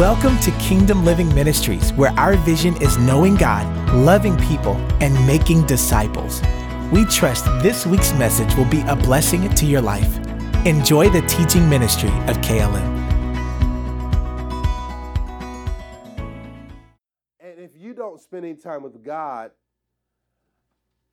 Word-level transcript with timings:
Welcome 0.00 0.38
to 0.38 0.50
Kingdom 0.52 1.04
Living 1.04 1.28
Ministries, 1.34 1.92
where 1.92 2.10
our 2.18 2.34
vision 2.36 2.74
is 2.80 2.96
knowing 2.96 3.34
God, 3.34 3.66
loving 3.92 4.34
people, 4.38 4.72
and 5.02 5.12
making 5.26 5.66
disciples. 5.66 6.40
We 6.90 7.04
trust 7.04 7.44
this 7.62 7.84
week's 7.84 8.14
message 8.14 8.56
will 8.56 8.64
be 8.64 8.80
a 8.88 8.96
blessing 8.96 9.46
to 9.50 9.66
your 9.66 9.82
life. 9.82 10.16
Enjoy 10.64 11.10
the 11.10 11.20
teaching 11.28 11.68
ministry 11.68 12.08
of 12.28 12.38
KLM. 12.38 12.80
And 17.38 17.58
if 17.58 17.76
you 17.76 17.92
don't 17.92 18.18
spend 18.18 18.46
any 18.46 18.54
time 18.54 18.82
with 18.82 19.04
God, 19.04 19.50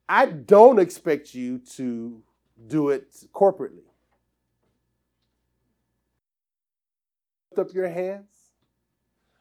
I 0.08 0.28
don't 0.28 0.80
expect 0.80 1.36
you 1.36 1.60
to 1.76 2.24
do 2.68 2.92
it 2.92 3.14
corporately. 3.34 3.84
Lift 7.52 7.70
up 7.70 7.76
your 7.76 7.90
hands. 7.90 8.37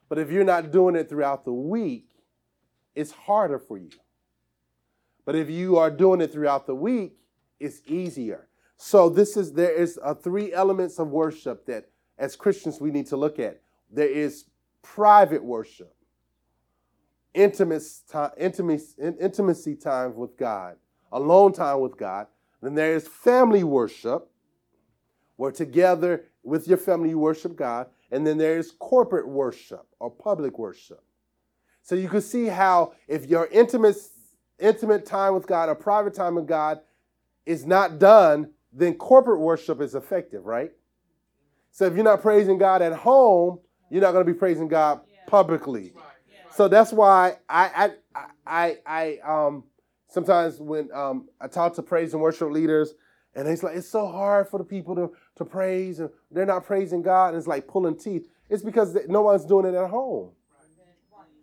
But 0.09 0.19
if 0.19 0.31
you're 0.31 0.45
not 0.45 0.71
doing 0.71 0.95
it 0.97 1.09
throughout 1.09 1.45
the 1.45 1.53
week, 1.53 2.09
it's 2.95 3.13
harder 3.13 3.59
for 3.59 3.77
you. 3.77 3.91
But 5.25 5.35
if 5.35 5.51
you 5.51 5.77
are 5.77 5.91
doing 5.91 6.21
it 6.21 6.33
throughout 6.33 6.67
the 6.67 6.75
week, 6.75 7.19
it's 7.59 7.81
easier. 7.87 8.49
So 8.77 9.09
this 9.09 9.37
is 9.37 9.53
there 9.53 9.73
is 9.73 9.99
a 10.03 10.15
three 10.15 10.53
elements 10.53 10.99
of 10.99 11.09
worship 11.09 11.67
that 11.67 11.89
as 12.19 12.37
Christians 12.37 12.81
we 12.81 12.91
need 12.91 13.07
to 13.07 13.17
look 13.17 13.39
at. 13.39 13.61
There 13.91 14.09
is 14.09 14.45
private 14.83 15.43
worship, 15.43 15.95
intimacy, 17.35 18.05
time 19.77 20.17
with 20.17 20.37
God, 20.37 20.77
alone 21.11 21.53
time 21.53 21.81
with 21.81 21.97
God. 21.97 22.29
Then 22.63 22.75
there 22.75 22.95
is 22.95 23.07
family 23.09 23.65
worship, 23.65 24.31
where 25.37 25.53
together 25.53 26.25
with 26.43 26.69
your 26.69 26.79
family 26.79 27.11
you 27.11 27.19
worship 27.19 27.57
God. 27.57 27.89
And 28.11 28.27
then 28.27 28.39
there 28.39 28.59
is 28.59 28.73
corporate 28.79 29.29
worship 29.29 29.87
or 29.99 30.11
public 30.11 30.59
worship. 30.59 31.03
So 31.83 31.95
you 31.95 32.09
can 32.09 32.21
see 32.21 32.47
how 32.47 32.93
if 33.09 33.27
your 33.27 33.47
intimate, 33.47 33.97
intimate 34.59 35.07
time 35.07 35.35
with 35.35 35.47
God 35.47 35.69
or 35.69 35.75
private 35.75 36.15
time 36.15 36.35
with 36.35 36.47
God 36.47 36.81
is 37.45 37.67
not 37.67 37.99
done, 37.99 38.51
then 38.73 38.95
corporate 38.95 39.41
worship 39.41 39.81
is 39.81 39.95
effective, 39.95 40.45
right? 40.45 40.73
So 41.71 41.85
if 41.87 41.95
you're 41.95 42.05
not 42.05 42.23
praising 42.23 42.59
God 42.59 42.83
at 42.83 42.93
home, 42.93 43.61
you're 43.91 44.03
not 44.03 44.13
going 44.13 44.27
to 44.27 44.33
be 44.33 44.39
praising 44.39 44.69
God 44.69 45.01
publicly. 45.27 45.93
So 46.51 46.69
that's 46.69 46.93
why 46.93 47.37
I 47.49 47.93
I 48.15 48.27
I, 48.47 48.79
I 48.87 49.19
um 49.25 49.65
sometimes 50.09 50.59
when 50.59 50.91
um, 50.93 51.29
I 51.41 51.49
talk 51.49 51.75
to 51.75 51.83
praise 51.83 52.15
and 52.15 52.23
worship 52.23 52.51
leaders, 52.51 52.95
and 53.35 53.47
it's 53.47 53.63
like 53.63 53.77
it's 53.77 53.89
so 53.89 54.07
hard 54.07 54.49
for 54.49 54.59
the 54.59 54.65
people 54.65 54.95
to 54.97 55.13
to 55.37 55.45
praise, 55.45 56.01
and 56.01 56.11
they're 56.31 56.47
not 56.47 56.65
praising 56.65 57.03
God, 57.03 57.29
and 57.29 57.37
it's 57.37 57.47
like 57.47 57.67
pulling 57.67 57.97
teeth. 57.97 58.29
It's 58.49 58.63
because 58.63 58.97
no 59.09 59.23
one's 59.23 59.45
doing 59.45 59.67
it 59.67 59.75
at 59.77 59.91
home. 59.91 60.31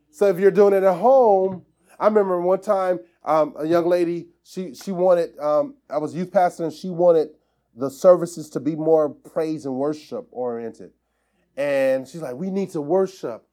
So 0.09 0.27
if 0.27 0.39
you're 0.39 0.52
doing 0.52 0.73
it 0.73 0.83
at 0.83 0.95
home, 0.95 1.63
I 2.00 2.05
remember 2.05 2.39
one 2.41 2.61
time 2.61 3.00
um, 3.23 3.55
a 3.58 3.66
young 3.66 3.85
lady 3.85 4.27
she 4.44 4.75
she 4.75 4.91
wanted 4.91 5.38
um, 5.39 5.75
I 5.89 5.97
was 5.97 6.13
youth 6.13 6.31
pastor 6.31 6.66
and 6.66 6.73
she 6.73 6.89
wanted 6.89 7.30
the 7.75 7.89
services 7.89 8.50
to 8.52 8.59
be 8.59 8.75
more 8.75 9.09
praise 9.09 9.66
and 9.66 9.75
worship 9.75 10.28
oriented, 10.31 10.91
and 11.57 12.07
she's 12.07 12.22
like, 12.22 12.35
we 12.35 12.50
need 12.50 12.72
to 12.72 12.81
worship, 12.81 13.47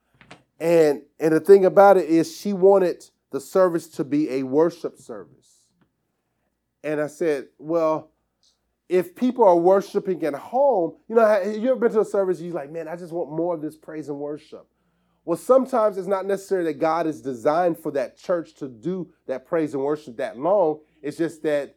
and 0.58 1.02
and 1.18 1.32
the 1.32 1.40
thing 1.40 1.64
about 1.64 1.96
it 1.96 2.06
is 2.06 2.36
she 2.36 2.52
wanted 2.52 3.04
the 3.30 3.40
service 3.40 3.86
to 3.86 4.04
be 4.04 4.28
a 4.30 4.42
worship 4.42 4.98
service, 4.98 5.68
and 6.82 7.00
I 7.00 7.06
said, 7.06 7.48
well 7.58 8.09
if 8.90 9.14
people 9.14 9.44
are 9.44 9.56
worshiping 9.56 10.24
at 10.24 10.34
home, 10.34 10.96
you 11.08 11.14
know, 11.14 11.42
you 11.42 11.70
ever 11.70 11.78
been 11.78 11.92
to 11.92 12.00
a 12.00 12.04
service, 12.04 12.40
you're 12.40 12.52
like, 12.52 12.72
man, 12.72 12.88
I 12.88 12.96
just 12.96 13.12
want 13.12 13.30
more 13.30 13.54
of 13.54 13.62
this 13.62 13.76
praise 13.76 14.08
and 14.08 14.18
worship. 14.18 14.66
Well, 15.24 15.38
sometimes 15.38 15.96
it's 15.96 16.08
not 16.08 16.26
necessary 16.26 16.64
that 16.64 16.80
God 16.80 17.06
is 17.06 17.22
designed 17.22 17.78
for 17.78 17.92
that 17.92 18.18
church 18.18 18.54
to 18.54 18.66
do 18.66 19.08
that 19.28 19.46
praise 19.46 19.74
and 19.74 19.84
worship 19.84 20.16
that 20.16 20.38
long. 20.38 20.80
It's 21.02 21.16
just 21.16 21.44
that 21.44 21.76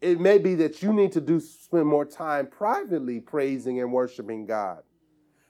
it 0.00 0.18
may 0.18 0.38
be 0.38 0.54
that 0.54 0.82
you 0.82 0.94
need 0.94 1.12
to 1.12 1.20
do 1.20 1.40
spend 1.40 1.86
more 1.86 2.06
time 2.06 2.46
privately 2.46 3.20
praising 3.20 3.78
and 3.78 3.92
worshiping 3.92 4.46
God. 4.46 4.78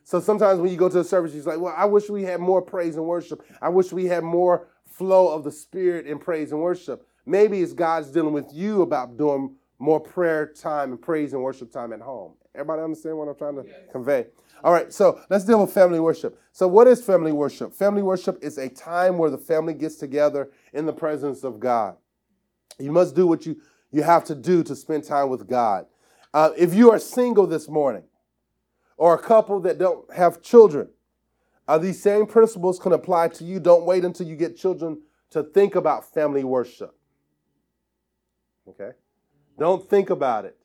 So 0.03 0.19
sometimes 0.19 0.59
when 0.59 0.73
you 0.73 0.77
go 0.77 0.89
to 0.89 0.99
a 0.99 1.05
service, 1.05 1.35
you're 1.35 1.45
like, 1.45 1.61
well, 1.61 1.75
I 1.77 1.85
wish 1.85 2.11
we 2.11 2.25
had 2.25 2.41
more 2.41 2.63
praise 2.63 2.97
and 2.97 3.07
worship. 3.07 3.45
I 3.63 3.69
wish 3.69 3.93
we 3.93 4.07
had 4.07 4.25
more 4.25 4.67
flow 4.89 5.29
of 5.29 5.45
the 5.45 5.53
Spirit 5.53 6.09
in 6.09 6.19
praise 6.19 6.51
and 6.51 6.61
worship. 6.61 7.07
Maybe 7.27 7.61
it's 7.61 7.75
God's 7.75 8.11
dealing 8.11 8.33
with 8.33 8.53
you 8.53 8.83
about 8.83 9.17
doing 9.17 9.55
more 9.81 9.99
prayer 9.99 10.47
time 10.47 10.93
and 10.93 11.01
praise 11.01 11.33
and 11.33 11.43
worship 11.43 11.73
time 11.73 11.93
at 11.93 12.01
home. 12.01 12.35
Everybody 12.55 12.83
understand 12.83 13.17
what 13.17 13.29
I'm 13.29 13.35
trying 13.35 13.57
to 13.57 13.65
yes. 13.67 13.77
convey? 13.91 14.27
All 14.63 14.73
right, 14.73 14.93
so 14.93 15.21
let's 15.31 15.45
deal 15.45 15.61
with 15.61 15.73
family 15.73 15.99
worship. 15.99 16.39
So, 16.53 16.69
what 16.69 16.87
is 16.87 17.03
family 17.03 17.33
worship? 17.33 17.73
Family 17.73 18.03
worship 18.03 18.39
is 18.43 18.59
a 18.59 18.69
time 18.69 19.17
where 19.17 19.31
the 19.31 19.39
family 19.39 19.73
gets 19.73 19.97
together 19.97 20.51
in 20.75 20.85
the 20.85 20.93
presence 20.93 21.45
of 21.45 21.59
God. 21.59 21.97
You 22.79 22.93
must 22.93 23.17
do 23.17 23.27
what 23.27 23.47
you, 23.47 23.57
you 23.91 24.03
have 24.03 24.25
to 24.25 24.35
do 24.35 24.63
to 24.65 24.77
spend 24.77 25.05
time 25.05 25.31
with 25.31 25.49
God. 25.49 25.87
Uh, 26.35 26.51
if 26.59 26.75
you 26.75 26.91
are 26.91 26.99
single 26.99 27.47
this 27.47 27.69
morning, 27.69 28.05
or 28.99 29.15
a 29.15 29.19
couple 29.19 29.61
that 29.61 29.79
don't 29.79 30.13
have 30.13 30.43
children, 30.43 30.91
uh, 31.67 31.79
these 31.79 32.03
same 32.03 32.27
principles 32.27 32.79
can 32.79 32.93
apply 32.93 33.29
to 33.29 33.45
you. 33.45 33.59
Don't 33.61 33.87
wait 33.87 34.05
until 34.05 34.27
you 34.27 34.37
get 34.37 34.59
children 34.59 35.01
to 35.31 35.43
think 35.43 35.75
about 35.75 36.13
family 36.13 36.45
worship. 36.45 36.95
Okay? 38.69 38.91
Don't 39.61 39.87
think 39.91 40.09
about 40.09 40.47
it. 40.47 40.57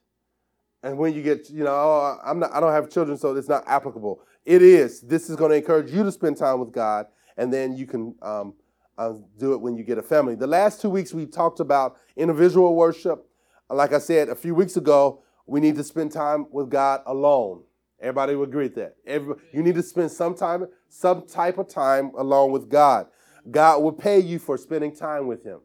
And 0.81 0.97
when 0.97 1.13
you 1.13 1.21
get, 1.21 1.49
you 1.49 1.65
know, 1.65 1.73
oh, 1.73 2.17
I'm 2.23 2.39
not, 2.39 2.53
I 2.53 2.61
don't 2.61 2.71
have 2.71 2.89
children, 2.89 3.17
so 3.17 3.35
it's 3.35 3.49
not 3.49 3.65
applicable. 3.67 4.21
It 4.45 4.61
is. 4.61 5.01
This 5.01 5.29
is 5.29 5.35
going 5.35 5.51
to 5.51 5.57
encourage 5.57 5.91
you 5.91 6.03
to 6.03 6.11
spend 6.13 6.37
time 6.37 6.61
with 6.61 6.71
God, 6.71 7.07
and 7.35 7.51
then 7.51 7.75
you 7.75 7.87
can 7.87 8.15
um, 8.21 8.53
uh, 8.97 9.15
do 9.37 9.51
it 9.51 9.59
when 9.59 9.75
you 9.75 9.83
get 9.83 9.97
a 9.97 10.01
family. 10.01 10.35
The 10.35 10.47
last 10.47 10.81
two 10.81 10.89
weeks 10.89 11.13
we 11.13 11.25
talked 11.25 11.59
about 11.59 11.97
individual 12.15 12.73
worship. 12.73 13.25
Like 13.69 13.91
I 13.91 13.99
said 13.99 14.29
a 14.29 14.35
few 14.35 14.55
weeks 14.55 14.77
ago, 14.77 15.23
we 15.45 15.59
need 15.59 15.75
to 15.75 15.83
spend 15.83 16.13
time 16.13 16.45
with 16.49 16.69
God 16.69 17.01
alone. 17.05 17.63
Everybody 17.99 18.35
would 18.35 18.47
agree 18.47 18.65
with 18.65 18.75
that. 18.75 18.95
Every, 19.05 19.35
you 19.51 19.61
need 19.61 19.75
to 19.75 19.83
spend 19.83 20.09
some 20.11 20.35
time, 20.35 20.67
some 20.87 21.27
type 21.27 21.57
of 21.57 21.67
time 21.67 22.11
alone 22.17 22.51
with 22.51 22.69
God. 22.69 23.07
God 23.51 23.83
will 23.83 23.91
pay 23.91 24.19
you 24.19 24.39
for 24.39 24.57
spending 24.57 24.95
time 24.95 25.27
with 25.27 25.43
Him. 25.43 25.59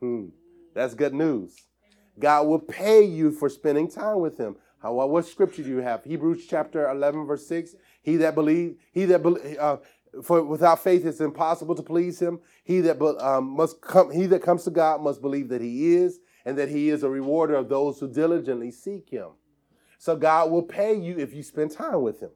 Hmm. 0.00 0.26
That's 0.74 0.92
good 0.92 1.14
news. 1.14 1.56
God 2.18 2.46
will 2.46 2.58
pay 2.58 3.02
you 3.02 3.30
for 3.30 3.48
spending 3.48 3.90
time 3.90 4.20
with 4.20 4.38
him. 4.38 4.56
How, 4.80 4.92
what 4.94 5.26
scripture 5.26 5.62
do 5.62 5.70
you 5.70 5.78
have? 5.78 6.04
Hebrews 6.04 6.46
chapter 6.48 6.90
11, 6.90 7.26
verse 7.26 7.46
6. 7.46 7.76
He 8.02 8.16
that 8.16 8.34
believe, 8.34 8.76
he 8.92 9.04
that 9.06 9.22
believe, 9.22 9.56
uh, 9.58 9.76
for 10.22 10.42
without 10.42 10.82
faith 10.82 11.06
it's 11.06 11.20
impossible 11.20 11.74
to 11.74 11.82
please 11.82 12.20
him. 12.20 12.40
He 12.64 12.80
that 12.80 13.00
um, 13.20 13.48
must 13.56 13.80
come, 13.80 14.10
he 14.10 14.26
that 14.26 14.42
comes 14.42 14.64
to 14.64 14.70
God 14.70 15.00
must 15.00 15.22
believe 15.22 15.48
that 15.48 15.62
he 15.62 15.94
is, 15.94 16.18
and 16.44 16.58
that 16.58 16.68
he 16.68 16.88
is 16.88 17.02
a 17.02 17.08
rewarder 17.08 17.54
of 17.54 17.68
those 17.68 17.98
who 18.00 18.08
diligently 18.08 18.70
seek 18.70 19.08
him. 19.08 19.28
So 19.98 20.16
God 20.16 20.50
will 20.50 20.64
pay 20.64 20.94
you 20.94 21.16
if 21.16 21.32
you 21.32 21.42
spend 21.42 21.70
time 21.70 22.02
with 22.02 22.20
him. 22.20 22.30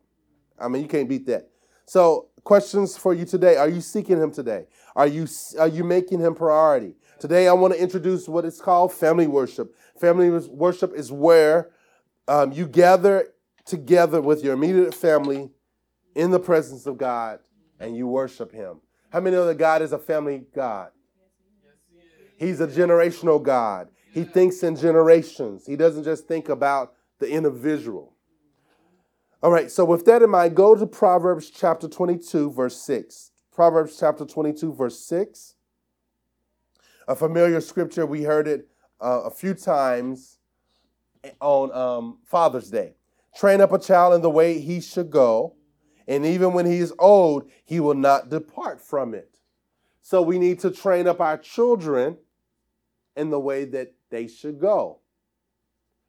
I 0.59 0.69
mean, 0.69 0.83
you 0.83 0.89
can't 0.89 1.09
beat 1.09 1.27
that. 1.27 1.51
So, 1.85 2.29
questions 2.45 2.97
for 2.97 3.15
you 3.15 3.25
today: 3.25 3.57
Are 3.57 3.69
you 3.69 3.81
seeking 3.81 4.21
him 4.21 4.33
today? 4.33 4.67
Are 4.95 5.07
you 5.07 5.27
are 5.59 5.69
you 5.69 5.85
making 5.85 6.21
him 6.21 6.35
priority? 6.35 6.95
Today, 7.19 7.49
I 7.49 7.55
want 7.55 7.73
to 7.73 7.81
introduce 7.81 8.29
what 8.29 8.45
is 8.45 8.61
called 8.61 8.93
family 8.93 9.27
worship. 9.27 9.75
Family 9.99 10.29
worship 10.31 10.93
is 10.95 11.11
where 11.11 11.71
um, 12.29 12.53
you 12.53 12.67
gather 12.67 13.29
together 13.65 14.21
with 14.21 14.45
your 14.45 14.53
immediate 14.53 14.95
family 14.95 15.51
in 16.15 16.31
the 16.31 16.39
presence 16.39 16.85
of 16.85 16.99
God 16.99 17.39
and 17.81 17.97
you 17.97 18.07
worship 18.07 18.53
Him. 18.53 18.81
How 19.11 19.21
many 19.21 19.35
know 19.35 19.47
that 19.47 19.57
God 19.57 19.81
is 19.81 19.93
a 19.93 19.99
family 19.99 20.45
God? 20.55 20.91
He's 22.39 22.61
a 22.61 22.67
generational 22.67 23.43
God. 23.43 23.89
He 24.13 24.25
thinks 24.25 24.63
in 24.63 24.77
generations, 24.77 25.65
He 25.67 25.75
doesn't 25.75 26.05
just 26.05 26.29
think 26.29 26.51
about 26.51 26.93
the 27.19 27.31
individual. 27.31 28.13
All 29.43 29.51
right, 29.51 29.71
so 29.71 29.87
with 29.87 30.05
that 30.05 30.23
in 30.23 30.31
mind, 30.31 30.55
go 30.55 30.75
to 30.75 30.87
Proverbs 30.87 31.49
chapter 31.49 31.89
22, 31.89 32.51
verse 32.51 32.79
6. 32.83 33.31
Proverbs 33.53 33.97
chapter 33.99 34.27
22, 34.27 34.75
verse 34.75 34.99
6 35.01 35.56
a 37.09 37.15
familiar 37.15 37.61
scripture. 37.61 38.07
We 38.07 38.23
heard 38.23 38.49
it 38.49 38.69
uh, 39.01 39.23
a 39.25 39.31
few 39.31 39.55
times 39.55 40.39
on 41.41 41.73
um, 41.73 42.19
Father's 42.25 42.71
Day. 42.71 42.95
Train 43.37 43.61
up 43.61 43.73
a 43.73 43.79
child 43.79 44.15
in 44.15 44.23
the 44.23 44.31
way 44.31 44.59
he 44.61 44.81
should 44.81 45.11
go, 45.11 45.55
and 46.09 46.25
even 46.25 46.53
when 46.53 46.67
he 46.67 46.79
is 46.79 46.93
old, 46.99 47.51
he 47.65 47.81
will 47.81 47.95
not 47.95 48.31
depart 48.31 48.81
from 48.81 49.15
it. 49.15 49.31
So 50.03 50.23
we 50.23 50.39
need 50.39 50.61
to 50.61 50.71
train 50.71 51.07
up 51.07 51.21
our 51.21 51.37
children 51.37 52.17
in 53.17 53.31
the 53.31 53.41
way 53.41 53.65
that 53.67 53.93
they 54.11 54.29
should 54.29 54.61
go. 54.61 55.01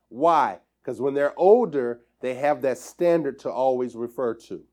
Why? 0.09 0.59
Because 0.81 1.01
when 1.01 1.13
they're 1.13 1.38
older, 1.38 2.01
they 2.21 2.35
have 2.35 2.61
that 2.61 2.77
standard 2.77 3.39
to 3.39 3.51
always 3.51 3.95
refer 3.95 4.33
to. 4.35 4.63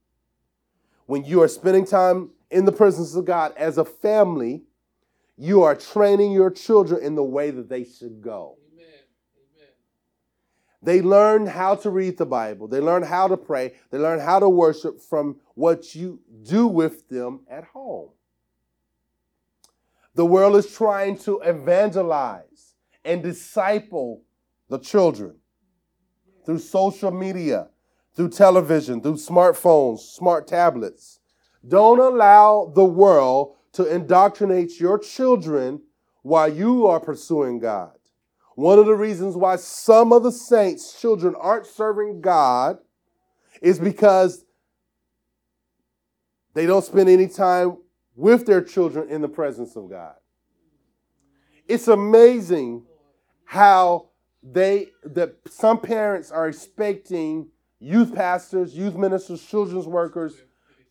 When 1.06 1.24
you 1.24 1.42
are 1.42 1.48
spending 1.48 1.84
time 1.84 2.30
in 2.50 2.64
the 2.64 2.72
presence 2.72 3.14
of 3.14 3.24
God 3.24 3.52
as 3.56 3.78
a 3.78 3.84
family, 3.84 4.62
you 5.36 5.62
are 5.62 5.74
training 5.74 6.32
your 6.32 6.50
children 6.50 7.02
in 7.02 7.14
the 7.14 7.24
way 7.24 7.50
that 7.50 7.68
they 7.68 7.84
should 7.84 8.20
go. 8.20 8.56
Amen. 8.72 8.86
Amen. 9.56 9.68
They 10.82 11.02
learn 11.02 11.46
how 11.46 11.74
to 11.76 11.90
read 11.90 12.18
the 12.18 12.26
Bible. 12.26 12.68
They 12.68 12.80
learn 12.80 13.02
how 13.02 13.28
to 13.28 13.36
pray. 13.36 13.74
They 13.90 13.98
learn 13.98 14.20
how 14.20 14.38
to 14.38 14.48
worship 14.48 15.00
from 15.00 15.40
what 15.54 15.94
you 15.94 16.20
do 16.42 16.66
with 16.66 17.08
them 17.08 17.40
at 17.48 17.64
home. 17.64 18.10
The 20.14 20.26
world 20.26 20.54
is 20.54 20.72
trying 20.72 21.18
to 21.18 21.40
evangelize 21.40 22.74
and 23.04 23.22
disciple 23.22 24.22
the 24.68 24.78
children 24.78 25.36
through 26.46 26.60
social 26.60 27.10
media, 27.10 27.68
through 28.14 28.28
television, 28.28 29.00
through 29.00 29.14
smartphones, 29.14 29.98
smart 29.98 30.46
tablets. 30.46 31.18
Don't 31.66 31.98
allow 31.98 32.70
the 32.74 32.84
world 32.84 33.56
to 33.74 33.92
indoctrinate 33.92 34.80
your 34.80 34.98
children 34.98 35.82
while 36.22 36.52
you 36.52 36.86
are 36.86 37.00
pursuing 37.00 37.58
God. 37.58 37.92
One 38.56 38.78
of 38.78 38.86
the 38.86 38.94
reasons 38.94 39.36
why 39.36 39.56
some 39.56 40.12
of 40.12 40.22
the 40.22 40.32
saints' 40.32 41.00
children 41.00 41.34
aren't 41.38 41.66
serving 41.66 42.20
God 42.20 42.78
is 43.60 43.78
because 43.78 44.44
they 46.54 46.66
don't 46.66 46.84
spend 46.84 47.08
any 47.08 47.26
time 47.26 47.78
with 48.14 48.46
their 48.46 48.62
children 48.62 49.08
in 49.08 49.20
the 49.20 49.28
presence 49.28 49.74
of 49.76 49.90
God. 49.90 50.14
It's 51.66 51.88
amazing 51.88 52.84
how 53.44 54.10
they 54.42 54.88
that 55.02 55.36
some 55.50 55.80
parents 55.80 56.30
are 56.30 56.46
expecting 56.46 57.48
youth 57.80 58.14
pastors, 58.14 58.74
youth 58.74 58.94
ministers, 58.94 59.42
children's 59.42 59.86
workers 59.86 60.34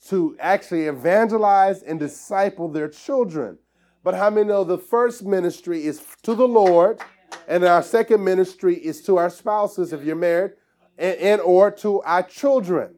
to 0.10 0.36
actually 0.40 0.86
evangelize 0.86 1.82
and 1.82 2.00
disciple 2.00 2.68
their 2.68 2.90
children. 2.90 3.58
But 4.04 4.16
how 4.16 4.30
many 4.30 4.48
know 4.48 4.64
the 4.64 4.78
first 4.78 5.24
ministry 5.24 5.86
is 5.86 6.02
to 6.24 6.36
the 6.36 6.48
Lord, 6.48 7.00
and 7.48 7.64
our 7.64 7.82
second 7.82 8.24
ministry 8.24 8.76
is 8.76 9.02
to 9.04 9.18
our 9.18 9.30
spouses 9.30 9.94
if 9.94 10.04
you're 10.04 10.16
married, 10.16 10.52
and, 10.98 11.18
and 11.18 11.42
or 11.42 11.72
to 11.72 12.02
our 12.02 12.24
children. 12.24 12.96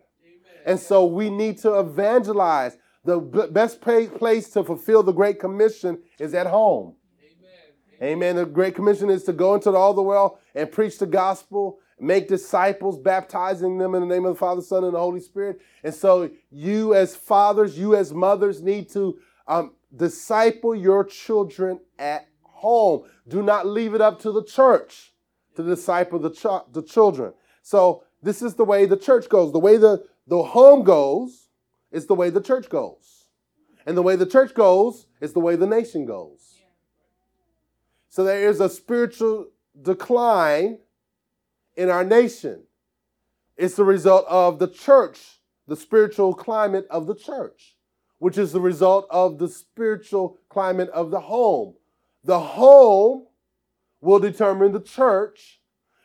And 0.65 0.79
so 0.79 1.05
we 1.05 1.29
need 1.29 1.59
to 1.59 1.79
evangelize. 1.79 2.77
The 3.03 3.19
best 3.19 3.81
place 3.81 4.49
to 4.49 4.63
fulfill 4.63 5.03
the 5.03 5.11
Great 5.11 5.39
Commission 5.39 6.01
is 6.19 6.33
at 6.33 6.47
home. 6.47 6.95
Amen. 8.01 8.35
The 8.35 8.45
Great 8.45 8.73
Commission 8.73 9.11
is 9.11 9.23
to 9.25 9.33
go 9.33 9.53
into 9.53 9.71
all 9.71 9.93
the 9.93 10.01
world 10.01 10.39
and 10.55 10.71
preach 10.71 10.97
the 10.97 11.05
gospel, 11.05 11.79
make 11.99 12.27
disciples, 12.27 12.97
baptizing 12.97 13.77
them 13.77 13.95
in 13.95 14.01
the 14.01 14.07
name 14.07 14.25
of 14.25 14.33
the 14.33 14.39
Father, 14.39 14.61
Son, 14.61 14.83
and 14.83 14.93
the 14.93 14.99
Holy 14.99 15.19
Spirit. 15.19 15.61
And 15.83 15.93
so, 15.93 16.29
you 16.51 16.93
as 16.93 17.15
fathers, 17.15 17.77
you 17.77 17.95
as 17.95 18.13
mothers 18.13 18.61
need 18.61 18.89
to 18.89 19.17
um, 19.47 19.73
disciple 19.95 20.75
your 20.75 21.03
children 21.03 21.79
at 21.97 22.27
home. 22.41 23.03
Do 23.27 23.41
not 23.41 23.65
leave 23.65 23.93
it 23.93 24.01
up 24.01 24.19
to 24.21 24.31
the 24.31 24.43
church 24.43 25.13
to 25.55 25.63
disciple 25.63 26.19
the, 26.19 26.31
ch- 26.31 26.73
the 26.73 26.81
children. 26.81 27.33
So, 27.61 28.03
this 28.21 28.41
is 28.41 28.55
the 28.55 28.65
way 28.65 28.85
the 28.85 28.97
church 28.97 29.29
goes. 29.29 29.51
The 29.51 29.59
way 29.59 29.77
the, 29.77 30.03
the 30.27 30.41
home 30.41 30.83
goes 30.83 31.49
is 31.91 32.07
the 32.07 32.15
way 32.15 32.29
the 32.29 32.41
church 32.41 32.69
goes. 32.69 33.27
And 33.85 33.95
the 33.95 34.01
way 34.01 34.15
the 34.15 34.25
church 34.25 34.53
goes 34.53 35.05
is 35.21 35.33
the 35.33 35.39
way 35.39 35.55
the 35.55 35.67
nation 35.67 36.05
goes. 36.05 36.55
So 38.09 38.23
there 38.23 38.47
is 38.47 38.59
a 38.59 38.69
spiritual 38.69 39.47
decline 39.81 40.79
in 41.75 41.89
our 41.89 42.03
nation. 42.03 42.63
It's 43.57 43.75
the 43.75 43.83
result 43.83 44.25
of 44.27 44.59
the 44.59 44.67
church, 44.67 45.39
the 45.67 45.75
spiritual 45.75 46.33
climate 46.33 46.87
of 46.89 47.07
the 47.07 47.15
church, 47.15 47.75
which 48.19 48.37
is 48.37 48.51
the 48.51 48.61
result 48.61 49.07
of 49.09 49.37
the 49.37 49.47
spiritual 49.47 50.37
climate 50.49 50.89
of 50.89 51.11
the 51.11 51.21
home. 51.21 51.75
The 52.23 52.39
home 52.39 53.27
will 54.01 54.19
determine 54.19 54.71
the 54.71 54.81
church, 54.81 55.61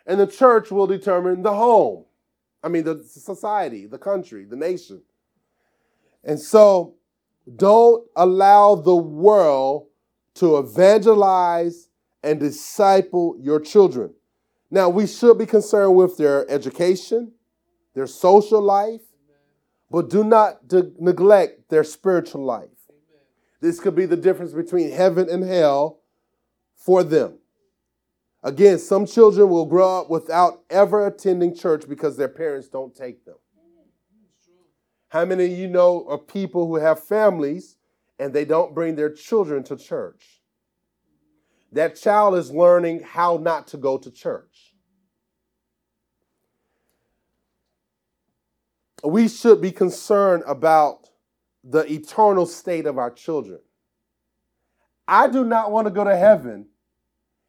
and 0.06 0.20
the 0.20 0.26
church 0.26 0.70
will 0.70 0.86
determine 0.86 1.42
the 1.42 1.54
home. 1.54 2.04
I 2.62 2.68
mean, 2.68 2.84
the 2.84 3.02
society, 3.02 3.86
the 3.86 3.98
country, 3.98 4.44
the 4.44 4.56
nation. 4.56 5.02
And 6.22 6.38
so, 6.38 6.94
don't 7.56 8.06
allow 8.16 8.74
the 8.74 8.94
world 8.94 9.86
to 10.34 10.58
evangelize 10.58 11.88
and 12.22 12.38
disciple 12.38 13.36
your 13.40 13.60
children. 13.60 14.14
Now, 14.70 14.88
we 14.88 15.06
should 15.06 15.38
be 15.38 15.46
concerned 15.46 15.96
with 15.96 16.16
their 16.16 16.48
education, 16.50 17.32
their 17.94 18.06
social 18.06 18.62
life, 18.62 19.00
but 19.90 20.08
do 20.08 20.22
not 20.22 20.68
de- 20.68 20.92
neglect 20.98 21.68
their 21.70 21.82
spiritual 21.82 22.44
life. 22.44 22.68
This 23.60 23.80
could 23.80 23.94
be 23.94 24.06
the 24.06 24.16
difference 24.16 24.52
between 24.52 24.92
heaven 24.92 25.28
and 25.28 25.42
hell 25.42 26.00
for 26.76 27.02
them. 27.02 27.38
Again, 28.42 28.78
some 28.78 29.04
children 29.04 29.50
will 29.50 29.66
grow 29.66 30.00
up 30.00 30.08
without 30.08 30.62
ever 30.70 31.06
attending 31.06 31.54
church 31.54 31.86
because 31.88 32.16
their 32.16 32.28
parents 32.28 32.68
don't 32.68 32.94
take 32.94 33.24
them. 33.24 33.36
How 35.08 35.24
many 35.24 35.52
of 35.52 35.58
you 35.58 35.66
know 35.66 36.02
of 36.02 36.26
people 36.26 36.68
who 36.68 36.76
have 36.76 37.02
families 37.02 37.76
and 38.18 38.32
they 38.32 38.44
don't 38.44 38.74
bring 38.74 38.94
their 38.94 39.12
children 39.12 39.62
to 39.64 39.76
church? 39.76 40.39
That 41.72 41.96
child 41.96 42.34
is 42.36 42.50
learning 42.50 43.02
how 43.02 43.36
not 43.36 43.68
to 43.68 43.76
go 43.76 43.96
to 43.98 44.10
church. 44.10 44.74
We 49.04 49.28
should 49.28 49.60
be 49.60 49.72
concerned 49.72 50.42
about 50.46 51.08
the 51.64 51.90
eternal 51.90 52.46
state 52.46 52.86
of 52.86 52.98
our 52.98 53.10
children. 53.10 53.60
I 55.06 55.28
do 55.28 55.44
not 55.44 55.72
want 55.72 55.86
to 55.86 55.90
go 55.90 56.04
to 56.04 56.16
heaven 56.16 56.66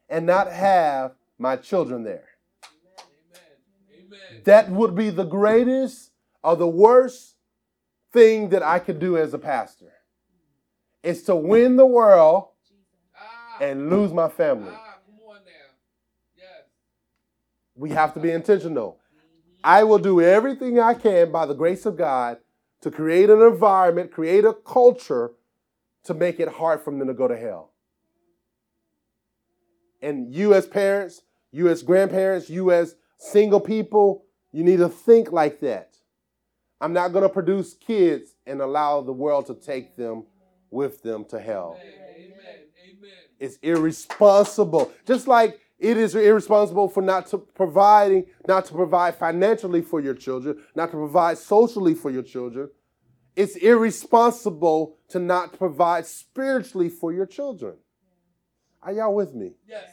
and 0.09 0.25
not 0.25 0.51
have 0.51 1.13
my 1.38 1.56
children 1.56 2.03
there. 2.03 2.27
Amen. 3.94 4.41
That 4.45 4.69
would 4.69 4.95
be 4.95 5.09
the 5.09 5.25
greatest 5.25 6.12
or 6.44 6.56
the 6.56 6.67
worst 6.67 7.35
thing 8.12 8.50
that 8.50 8.63
I 8.63 8.79
could 8.79 9.00
do 9.00 9.17
as 9.17 9.33
a 9.33 9.39
pastor. 9.39 9.94
Is 11.03 11.24
to 11.24 11.35
win 11.35 11.77
the 11.77 11.85
world 11.85 12.50
and 13.61 13.91
lose 13.91 14.11
my 14.11 14.27
family. 14.27 14.73
Ah, 14.73 14.97
we 17.75 17.91
have 17.91 18.13
to 18.15 18.19
be 18.19 18.31
intentional. 18.31 18.99
I 19.63 19.83
will 19.83 19.99
do 19.99 20.19
everything 20.19 20.79
I 20.79 20.95
can 20.95 21.31
by 21.31 21.45
the 21.45 21.53
grace 21.53 21.85
of 21.85 21.95
God 21.95 22.37
to 22.81 22.89
create 22.89 23.29
an 23.29 23.41
environment, 23.41 24.11
create 24.11 24.43
a 24.43 24.53
culture 24.53 25.31
to 26.05 26.13
make 26.15 26.39
it 26.39 26.49
hard 26.49 26.81
for 26.81 26.91
them 26.91 27.07
to 27.07 27.13
go 27.13 27.27
to 27.27 27.37
hell. 27.37 27.71
And 30.01 30.33
you, 30.33 30.55
as 30.55 30.65
parents, 30.65 31.21
you, 31.51 31.67
as 31.67 31.83
grandparents, 31.83 32.49
you, 32.49 32.71
as 32.71 32.95
single 33.19 33.59
people, 33.59 34.25
you 34.51 34.63
need 34.63 34.77
to 34.77 34.89
think 34.89 35.31
like 35.31 35.59
that. 35.59 35.95
I'm 36.81 36.93
not 36.93 37.13
going 37.13 37.21
to 37.21 37.29
produce 37.29 37.75
kids 37.75 38.31
and 38.47 38.59
allow 38.59 39.01
the 39.01 39.13
world 39.13 39.45
to 39.47 39.53
take 39.53 39.95
them 39.95 40.25
with 40.71 41.03
them 41.03 41.25
to 41.25 41.39
hell. 41.39 41.79
It's 43.41 43.57
irresponsible. 43.63 44.91
Just 45.05 45.27
like 45.27 45.60
it 45.79 45.98
is 45.98 46.13
irresponsible 46.13 46.88
for 46.88 47.01
not 47.01 47.25
to 47.27 47.39
providing, 47.39 48.27
not 48.48 48.65
to 48.65 48.74
provide 48.74 49.15
financially 49.15 49.81
for 49.81 50.00
your 50.00 50.13
children, 50.13 50.62
not 50.75 50.91
to 50.91 50.98
provide 50.98 51.39
socially 51.39 51.95
for 51.95 52.12
your 52.12 52.21
children. 52.21 52.69
It's 53.36 53.55
irresponsible 53.55 54.98
to 55.10 55.19
not 55.19 55.57
provide 55.57 56.05
spiritually 56.05 56.89
for 56.89 57.12
your 57.12 57.25
children. 57.25 57.77
Are 58.83 58.93
y'all 58.93 59.15
with 59.15 59.33
me? 59.33 59.53
Yes. 59.67 59.89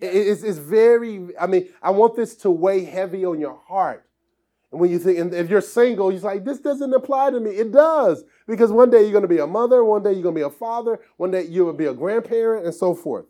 It's, 0.00 0.42
it's 0.42 0.58
very, 0.58 1.28
I 1.38 1.46
mean, 1.46 1.68
I 1.80 1.90
want 1.90 2.16
this 2.16 2.34
to 2.38 2.50
weigh 2.50 2.84
heavy 2.84 3.24
on 3.24 3.38
your 3.38 3.60
heart. 3.68 4.04
And 4.72 4.80
when 4.80 4.90
you 4.90 4.98
think, 4.98 5.18
and 5.18 5.34
if 5.34 5.50
you're 5.50 5.60
single, 5.60 6.12
you're 6.12 6.20
like, 6.20 6.44
this 6.44 6.60
doesn't 6.60 6.92
apply 6.94 7.30
to 7.30 7.40
me. 7.40 7.50
It 7.50 7.72
does. 7.72 8.24
Because 8.46 8.70
one 8.70 8.90
day 8.90 9.02
you're 9.02 9.12
going 9.12 9.22
to 9.22 9.28
be 9.28 9.38
a 9.38 9.46
mother, 9.46 9.84
one 9.84 10.02
day 10.02 10.12
you're 10.12 10.22
going 10.22 10.34
to 10.34 10.40
be 10.40 10.44
a 10.44 10.50
father, 10.50 11.00
one 11.16 11.30
day 11.30 11.44
you 11.44 11.64
will 11.64 11.72
be 11.72 11.86
a 11.86 11.94
grandparent, 11.94 12.64
and 12.64 12.74
so 12.74 12.94
forth. 12.94 13.26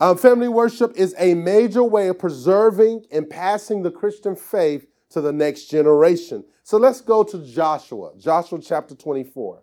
Um, 0.00 0.16
family 0.16 0.48
worship 0.48 0.92
is 0.96 1.14
a 1.18 1.34
major 1.34 1.82
way 1.82 2.08
of 2.08 2.18
preserving 2.18 3.06
and 3.10 3.28
passing 3.28 3.82
the 3.82 3.90
Christian 3.90 4.36
faith 4.36 4.86
to 5.10 5.20
the 5.20 5.32
next 5.32 5.66
generation. 5.66 6.44
So 6.62 6.76
let's 6.76 7.00
go 7.00 7.24
to 7.24 7.44
Joshua, 7.44 8.12
Joshua 8.18 8.60
chapter 8.60 8.94
24. 8.94 9.62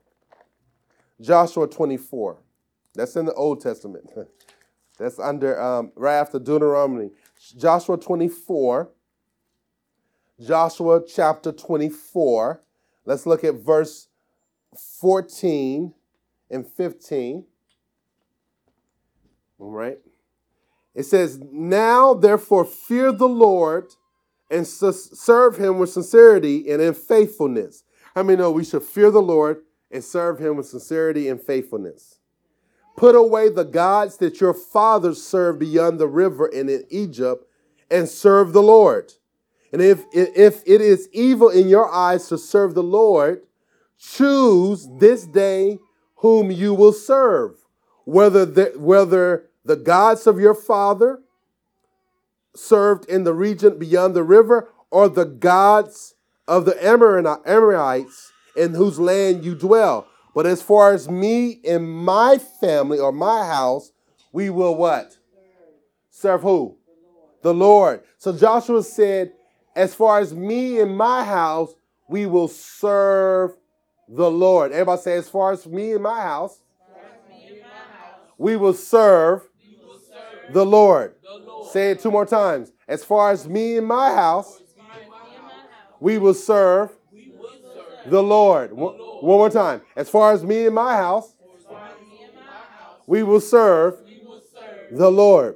Joshua 1.22 1.68
24. 1.68 2.42
That's 2.96 3.16
in 3.16 3.26
the 3.26 3.34
Old 3.34 3.62
Testament. 3.62 4.10
That's 4.98 5.20
under, 5.20 5.62
um, 5.62 5.92
right 5.96 6.18
after 6.18 6.40
Deuteronomy. 6.40 7.12
Joshua 7.58 7.98
24 7.98 8.90
Joshua 10.40 11.02
chapter 11.08 11.52
24. 11.52 12.62
Let's 13.06 13.26
look 13.26 13.44
at 13.44 13.56
verse 13.56 14.08
14 15.00 15.94
and 16.50 16.68
15. 16.68 17.46
All 19.60 19.72
right. 19.72 20.00
It 20.94 21.04
says, 21.04 21.40
Now 21.52 22.14
therefore 22.14 22.66
fear 22.66 23.12
the 23.12 23.28
Lord 23.28 23.94
and 24.52 24.68
serve 24.68 25.58
him 25.58 25.78
with 25.78 25.92
sincerity 25.92 26.70
and 26.70 26.82
in 26.82 26.94
faithfulness. 26.94 27.84
How 28.14 28.24
many 28.24 28.38
know 28.38 28.52
we 28.52 28.64
should 28.64 28.84
fear 28.84 29.12
the 29.12 29.22
Lord 29.22 29.62
and 29.92 30.04
serve 30.04 30.40
him 30.40 30.58
with 30.58 30.68
sincerity 30.68 31.28
and 31.30 31.42
faithfulness? 31.42 32.20
Put 32.98 33.16
away 33.16 33.50
the 33.50 33.66
gods 33.66 34.18
that 34.18 34.40
your 34.40 34.54
fathers 34.54 35.22
served 35.26 35.60
beyond 35.60 36.00
the 36.00 36.08
river 36.08 36.46
and 36.46 36.70
in 36.70 36.86
Egypt 36.90 37.46
and 37.90 38.08
serve 38.08 38.54
the 38.54 38.64
Lord. 38.64 39.14
And 39.76 39.84
if, 39.84 40.06
if 40.14 40.62
it 40.66 40.80
is 40.80 41.10
evil 41.12 41.50
in 41.50 41.68
your 41.68 41.94
eyes 41.94 42.30
to 42.30 42.38
serve 42.38 42.76
the 42.76 42.82
Lord, 42.82 43.42
choose 44.00 44.88
this 45.00 45.26
day 45.26 45.80
whom 46.20 46.50
you 46.50 46.74
will 46.74 46.94
serve, 46.94 47.58
whether 48.06 48.46
the, 48.46 48.72
whether 48.78 49.50
the 49.66 49.76
gods 49.76 50.28
of 50.28 50.40
your 50.40 50.54
father 50.54 51.20
served 52.56 53.10
in 53.10 53.26
the 53.26 53.34
region 53.34 53.78
beyond 53.78 54.16
the 54.16 54.24
river 54.24 54.70
or 54.92 55.10
the 55.10 55.26
gods 55.26 56.16
of 56.48 56.64
the 56.64 56.82
Amorites 56.82 58.32
in 58.56 58.76
whose 58.76 58.98
land 58.98 59.44
you 59.44 59.56
dwell. 59.56 60.08
But 60.34 60.46
as 60.46 60.62
far 60.62 60.94
as 60.94 61.10
me 61.10 61.60
and 61.68 61.86
my 61.86 62.38
family 62.62 62.98
or 62.98 63.12
my 63.12 63.46
house, 63.46 63.92
we 64.32 64.50
will 64.50 64.76
what? 64.76 65.18
Serve 66.10 66.44
who? 66.44 66.78
The 67.42 67.54
Lord. 67.54 68.04
So 68.18 68.32
Joshua 68.32 68.82
said, 68.82 69.34
as 69.76 69.94
far 69.94 70.20
as 70.20 70.34
me 70.34 70.80
and 70.80 70.96
my 70.98 71.24
house, 71.24 71.76
we 72.08 72.26
will 72.26 72.48
serve 72.48 73.56
the 74.08 74.30
Lord. 74.30 74.72
Everybody 74.72 75.02
say, 75.02 75.18
as 75.18 75.28
far 75.30 75.52
as 75.52 75.66
me 75.68 75.92
and 75.92 76.04
my 76.04 76.22
house, 76.22 76.60
we 78.38 78.56
will 78.56 78.74
serve, 78.74 79.42
the, 80.54 80.64
Lord. 80.64 81.16
Say 81.72 81.92
it 81.92 82.02
two 82.02 82.12
more 82.12 82.26
times. 82.26 82.72
As 82.88 83.04
far 83.04 83.32
as 83.32 83.48
me 83.48 83.78
and 83.78 83.88
my 83.88 84.12
house, 84.12 84.62
we 86.00 86.18
will 86.18 86.34
serve, 86.34 86.92
the 88.06 88.22
Lord. 88.22 88.72
One, 88.74 88.98
more 89.22 89.50
time. 89.50 89.82
As 89.96 90.10
far 90.10 90.34
as 90.34 90.44
me 90.44 90.66
and 90.68 90.76
my 90.76 90.96
house, 90.96 91.34
we 93.08 93.24
will 93.24 93.40
serve, 93.40 93.98
the 94.92 95.10
Lord. 95.10 95.56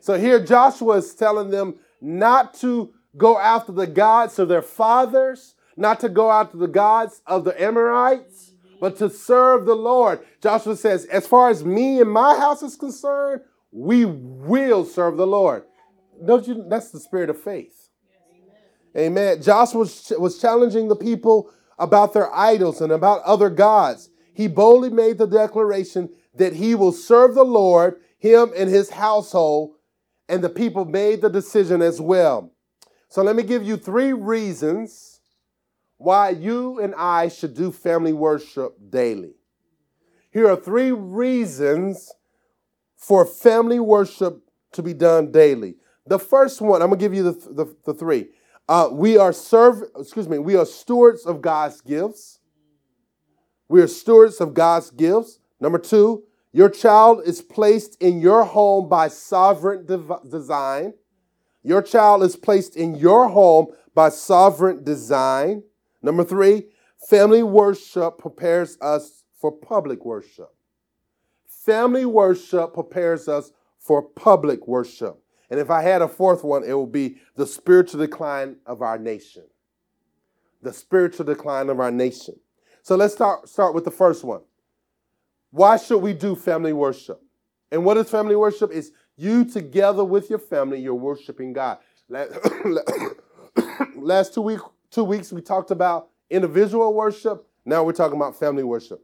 So 0.00 0.18
here 0.18 0.42
Joshua 0.42 0.96
is 0.96 1.14
telling 1.14 1.50
them 1.50 1.74
not 2.00 2.54
to 2.54 2.94
go 3.16 3.38
after 3.38 3.72
the 3.72 3.86
gods 3.86 4.38
of 4.38 4.48
their 4.48 4.62
fathers, 4.62 5.54
not 5.76 6.00
to 6.00 6.08
go 6.08 6.30
after 6.30 6.56
the 6.56 6.68
gods 6.68 7.22
of 7.26 7.44
the 7.44 7.60
Amorites, 7.60 8.52
but 8.80 8.96
to 8.98 9.08
serve 9.08 9.66
the 9.66 9.74
Lord. 9.74 10.20
Joshua 10.42 10.76
says, 10.76 11.06
as 11.06 11.26
far 11.26 11.50
as 11.50 11.64
me 11.64 12.00
and 12.00 12.10
my 12.10 12.36
house 12.36 12.62
is 12.62 12.76
concerned, 12.76 13.42
we 13.70 14.04
will 14.04 14.84
serve 14.84 15.16
the 15.16 15.26
Lord. 15.26 15.64
Don't 16.24 16.46
you? 16.46 16.64
That's 16.68 16.90
the 16.90 17.00
spirit 17.00 17.30
of 17.30 17.40
faith. 17.40 17.90
Amen. 18.96 19.42
Joshua 19.42 19.80
was, 19.80 20.12
was 20.18 20.40
challenging 20.40 20.88
the 20.88 20.96
people 20.96 21.50
about 21.78 22.14
their 22.14 22.34
idols 22.34 22.80
and 22.80 22.90
about 22.90 23.22
other 23.22 23.50
gods. 23.50 24.08
He 24.32 24.48
boldly 24.48 24.90
made 24.90 25.18
the 25.18 25.26
declaration 25.26 26.08
that 26.34 26.54
he 26.54 26.74
will 26.74 26.92
serve 26.92 27.34
the 27.34 27.44
Lord, 27.44 27.96
him 28.18 28.52
and 28.56 28.70
his 28.70 28.90
household, 28.90 29.74
and 30.28 30.42
the 30.42 30.48
people 30.48 30.84
made 30.84 31.20
the 31.20 31.28
decision 31.28 31.82
as 31.82 32.00
well. 32.00 32.52
So 33.08 33.22
let 33.22 33.36
me 33.36 33.42
give 33.42 33.62
you 33.62 33.76
three 33.76 34.12
reasons 34.12 35.20
why 35.98 36.30
you 36.30 36.80
and 36.80 36.94
I 36.94 37.28
should 37.28 37.54
do 37.54 37.72
family 37.72 38.12
worship 38.12 38.76
daily. 38.90 39.34
Here 40.30 40.48
are 40.48 40.56
three 40.56 40.92
reasons 40.92 42.12
for 42.96 43.24
family 43.24 43.80
worship 43.80 44.42
to 44.72 44.82
be 44.82 44.92
done 44.92 45.32
daily. 45.32 45.76
The 46.06 46.18
first 46.18 46.60
one, 46.60 46.82
I'm 46.82 46.88
gonna 46.88 47.00
give 47.00 47.14
you 47.14 47.22
the, 47.22 47.32
the, 47.32 47.76
the 47.84 47.94
three. 47.94 48.28
Uh, 48.68 48.88
we 48.92 49.16
are 49.16 49.32
serve, 49.32 49.82
excuse 49.98 50.28
me, 50.28 50.38
we 50.38 50.56
are 50.56 50.66
stewards 50.66 51.24
of 51.24 51.40
God's 51.40 51.80
gifts. 51.80 52.40
We 53.68 53.80
are 53.80 53.86
stewards 53.86 54.40
of 54.40 54.54
God's 54.54 54.90
gifts. 54.90 55.38
Number 55.60 55.78
two, 55.78 56.24
your 56.52 56.68
child 56.68 57.22
is 57.24 57.42
placed 57.42 58.00
in 58.00 58.20
your 58.20 58.44
home 58.44 58.88
by 58.88 59.08
sovereign 59.08 59.86
dev- 59.86 60.30
design. 60.30 60.94
Your 61.66 61.82
child 61.82 62.22
is 62.22 62.36
placed 62.36 62.76
in 62.76 62.94
your 62.94 63.28
home 63.28 63.66
by 63.92 64.10
sovereign 64.10 64.84
design. 64.84 65.64
Number 66.00 66.22
three, 66.22 66.68
family 67.08 67.42
worship 67.42 68.18
prepares 68.18 68.78
us 68.80 69.24
for 69.40 69.50
public 69.50 70.04
worship. 70.04 70.54
Family 71.48 72.06
worship 72.06 72.72
prepares 72.72 73.26
us 73.26 73.50
for 73.80 74.00
public 74.00 74.68
worship. 74.68 75.20
And 75.50 75.58
if 75.58 75.68
I 75.68 75.82
had 75.82 76.02
a 76.02 76.08
fourth 76.08 76.44
one, 76.44 76.62
it 76.62 76.72
would 76.72 76.92
be 76.92 77.16
the 77.34 77.48
spiritual 77.48 77.98
decline 77.98 78.58
of 78.64 78.80
our 78.80 78.96
nation. 78.96 79.42
The 80.62 80.72
spiritual 80.72 81.26
decline 81.26 81.68
of 81.68 81.80
our 81.80 81.90
nation. 81.90 82.36
So 82.82 82.94
let's 82.94 83.14
start, 83.14 83.48
start 83.48 83.74
with 83.74 83.84
the 83.84 83.90
first 83.90 84.22
one. 84.22 84.42
Why 85.50 85.78
should 85.78 85.98
we 85.98 86.12
do 86.12 86.36
family 86.36 86.72
worship? 86.72 87.20
And 87.72 87.84
what 87.84 87.96
is 87.96 88.08
family 88.08 88.36
worship? 88.36 88.70
Is 88.70 88.92
you 89.16 89.44
together 89.44 90.04
with 90.04 90.30
your 90.30 90.38
family, 90.38 90.80
you're 90.80 90.94
worshiping 90.94 91.52
God. 91.52 91.78
Last 93.96 94.34
two, 94.34 94.42
week, 94.42 94.60
two 94.90 95.04
weeks, 95.04 95.32
we 95.32 95.40
talked 95.40 95.70
about 95.70 96.08
individual 96.30 96.92
worship. 96.94 97.46
Now 97.64 97.82
we're 97.82 97.92
talking 97.92 98.16
about 98.16 98.38
family 98.38 98.62
worship. 98.62 99.02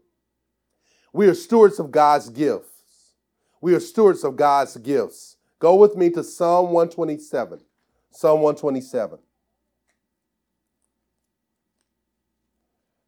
We 1.13 1.27
are 1.27 1.35
stewards 1.35 1.79
of 1.79 1.91
God's 1.91 2.29
gifts. 2.29 2.69
We 3.61 3.75
are 3.75 3.81
stewards 3.81 4.25
of 4.25 4.37
God's 4.37 4.77
gifts. 4.77 5.37
Go 5.59 5.75
with 5.77 5.97
me 5.97 6.11
to 6.11 6.25
Psalm 6.25 6.67
127. 6.67 7.61
Psalm 8.11 8.41
127. 8.41 9.19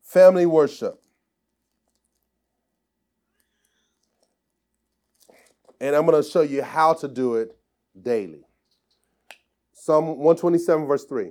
Family 0.03 0.47
worship. 0.47 1.04
And 5.85 5.95
I'm 5.95 6.07
going 6.07 6.21
to 6.21 6.27
show 6.27 6.41
you 6.41 6.63
how 6.63 6.95
to 6.95 7.09
do 7.09 7.35
it 7.35 7.55
daily. 8.01 8.47
Psalm 9.75 10.07
127, 10.07 10.87
verse 10.87 11.05
3. 11.05 11.31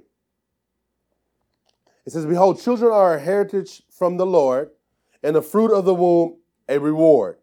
It 2.05 2.11
says, 2.11 2.27
Behold, 2.27 2.61
children 2.61 2.91
are 2.91 3.15
a 3.15 3.19
heritage 3.19 3.81
from 3.89 4.17
the 4.17 4.27
Lord, 4.27 4.69
and 5.23 5.35
the 5.35 5.41
fruit 5.41 5.73
of 5.73 5.85
the 5.85 5.95
womb 5.95 6.37
a 6.69 6.77
reward. 6.77 7.37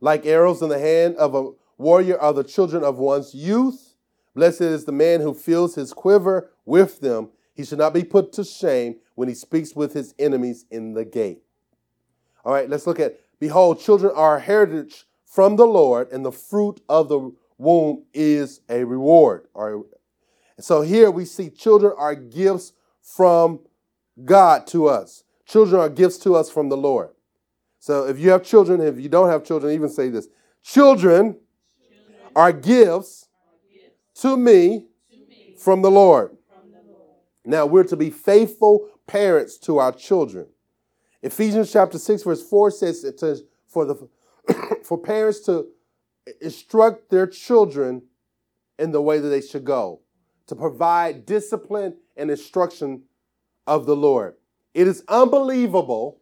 Like 0.00 0.26
arrows 0.26 0.60
in 0.60 0.70
the 0.70 0.80
hand 0.80 1.14
of 1.18 1.36
a 1.36 1.50
warrior 1.78 2.18
are 2.18 2.32
the 2.32 2.42
children 2.42 2.82
of 2.82 2.98
one's 2.98 3.32
youth. 3.32 3.94
Blessed 4.34 4.62
is 4.62 4.86
the 4.86 4.90
man 4.90 5.20
who 5.20 5.32
fills 5.32 5.76
his 5.76 5.92
quiver 5.92 6.50
with 6.64 6.98
them. 6.98 7.28
He 7.54 7.64
should 7.64 7.78
not 7.78 7.94
be 7.94 8.02
put 8.02 8.32
to 8.32 8.42
shame 8.42 8.96
when 9.14 9.28
he 9.28 9.34
speaks 9.34 9.76
with 9.76 9.92
his 9.92 10.16
enemies 10.18 10.64
in 10.68 10.94
the 10.94 11.04
gate. 11.04 11.44
All 12.44 12.52
right, 12.52 12.68
let's 12.68 12.88
look 12.88 12.98
at 12.98 13.20
Behold, 13.38 13.78
children 13.78 14.12
are 14.16 14.38
a 14.38 14.40
heritage 14.40 15.04
from 15.32 15.56
the 15.56 15.66
Lord, 15.66 16.12
and 16.12 16.26
the 16.26 16.30
fruit 16.30 16.82
of 16.90 17.08
the 17.08 17.32
womb 17.56 18.04
is 18.12 18.60
a 18.68 18.84
reward. 18.84 19.46
Right. 19.54 19.82
So 20.60 20.82
here 20.82 21.10
we 21.10 21.24
see 21.24 21.48
children 21.48 21.94
are 21.96 22.14
gifts 22.14 22.74
from 23.00 23.60
God 24.22 24.66
to 24.68 24.88
us. 24.88 25.24
Children 25.46 25.80
are 25.80 25.88
gifts 25.88 26.18
to 26.18 26.34
us 26.34 26.50
from 26.50 26.68
the 26.68 26.76
Lord. 26.76 27.08
So 27.78 28.06
if 28.06 28.18
you 28.18 28.28
have 28.28 28.42
children, 28.42 28.82
if 28.82 29.00
you 29.00 29.08
don't 29.08 29.30
have 29.30 29.42
children, 29.42 29.72
even 29.72 29.88
say 29.88 30.10
this 30.10 30.28
children, 30.62 31.38
children 31.80 32.30
are, 32.36 32.52
gifts 32.52 33.28
to 34.16 34.36
me, 34.36 34.86
to 35.10 35.16
me 35.16 35.54
from, 35.56 35.80
the 35.80 35.90
Lord. 35.90 36.36
from 36.46 36.70
the 36.70 36.82
Lord. 36.86 37.16
Now 37.46 37.64
we're 37.64 37.84
to 37.84 37.96
be 37.96 38.10
faithful 38.10 38.86
parents 39.06 39.56
to 39.60 39.78
our 39.78 39.92
children. 39.92 40.46
Ephesians 41.22 41.72
chapter 41.72 41.98
6, 41.98 42.22
verse 42.24 42.42
4 42.46 42.70
says 42.70 43.02
it 43.02 43.18
says, 43.18 43.44
for 43.66 43.86
the 43.86 43.96
for 44.84 44.98
parents 44.98 45.40
to 45.40 45.68
instruct 46.40 47.10
their 47.10 47.26
children 47.26 48.02
in 48.78 48.92
the 48.92 49.02
way 49.02 49.18
that 49.18 49.28
they 49.28 49.40
should 49.40 49.64
go, 49.64 50.00
to 50.46 50.54
provide 50.54 51.26
discipline 51.26 51.96
and 52.16 52.30
instruction 52.30 53.02
of 53.66 53.86
the 53.86 53.96
Lord. 53.96 54.34
It 54.74 54.88
is 54.88 55.04
unbelievable 55.08 56.20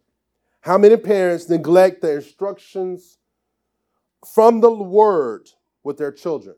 how 0.61 0.77
many 0.77 0.95
parents 0.95 1.49
neglect 1.49 2.01
the 2.01 2.13
instructions 2.13 3.17
from 4.33 4.61
the 4.61 4.71
word 4.71 5.49
with 5.83 5.97
their 5.97 6.11
children? 6.11 6.55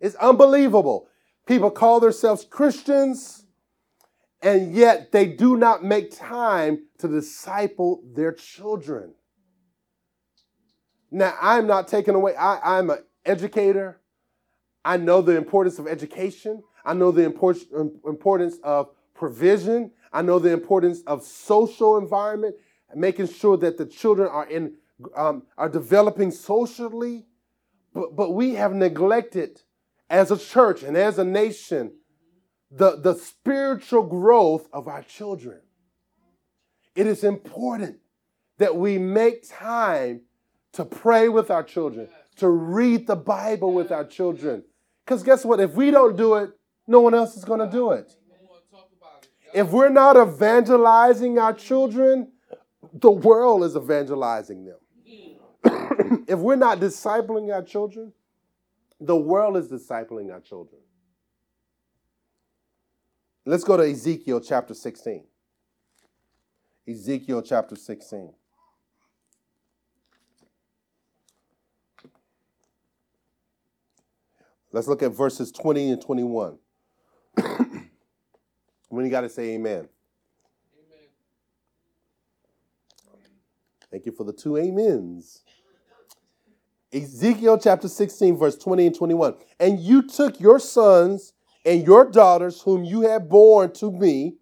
It's 0.00 0.14
unbelievable. 0.16 1.08
People 1.46 1.70
call 1.70 2.00
themselves 2.00 2.44
Christians, 2.44 3.44
and 4.42 4.74
yet 4.74 5.12
they 5.12 5.26
do 5.26 5.56
not 5.56 5.84
make 5.84 6.16
time 6.16 6.86
to 6.98 7.08
disciple 7.08 8.02
their 8.14 8.32
children. 8.32 9.12
Now, 11.10 11.34
I'm 11.40 11.66
not 11.66 11.88
taking 11.88 12.14
away, 12.14 12.36
I, 12.36 12.78
I'm 12.78 12.90
an 12.90 12.98
educator. 13.24 14.00
I 14.84 14.96
know 14.96 15.22
the 15.22 15.36
importance 15.36 15.78
of 15.78 15.86
education. 15.86 16.62
I 16.84 16.94
know 16.94 17.10
the 17.10 17.24
importance 17.24 18.58
of 18.62 18.90
provision. 19.14 19.90
I 20.12 20.22
know 20.22 20.38
the 20.38 20.52
importance 20.52 21.02
of 21.06 21.22
social 21.22 21.98
environment 21.98 22.56
making 22.94 23.28
sure 23.28 23.56
that 23.58 23.78
the 23.78 23.86
children 23.86 24.28
are 24.28 24.46
in 24.46 24.74
um, 25.16 25.44
are 25.56 25.68
developing 25.68 26.30
socially, 26.30 27.24
but, 27.94 28.14
but 28.14 28.32
we 28.32 28.54
have 28.54 28.74
neglected 28.74 29.62
as 30.10 30.30
a 30.30 30.36
church 30.36 30.82
and 30.82 30.96
as 30.96 31.18
a 31.18 31.24
nation 31.24 31.92
the, 32.70 32.96
the 32.96 33.14
spiritual 33.14 34.02
growth 34.02 34.68
of 34.72 34.88
our 34.88 35.02
children. 35.02 35.60
It 36.94 37.06
is 37.06 37.24
important 37.24 37.98
that 38.58 38.76
we 38.76 38.98
make 38.98 39.48
time 39.48 40.22
to 40.72 40.84
pray 40.84 41.28
with 41.28 41.50
our 41.50 41.62
children, 41.62 42.08
to 42.36 42.48
read 42.48 43.06
the 43.06 43.16
Bible 43.16 43.72
with 43.72 43.90
our 43.90 44.04
children, 44.04 44.64
Because 45.04 45.22
guess 45.22 45.44
what? 45.44 45.60
If 45.60 45.74
we 45.74 45.90
don't 45.90 46.16
do 46.16 46.34
it, 46.36 46.50
no 46.86 47.00
one 47.00 47.14
else 47.14 47.36
is 47.36 47.44
going 47.44 47.60
to 47.60 47.70
do 47.70 47.92
it. 47.92 48.14
If 49.52 49.70
we're 49.70 49.88
not 49.88 50.16
evangelizing 50.16 51.38
our 51.38 51.52
children, 51.52 52.30
the 52.92 53.10
world 53.10 53.64
is 53.64 53.76
evangelizing 53.76 54.64
them. 54.64 54.78
if 56.28 56.38
we're 56.38 56.56
not 56.56 56.78
discipling 56.78 57.52
our 57.52 57.62
children, 57.62 58.12
the 59.00 59.16
world 59.16 59.56
is 59.56 59.68
discipling 59.68 60.32
our 60.32 60.40
children. 60.40 60.80
Let's 63.44 63.64
go 63.64 63.76
to 63.76 63.82
Ezekiel 63.82 64.40
chapter 64.40 64.74
16. 64.74 65.24
Ezekiel 66.86 67.42
chapter 67.42 67.74
16. 67.74 68.32
Let's 74.72 74.86
look 74.86 75.02
at 75.02 75.12
verses 75.12 75.50
20 75.50 75.92
and 75.92 76.02
21. 76.02 76.58
when 78.88 79.04
you 79.04 79.10
got 79.10 79.22
to 79.22 79.28
say 79.28 79.54
amen. 79.54 79.88
amen. 79.88 79.88
Thank 83.90 84.06
you 84.06 84.12
for 84.12 84.24
the 84.24 84.32
two 84.32 84.58
amens. 84.58 85.42
Ezekiel 86.92 87.58
chapter 87.58 87.88
16, 87.88 88.36
verse 88.36 88.56
20 88.56 88.86
and 88.86 88.94
21. 88.96 89.34
And 89.58 89.78
you 89.78 90.02
took 90.02 90.40
your 90.40 90.58
sons 90.58 91.32
and 91.64 91.86
your 91.86 92.10
daughters, 92.10 92.62
whom 92.62 92.84
you 92.84 93.02
had 93.02 93.28
born 93.28 93.72
to 93.74 93.90
me, 93.90 94.36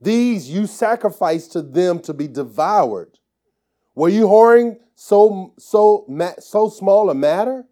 these 0.00 0.48
you 0.48 0.66
sacrificed 0.66 1.52
to 1.52 1.62
them 1.62 1.98
to 2.00 2.14
be 2.14 2.28
devoured. 2.28 3.18
Were 3.94 4.08
you 4.08 4.26
whoring 4.26 4.76
so 4.94 5.54
so 5.58 6.06
so 6.38 6.68
small 6.68 7.10
a 7.10 7.14
matter 7.14 7.64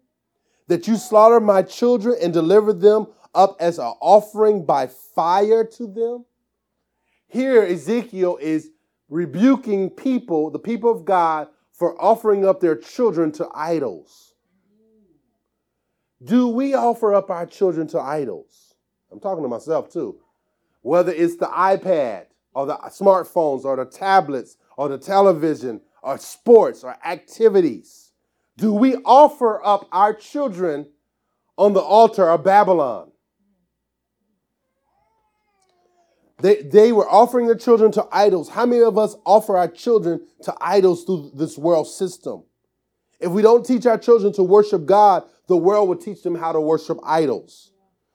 that 0.67 0.87
you 0.87 0.97
slaughter 0.97 1.39
my 1.39 1.61
children 1.61 2.15
and 2.21 2.33
deliver 2.33 2.73
them 2.73 3.07
up 3.33 3.55
as 3.59 3.79
an 3.79 3.93
offering 4.01 4.65
by 4.65 4.87
fire 4.87 5.63
to 5.63 5.87
them? 5.87 6.25
Here, 7.27 7.63
Ezekiel 7.63 8.37
is 8.41 8.69
rebuking 9.09 9.89
people, 9.89 10.49
the 10.49 10.59
people 10.59 10.91
of 10.91 11.05
God, 11.05 11.47
for 11.71 12.01
offering 12.01 12.45
up 12.45 12.59
their 12.59 12.75
children 12.75 13.31
to 13.33 13.47
idols. 13.53 14.33
Do 16.23 16.47
we 16.47 16.73
offer 16.73 17.13
up 17.13 17.29
our 17.29 17.45
children 17.45 17.87
to 17.89 17.99
idols? 17.99 18.73
I'm 19.11 19.19
talking 19.19 19.43
to 19.43 19.49
myself 19.49 19.91
too. 19.91 20.19
Whether 20.81 21.11
it's 21.11 21.35
the 21.35 21.45
iPad 21.45 22.25
or 22.53 22.65
the 22.65 22.77
smartphones 22.87 23.65
or 23.65 23.75
the 23.75 23.85
tablets 23.85 24.57
or 24.77 24.89
the 24.89 24.97
television 24.97 25.81
or 26.01 26.17
sports 26.17 26.83
or 26.83 26.97
activities, 27.05 28.06
do 28.57 28.73
we 28.73 28.95
offer 28.97 29.63
up 29.63 29.87
our 29.91 30.13
children 30.13 30.87
on 31.57 31.73
the 31.73 31.79
altar 31.79 32.29
of 32.29 32.43
Babylon? 32.43 33.11
They, 36.39 36.61
they 36.61 36.91
were 36.91 37.07
offering 37.07 37.47
their 37.47 37.55
children 37.55 37.91
to 37.93 38.07
idols. 38.11 38.49
How 38.49 38.65
many 38.65 38.83
of 38.83 38.97
us 38.97 39.15
offer 39.25 39.57
our 39.57 39.67
children 39.67 40.21
to 40.43 40.53
idols 40.61 41.03
through 41.03 41.31
this 41.35 41.57
world 41.57 41.87
system? 41.87 42.43
If 43.19 43.31
we 43.31 43.41
don't 43.41 43.65
teach 43.65 43.85
our 43.87 43.97
children 43.97 44.33
to 44.33 44.43
worship 44.43 44.85
God, 44.85 45.23
the 45.47 45.57
world 45.57 45.89
will 45.89 45.95
teach 45.95 46.21
them 46.21 46.35
how 46.35 46.51
to 46.51 46.61
worship 46.61 46.99
idols. 47.03 47.71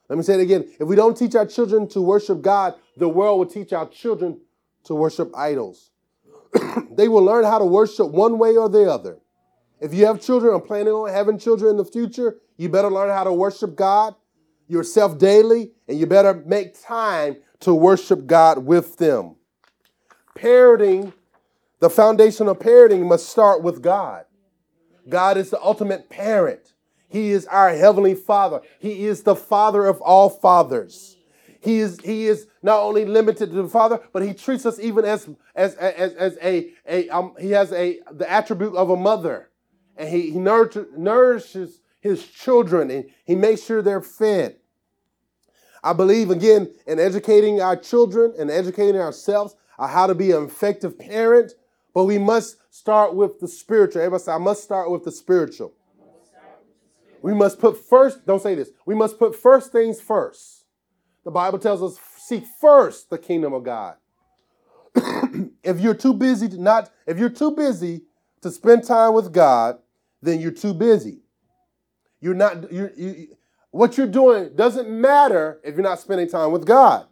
Let 0.08 0.18
me 0.18 0.22
say 0.22 0.34
it 0.34 0.40
again. 0.40 0.70
If 0.78 0.86
we 0.86 0.94
don't 0.94 1.16
teach 1.16 1.34
our 1.34 1.46
children 1.46 1.88
to 1.88 2.00
worship 2.00 2.42
God, 2.42 2.74
the 2.96 3.08
world 3.08 3.38
will 3.38 3.46
teach 3.46 3.72
our 3.72 3.88
children 3.88 4.40
to 4.84 4.94
worship 4.94 5.34
idols. 5.36 5.90
they 6.92 7.08
will 7.08 7.24
learn 7.24 7.44
how 7.44 7.58
to 7.58 7.64
worship 7.64 8.10
one 8.10 8.38
way 8.38 8.56
or 8.56 8.68
the 8.68 8.90
other. 8.90 9.18
If 9.82 9.92
you 9.92 10.06
have 10.06 10.20
children 10.20 10.54
or 10.54 10.60
planning 10.60 10.92
on 10.92 11.10
having 11.10 11.40
children 11.40 11.72
in 11.72 11.76
the 11.76 11.84
future, 11.84 12.36
you 12.56 12.68
better 12.68 12.88
learn 12.88 13.10
how 13.10 13.24
to 13.24 13.32
worship 13.32 13.74
God 13.74 14.14
yourself 14.68 15.18
daily, 15.18 15.72
and 15.88 15.98
you 15.98 16.06
better 16.06 16.40
make 16.46 16.80
time 16.80 17.38
to 17.60 17.74
worship 17.74 18.26
God 18.26 18.58
with 18.64 18.96
them. 18.98 19.34
Parenting, 20.38 21.12
the 21.80 21.90
foundation 21.90 22.46
of 22.46 22.60
parenting 22.60 23.06
must 23.08 23.28
start 23.28 23.64
with 23.64 23.82
God. 23.82 24.24
God 25.08 25.36
is 25.36 25.50
the 25.50 25.60
ultimate 25.60 26.08
parent. 26.08 26.74
He 27.08 27.32
is 27.32 27.44
our 27.46 27.70
heavenly 27.74 28.14
Father. 28.14 28.60
He 28.78 29.04
is 29.04 29.24
the 29.24 29.34
Father 29.34 29.84
of 29.86 30.00
all 30.00 30.30
fathers. 30.30 31.16
He 31.60 31.80
is, 31.80 31.98
he 32.04 32.26
is 32.26 32.46
not 32.62 32.78
only 32.78 33.04
limited 33.04 33.50
to 33.50 33.62
the 33.62 33.68
Father, 33.68 34.00
but 34.12 34.22
he 34.22 34.32
treats 34.32 34.64
us 34.64 34.78
even 34.78 35.04
as, 35.04 35.28
as, 35.56 35.74
as, 35.74 36.14
as 36.14 36.38
a, 36.40 36.70
a 36.88 37.08
um, 37.08 37.34
he 37.40 37.50
has 37.50 37.72
a, 37.72 37.98
the 38.12 38.30
attribute 38.30 38.76
of 38.76 38.88
a 38.88 38.96
mother. 38.96 39.48
And 39.96 40.08
he, 40.08 40.30
he 40.30 40.38
nurture, 40.38 40.88
nourishes 40.96 41.80
his 42.00 42.26
children 42.26 42.90
and 42.90 43.04
he 43.24 43.34
makes 43.34 43.62
sure 43.62 43.82
they're 43.82 44.00
fed. 44.00 44.56
I 45.84 45.92
believe, 45.92 46.30
again, 46.30 46.72
in 46.86 46.98
educating 46.98 47.60
our 47.60 47.76
children 47.76 48.34
and 48.38 48.50
educating 48.50 49.00
ourselves 49.00 49.56
on 49.78 49.88
how 49.88 50.06
to 50.06 50.14
be 50.14 50.30
an 50.30 50.44
effective 50.44 50.98
parent, 50.98 51.52
but 51.92 52.04
we 52.04 52.18
must 52.18 52.56
start 52.70 53.14
with 53.14 53.40
the 53.40 53.48
spiritual. 53.48 54.02
Everybody 54.02 54.22
say, 54.22 54.32
I 54.32 54.38
must 54.38 54.62
start 54.62 54.90
with 54.90 55.04
the 55.04 55.12
spiritual. 55.12 55.72
We 57.20 57.34
must 57.34 57.60
put 57.60 57.76
first, 57.76 58.26
don't 58.26 58.42
say 58.42 58.54
this, 58.54 58.70
we 58.84 58.94
must 58.94 59.18
put 59.18 59.36
first 59.36 59.70
things 59.70 60.00
first. 60.00 60.64
The 61.24 61.30
Bible 61.30 61.58
tells 61.58 61.82
us, 61.82 62.00
seek 62.16 62.44
first 62.60 63.10
the 63.10 63.18
kingdom 63.18 63.52
of 63.52 63.62
God. 63.62 63.96
if 65.62 65.80
you're 65.80 65.94
too 65.94 66.14
busy 66.14 66.48
to 66.48 66.60
not, 66.60 66.90
if 67.06 67.18
you're 67.18 67.30
too 67.30 67.52
busy 67.52 68.02
to 68.40 68.50
spend 68.50 68.84
time 68.84 69.14
with 69.14 69.32
God, 69.32 69.78
then 70.22 70.40
you're 70.40 70.52
too 70.52 70.72
busy. 70.72 71.20
You're 72.20 72.34
not, 72.34 72.72
you, 72.72 72.90
you, 72.96 73.26
what 73.72 73.98
you're 73.98 74.06
doing 74.06 74.54
doesn't 74.54 74.88
matter 74.88 75.60
if 75.64 75.74
you're 75.74 75.82
not 75.82 75.98
spending 75.98 76.28
time 76.28 76.52
with 76.52 76.64
God. 76.64 77.06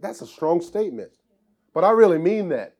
That's 0.00 0.22
a 0.22 0.26
strong 0.26 0.60
statement. 0.60 1.10
But 1.74 1.84
I 1.84 1.90
really 1.90 2.18
mean 2.18 2.48
that. 2.50 2.76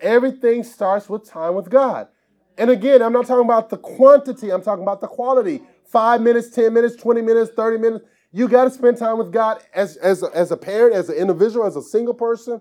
Everything 0.00 0.64
starts 0.64 1.08
with 1.08 1.28
time 1.28 1.54
with 1.54 1.70
God. 1.70 2.08
And 2.56 2.70
again, 2.70 3.02
I'm 3.02 3.12
not 3.12 3.26
talking 3.26 3.44
about 3.44 3.70
the 3.70 3.78
quantity, 3.78 4.50
I'm 4.50 4.62
talking 4.62 4.82
about 4.82 5.00
the 5.00 5.06
quality. 5.06 5.62
Five 5.86 6.20
minutes, 6.20 6.50
10 6.50 6.72
minutes, 6.74 6.96
20 6.96 7.22
minutes, 7.22 7.50
30 7.56 7.78
minutes. 7.78 8.04
You 8.30 8.46
got 8.46 8.64
to 8.64 8.70
spend 8.70 8.98
time 8.98 9.16
with 9.16 9.32
God 9.32 9.62
as, 9.74 9.96
as, 9.96 10.22
a, 10.22 10.26
as 10.34 10.50
a 10.50 10.56
parent, 10.56 10.94
as 10.94 11.08
an 11.08 11.16
individual, 11.16 11.66
as 11.66 11.76
a 11.76 11.82
single 11.82 12.12
person. 12.12 12.60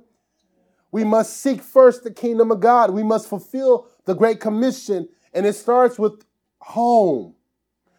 We 0.91 1.03
must 1.03 1.41
seek 1.41 1.61
first 1.61 2.03
the 2.03 2.11
kingdom 2.11 2.51
of 2.51 2.61
God. 2.61 2.91
We 2.91 3.03
must 3.03 3.27
fulfill 3.27 3.87
the 4.05 4.15
Great 4.15 4.39
Commission. 4.39 5.09
And 5.37 5.45
it 5.45 5.53
starts 5.53 5.99
with 5.99 6.25
home. 6.57 7.35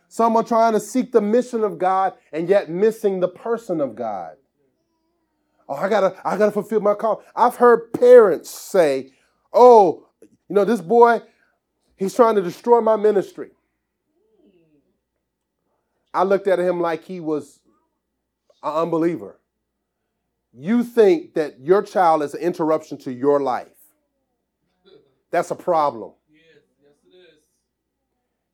Some 0.09 0.37
are 0.37 0.43
trying 0.43 0.73
to 0.73 0.81
seek 0.81 1.13
the 1.13 1.21
mission 1.21 1.63
of 1.63 1.79
God 1.79 2.15
and 2.33 2.49
yet 2.49 2.69
missing 2.69 3.21
the 3.21 3.29
person 3.29 3.81
of 3.81 3.95
God. 3.95 4.33
Oh, 5.69 5.77
I 5.77 5.89
gotta, 5.89 6.21
I 6.25 6.37
gotta 6.37 6.51
fulfill 6.51 6.81
my 6.81 6.95
call. 6.95 7.23
I've 7.37 7.55
heard 7.55 7.93
parents 7.93 8.51
say, 8.51 9.13
"Oh, 9.53 10.09
you 10.21 10.29
know, 10.49 10.65
this 10.65 10.81
boy, 10.81 11.23
he's 11.95 12.13
trying 12.13 12.35
to 12.35 12.43
destroy 12.43 12.81
my 12.81 12.97
ministry." 12.97 13.53
I 16.13 16.25
looked 16.25 16.49
at 16.49 16.59
him 16.59 16.81
like 16.81 17.05
he 17.05 17.21
was 17.21 17.61
an 18.65 18.73
unbeliever. 18.83 19.39
You 20.53 20.83
think 20.83 21.35
that 21.35 21.61
your 21.61 21.83
child 21.83 22.25
is 22.25 22.35
an 22.35 22.41
interruption 22.41 22.99
to 22.99 23.13
your 23.13 23.39
life. 23.39 23.77
That's 25.31 25.53
a 25.53 25.55
problem. 25.55 26.15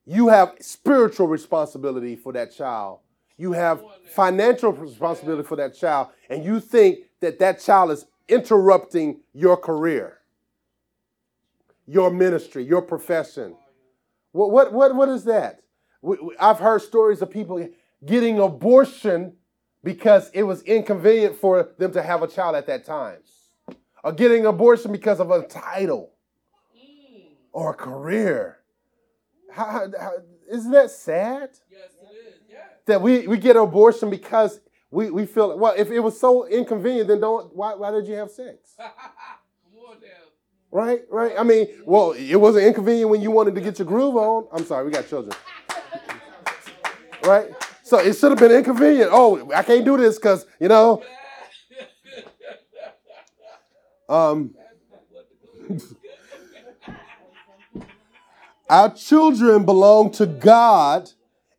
You 0.06 0.28
have 0.28 0.54
spiritual 0.60 1.28
responsibility 1.28 2.16
for 2.16 2.32
that 2.32 2.54
child. 2.54 3.00
You 3.36 3.52
have 3.52 3.82
financial 4.14 4.72
responsibility 4.72 5.42
for 5.42 5.56
that 5.56 5.74
child. 5.74 6.08
And 6.28 6.44
you 6.44 6.60
think 6.60 7.00
that 7.20 7.38
that 7.38 7.60
child 7.60 7.90
is 7.90 8.06
interrupting 8.28 9.20
your 9.32 9.56
career, 9.56 10.18
your 11.86 12.10
ministry, 12.10 12.64
your 12.64 12.82
profession. 12.82 13.56
What, 14.32 14.50
what, 14.50 14.72
what, 14.72 14.94
what 14.94 15.08
is 15.08 15.24
that? 15.24 15.60
I've 16.38 16.58
heard 16.58 16.82
stories 16.82 17.22
of 17.22 17.30
people 17.30 17.66
getting 18.04 18.38
abortion 18.38 19.34
because 19.82 20.30
it 20.34 20.42
was 20.42 20.62
inconvenient 20.62 21.36
for 21.36 21.70
them 21.78 21.92
to 21.92 22.02
have 22.02 22.22
a 22.22 22.28
child 22.28 22.56
at 22.56 22.66
that 22.66 22.84
time, 22.84 23.18
or 24.02 24.12
getting 24.12 24.46
abortion 24.46 24.92
because 24.92 25.20
of 25.20 25.30
a 25.30 25.46
title 25.46 26.12
or 27.52 27.70
a 27.70 27.74
career. 27.74 28.58
How, 29.54 29.86
how, 30.00 30.12
isn't 30.50 30.72
that 30.72 30.90
sad? 30.90 31.50
Yes, 31.70 31.90
it 32.02 32.28
is. 32.28 32.34
Yeah. 32.50 32.58
That 32.86 33.00
we, 33.00 33.28
we 33.28 33.38
get 33.38 33.54
abortion 33.54 34.10
because 34.10 34.60
we, 34.90 35.10
we 35.10 35.26
feel 35.26 35.56
well. 35.56 35.74
If 35.76 35.90
it 35.92 36.00
was 36.00 36.18
so 36.18 36.46
inconvenient, 36.46 37.06
then 37.06 37.20
don't. 37.20 37.54
Why, 37.54 37.74
why 37.74 37.92
did 37.92 38.08
you 38.08 38.14
have 38.14 38.30
sex? 38.30 38.76
right, 40.72 41.02
right. 41.08 41.34
I 41.38 41.44
mean, 41.44 41.68
well, 41.86 42.12
it 42.12 42.34
wasn't 42.34 42.66
inconvenient 42.66 43.08
when 43.08 43.22
you 43.22 43.30
wanted 43.30 43.54
to 43.54 43.60
get 43.60 43.78
your 43.78 43.86
groove 43.86 44.16
on. 44.16 44.48
I'm 44.52 44.64
sorry, 44.64 44.84
we 44.84 44.90
got 44.90 45.08
children. 45.08 45.36
right. 47.24 47.50
So 47.84 47.98
it 47.98 48.14
should 48.16 48.32
have 48.32 48.40
been 48.40 48.50
inconvenient. 48.50 49.10
Oh, 49.12 49.52
I 49.52 49.62
can't 49.62 49.84
do 49.84 49.96
this 49.96 50.16
because 50.16 50.46
you 50.60 50.68
know. 50.68 51.02
Um. 54.06 54.54
Our 58.74 58.92
children 58.92 59.64
belong 59.64 60.10
to 60.14 60.26
God, 60.26 61.08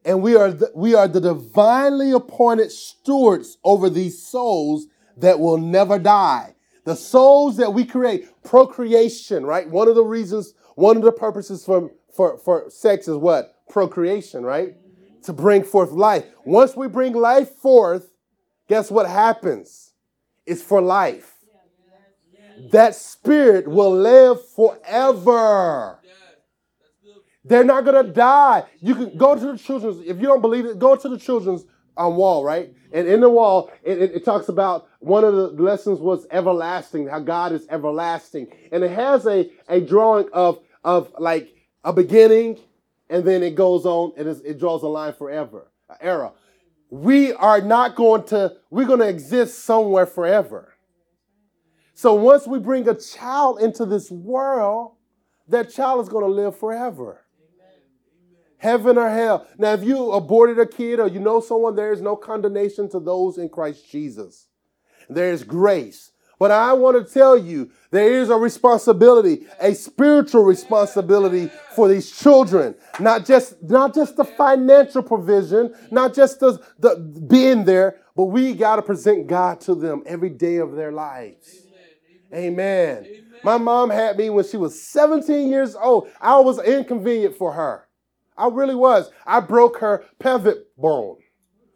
And 0.04 0.22
we 0.22 0.36
are 0.36 0.52
the, 0.52 0.70
we 0.76 0.96
are 0.96 1.08
the 1.08 1.22
divinely 1.22 2.12
appointed 2.12 2.74
stewards 2.74 3.58
over 3.64 3.90
these 3.90 4.22
souls 4.22 4.88
that 5.16 5.40
will 5.40 5.58
never 5.58 5.98
die. 5.98 6.56
The 6.84 6.98
souls 6.98 7.56
that 7.56 7.74
we 7.74 7.86
create, 7.86 8.28
procreation, 8.44 9.46
right? 9.46 9.68
One 9.70 9.88
of 9.88 9.96
the 9.96 10.04
reasons, 10.04 10.56
one 10.76 10.98
of 10.98 11.04
the 11.04 11.14
purposes 11.14 11.64
for, 11.64 11.90
for, 12.14 12.38
for 12.38 12.70
sex 12.70 13.08
is 13.08 13.16
what? 13.16 13.66
Procreation, 13.70 14.44
right? 14.44 14.76
To 15.24 15.32
bring 15.32 15.64
forth 15.64 15.92
life. 15.92 16.26
Once 16.44 16.76
we 16.76 16.90
bring 16.90 17.14
life 17.14 17.50
forth, 17.50 18.12
guess 18.68 18.92
what 18.92 19.08
happens? 19.08 19.94
It's 20.46 20.62
for 20.62 20.82
life. 20.82 21.32
That 22.72 22.94
spirit 22.94 23.70
will 23.70 23.96
live 23.96 24.46
forever. 24.50 26.02
They're 27.48 27.64
not 27.64 27.86
gonna 27.86 28.04
die. 28.04 28.64
You 28.82 28.96
can 28.96 29.16
go 29.16 29.36
to 29.36 29.52
the 29.52 29.58
children's. 29.58 30.00
If 30.00 30.18
you 30.18 30.24
don't 30.24 30.42
believe 30.42 30.66
it, 30.66 30.80
go 30.80 30.96
to 30.96 31.08
the 31.08 31.18
children's 31.18 31.66
um, 31.96 32.16
wall, 32.16 32.44
right? 32.44 32.74
And 32.92 33.08
in 33.08 33.22
the 33.22 33.30
wall, 33.30 33.72
it, 33.84 34.02
it, 34.02 34.16
it, 34.16 34.26
talks 34.26 34.50
about 34.50 34.88
one 35.00 35.24
of 35.24 35.34
the 35.34 35.48
lessons 35.62 36.00
was 36.00 36.26
everlasting, 36.32 37.08
how 37.08 37.20
God 37.20 37.52
is 37.52 37.68
everlasting. 37.70 38.48
And 38.72 38.84
it 38.84 38.92
has 38.92 39.26
a, 39.28 39.50
a 39.68 39.80
drawing 39.80 40.28
of, 40.34 40.60
of 40.84 41.14
like 41.20 41.54
a 41.84 41.94
beginning, 41.94 42.58
and 43.10 43.24
then 43.24 43.44
it 43.44 43.56
goes 43.56 43.86
on 43.86 44.14
and 44.18 44.28
it 44.28 44.60
draws 44.60 44.84
a 44.84 44.88
line 44.88 45.14
forever, 45.14 45.72
an 45.90 45.98
era. 46.02 46.32
We 46.90 47.34
are 47.34 47.62
not 47.62 47.96
going 47.96 48.24
to, 48.26 48.54
we're 48.70 48.86
going 48.86 49.00
to 49.00 49.08
exist 49.08 49.66
somewhere 49.66 50.06
forever. 50.06 50.74
So 51.94 52.14
once 52.16 52.46
we 52.46 52.60
bring 52.60 52.88
a 52.90 52.96
child 52.96 53.62
into 53.62 53.86
this 53.86 54.12
world, 54.12 54.94
that 55.48 55.72
child 55.72 56.02
is 56.02 56.10
going 56.10 56.26
to 56.26 56.32
live 56.32 56.58
forever 56.58 57.25
heaven 58.66 58.98
or 58.98 59.10
hell. 59.10 59.48
Now, 59.60 59.74
if 59.74 59.84
you 59.84 60.12
aborted 60.12 60.60
a 60.60 60.66
kid 60.66 61.00
or 61.00 61.08
you 61.08 61.20
know 61.20 61.40
someone, 61.40 61.76
there 61.76 61.94
is 61.94 62.02
no 62.02 62.16
condemnation 62.16 62.90
to 62.90 63.00
those 63.00 63.38
in 63.38 63.48
Christ 63.48 63.90
Jesus. 63.90 64.48
There 65.08 65.32
is 65.32 65.44
grace. 65.44 66.12
But 66.38 66.52
I 66.52 66.74
want 66.74 66.98
to 66.98 67.14
tell 67.14 67.38
you, 67.38 67.72
there 67.92 68.12
is 68.12 68.30
a 68.30 68.36
responsibility, 68.36 69.46
a 69.62 69.74
spiritual 69.74 70.44
responsibility 70.44 71.50
for 71.76 71.88
these 71.88 72.12
children. 72.12 72.76
Not 73.00 73.26
just, 73.26 73.62
not 73.64 73.94
just 73.94 74.18
the 74.18 74.26
financial 74.26 75.02
provision, 75.02 75.74
not 75.92 76.14
just 76.14 76.42
the, 76.42 76.60
the 76.80 76.98
being 77.30 77.64
there, 77.64 78.02
but 78.18 78.26
we 78.26 78.54
got 78.54 78.78
to 78.78 78.82
present 78.82 79.28
God 79.28 79.62
to 79.62 79.76
them 79.76 80.04
every 80.06 80.30
day 80.30 80.58
of 80.58 80.74
their 80.74 80.92
lives. 80.92 81.68
Amen. 82.34 82.54
Amen. 82.54 83.06
Amen. 83.06 83.26
My 83.44 83.58
mom 83.58 83.90
had 83.90 84.18
me 84.18 84.30
when 84.30 84.44
she 84.44 84.58
was 84.58 84.82
17 84.82 85.50
years 85.50 85.76
old. 85.76 86.10
I 86.20 86.40
was 86.40 86.60
inconvenient 86.60 87.38
for 87.38 87.54
her. 87.54 87.85
I 88.38 88.48
really 88.48 88.76
was. 88.76 89.10
I 89.26 89.40
broke 89.40 89.80
her 89.80 90.04
pelvic 90.20 90.76
bone 90.78 91.18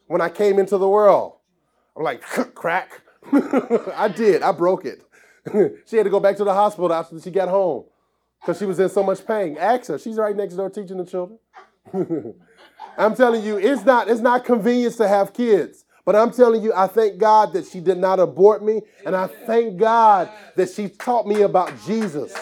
when 0.08 0.22
I 0.22 0.30
came 0.30 0.60
into 0.60 0.78
the 0.78 0.90
world. 0.90 1.38
I'm 1.96 2.04
like, 2.04 2.22
crack. 2.56 3.02
I 3.32 4.12
did. 4.14 4.42
I 4.42 4.52
broke 4.52 4.86
it. 4.86 5.04
she 5.86 5.98
had 5.98 6.04
to 6.04 6.10
go 6.10 6.20
back 6.20 6.38
to 6.38 6.44
the 6.44 6.54
hospital 6.54 6.92
after 6.94 7.20
she 7.20 7.32
got 7.32 7.50
home 7.50 7.86
because 8.42 8.58
she 8.58 8.66
was 8.66 8.80
in 8.80 8.90
so 8.90 9.04
much 9.04 9.26
pain. 9.26 9.58
Ask 9.58 9.88
her. 9.88 9.98
She's 9.98 10.18
right 10.18 10.36
next 10.36 10.56
door 10.56 10.70
teaching 10.70 10.98
the 10.98 11.06
children. 11.06 11.40
I'm 12.98 13.16
telling 13.16 13.44
you, 13.44 13.58
it's 13.58 13.86
not, 13.86 14.10
it's 14.10 14.22
not 14.22 14.46
convenience 14.46 14.98
to 14.98 15.08
have 15.08 15.34
kids. 15.34 15.86
But 16.06 16.16
I'm 16.16 16.32
telling 16.32 16.64
you, 16.64 16.74
I 16.74 16.88
thank 16.88 17.18
God 17.18 17.54
that 17.54 17.68
she 17.68 17.80
did 17.80 17.98
not 17.98 18.20
abort 18.20 18.64
me. 18.64 18.82
And 19.06 19.16
I 19.16 19.28
thank 19.28 19.78
God 19.78 20.30
that 20.56 20.70
she 20.70 20.90
taught 20.90 21.28
me 21.28 21.42
about 21.42 21.72
Jesus 21.86 22.34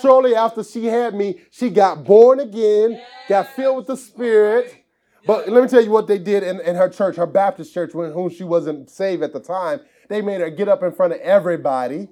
shortly 0.00 0.34
after 0.34 0.64
she 0.64 0.86
had 0.86 1.14
me, 1.14 1.40
she 1.50 1.70
got 1.70 2.04
born 2.04 2.40
again, 2.40 3.00
got 3.28 3.48
filled 3.54 3.78
with 3.78 3.86
the 3.86 3.96
Spirit. 3.96 4.84
But 5.26 5.48
let 5.48 5.62
me 5.62 5.68
tell 5.68 5.82
you 5.82 5.90
what 5.90 6.06
they 6.06 6.18
did 6.18 6.42
in, 6.42 6.60
in 6.60 6.76
her 6.76 6.88
church, 6.88 7.16
her 7.16 7.26
Baptist 7.26 7.74
church, 7.74 7.94
when 7.94 8.12
whom 8.12 8.30
she 8.30 8.44
wasn't 8.44 8.88
saved 8.90 9.22
at 9.22 9.32
the 9.32 9.40
time. 9.40 9.80
They 10.08 10.22
made 10.22 10.40
her 10.40 10.50
get 10.50 10.68
up 10.68 10.82
in 10.82 10.92
front 10.92 11.12
of 11.12 11.20
everybody 11.20 12.08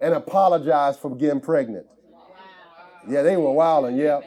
and 0.00 0.14
apologize 0.14 0.96
for 0.96 1.14
getting 1.14 1.40
pregnant. 1.40 1.86
Yeah, 3.06 3.22
they 3.22 3.36
were 3.36 3.52
wilding, 3.52 3.96
yeah. 3.96 4.20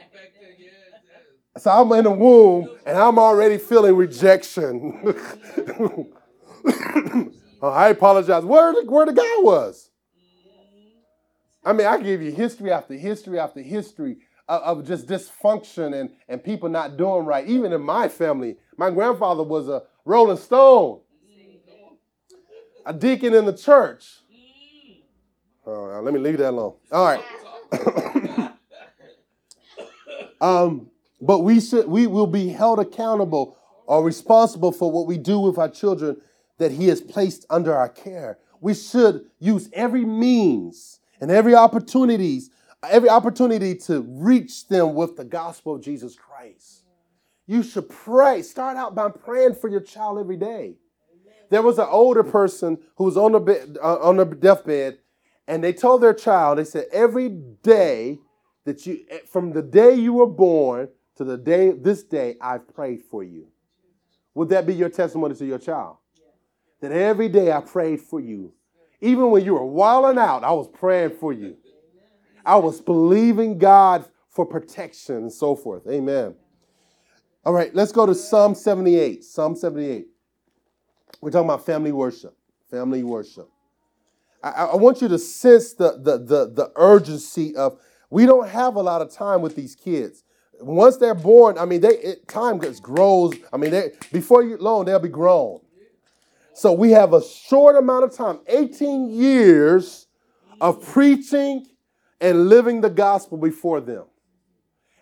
So 1.57 1.71
I'm 1.71 1.91
in 1.93 2.03
the 2.03 2.11
womb 2.11 2.69
and 2.85 2.97
I'm 2.97 3.17
already 3.17 3.57
feeling 3.57 3.95
rejection. 3.95 5.01
oh, 7.61 7.69
I 7.69 7.89
apologize. 7.89 8.43
Where 8.45 8.73
the, 8.73 8.83
where 8.85 9.05
the 9.07 9.13
guy 9.13 9.35
was? 9.39 9.86
I 11.67 11.73
mean, 11.73 11.85
I 11.85 12.01
give 12.01 12.21
you 12.21 12.31
history 12.31 12.71
after 12.71 12.93
history 12.93 13.37
after 13.37 13.59
history 13.59 14.19
of, 14.47 14.79
of 14.79 14.87
just 14.87 15.05
dysfunction 15.05 15.99
and, 15.99 16.11
and 16.29 16.41
people 16.41 16.69
not 16.69 16.95
doing 16.95 17.25
right. 17.25 17.45
Even 17.45 17.73
in 17.73 17.81
my 17.81 18.07
family, 18.07 18.55
my 18.77 18.89
grandfather 18.89 19.43
was 19.43 19.67
a 19.67 19.83
Rolling 20.05 20.37
Stone, 20.37 21.01
a 22.85 22.93
deacon 22.93 23.33
in 23.33 23.43
the 23.43 23.51
church. 23.51 24.05
Oh, 25.65 25.99
let 26.01 26.13
me 26.13 26.21
leave 26.21 26.37
that 26.37 26.51
alone. 26.51 26.75
All 26.89 27.03
right. 27.03 27.21
um, 30.39 30.89
but 31.19 31.39
we 31.39 31.59
should 31.59 31.85
we 31.89 32.07
will 32.07 32.27
be 32.27 32.47
held 32.47 32.79
accountable 32.79 33.57
or 33.87 34.05
responsible 34.05 34.71
for 34.71 34.89
what 34.89 35.05
we 35.05 35.17
do 35.17 35.37
with 35.37 35.57
our 35.57 35.67
children 35.67 36.15
that 36.59 36.71
He 36.71 36.87
has 36.87 37.01
placed 37.01 37.45
under 37.49 37.75
our 37.75 37.89
care. 37.89 38.39
We 38.61 38.73
should 38.73 39.25
use 39.39 39.69
every 39.73 40.05
means 40.05 41.01
and 41.19 41.31
every 41.31 41.55
opportunities, 41.55 42.49
every 42.87 43.09
opportunity 43.09 43.75
to 43.75 44.01
reach 44.01 44.67
them 44.67 44.93
with 44.93 45.17
the 45.17 45.25
gospel 45.25 45.75
of 45.75 45.81
Jesus 45.81 46.15
Christ. 46.15 46.83
You 47.45 47.63
should 47.63 47.89
pray. 47.89 48.41
Start 48.41 48.77
out 48.77 48.93
by 48.93 49.09
praying 49.09 49.55
for 49.55 49.69
your 49.69 49.79
child 49.79 50.19
every 50.19 50.37
day. 50.37 50.75
There 51.49 51.61
was 51.61 51.79
an 51.79 51.87
older 51.89 52.23
person 52.23 52.77
who 52.97 53.05
was 53.05 53.15
on 53.15 53.31
the 53.31 53.39
bed, 53.39 53.77
uh, 53.81 53.99
on 53.99 54.17
the 54.17 54.25
deathbed, 54.25 54.99
and 55.47 55.63
they 55.63 55.71
told 55.71 56.01
their 56.01 56.13
child, 56.13 56.57
they 56.57 56.65
said, 56.65 56.87
every 56.91 57.29
day 57.29 58.19
that 58.65 58.85
you, 58.85 59.05
eh, 59.09 59.19
from 59.31 59.53
the 59.53 59.61
day 59.61 59.93
you 59.93 60.13
were 60.13 60.27
born 60.27 60.89
to 61.15 61.23
the 61.23 61.37
day, 61.37 61.71
this 61.71 62.03
day, 62.03 62.35
I've 62.41 62.67
prayed 62.73 63.01
for 63.09 63.23
you. 63.23 63.47
Would 64.35 64.49
that 64.49 64.67
be 64.67 64.75
your 64.75 64.89
testimony 64.89 65.35
to 65.35 65.45
your 65.45 65.57
child? 65.57 65.97
That 66.81 66.91
every 66.91 67.29
day 67.29 67.51
I 67.51 67.61
prayed 67.61 68.01
for 68.01 68.19
you. 68.19 68.53
Even 69.01 69.31
when 69.31 69.45
you 69.45 69.53
were 69.53 69.65
wilding 69.65 70.17
out, 70.17 70.43
I 70.43 70.51
was 70.51 70.67
praying 70.67 71.11
for 71.19 71.31
you. 71.31 71.57
I 72.45 72.55
was 72.55 72.81
believing 72.81 73.57
God 73.57 74.07
for 74.29 74.45
protection 74.45 75.17
and 75.17 75.33
so 75.33 75.55
forth. 75.55 75.85
Amen. 75.87 76.35
All 77.45 77.53
right, 77.53 77.73
let's 77.73 77.91
go 77.91 78.05
to 78.05 78.15
Psalm 78.15 78.55
78. 78.55 79.23
Psalm 79.23 79.55
78. 79.55 80.07
We're 81.21 81.31
talking 81.31 81.49
about 81.49 81.65
family 81.65 81.91
worship. 81.91 82.35
Family 82.69 83.03
worship. 83.03 83.49
I, 84.43 84.49
I 84.49 84.75
want 84.75 85.01
you 85.01 85.07
to 85.07 85.17
sense 85.17 85.73
the, 85.73 85.93
the, 85.93 86.17
the, 86.17 86.51
the 86.53 86.71
urgency 86.75 87.55
of 87.55 87.79
we 88.09 88.25
don't 88.25 88.47
have 88.47 88.75
a 88.75 88.81
lot 88.81 89.01
of 89.01 89.11
time 89.11 89.41
with 89.41 89.55
these 89.55 89.75
kids. 89.75 90.23
Once 90.59 90.97
they're 90.97 91.15
born, 91.15 91.57
I 91.57 91.65
mean, 91.65 91.81
they 91.81 91.97
it, 91.97 92.27
time 92.27 92.57
gets 92.57 92.79
grows. 92.79 93.33
I 93.53 93.57
mean, 93.57 93.71
they, 93.71 93.91
before 94.11 94.43
you 94.43 94.57
long, 94.57 94.85
they'll 94.85 94.99
be 94.99 95.09
grown. 95.09 95.59
So 96.57 96.73
we 96.73 96.89
have 96.89 97.13
a 97.13 97.23
short 97.23 97.75
amount 97.75 98.05
of 98.05 98.15
time 98.15 98.39
18 98.47 99.11
years 99.11 100.07
of 100.59 100.83
preaching 100.83 101.67
and 102.19 102.49
living 102.49 102.81
the 102.81 102.89
gospel 102.89 103.37
before 103.37 103.79
them. 103.79 104.05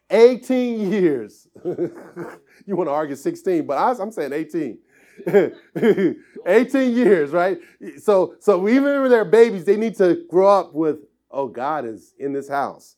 18 0.09 0.91
years. 0.91 1.47
you 1.63 2.75
want 2.75 2.89
to 2.89 2.91
argue 2.91 3.15
16, 3.15 3.65
but 3.65 3.77
I, 3.77 3.91
am 4.03 4.11
saying 4.11 4.33
18. 4.33 4.79
18 6.45 6.93
years, 6.93 7.31
right? 7.31 7.57
So, 8.03 8.35
so 8.41 8.67
even 8.67 9.03
when 9.03 9.09
they're 9.09 9.23
babies, 9.23 9.63
they 9.63 9.77
need 9.77 9.95
to 9.95 10.25
grow 10.29 10.49
up 10.49 10.73
with, 10.73 10.97
oh, 11.31 11.47
God 11.47 11.85
is 11.85 12.15
in 12.19 12.33
this 12.33 12.49
house. 12.49 12.97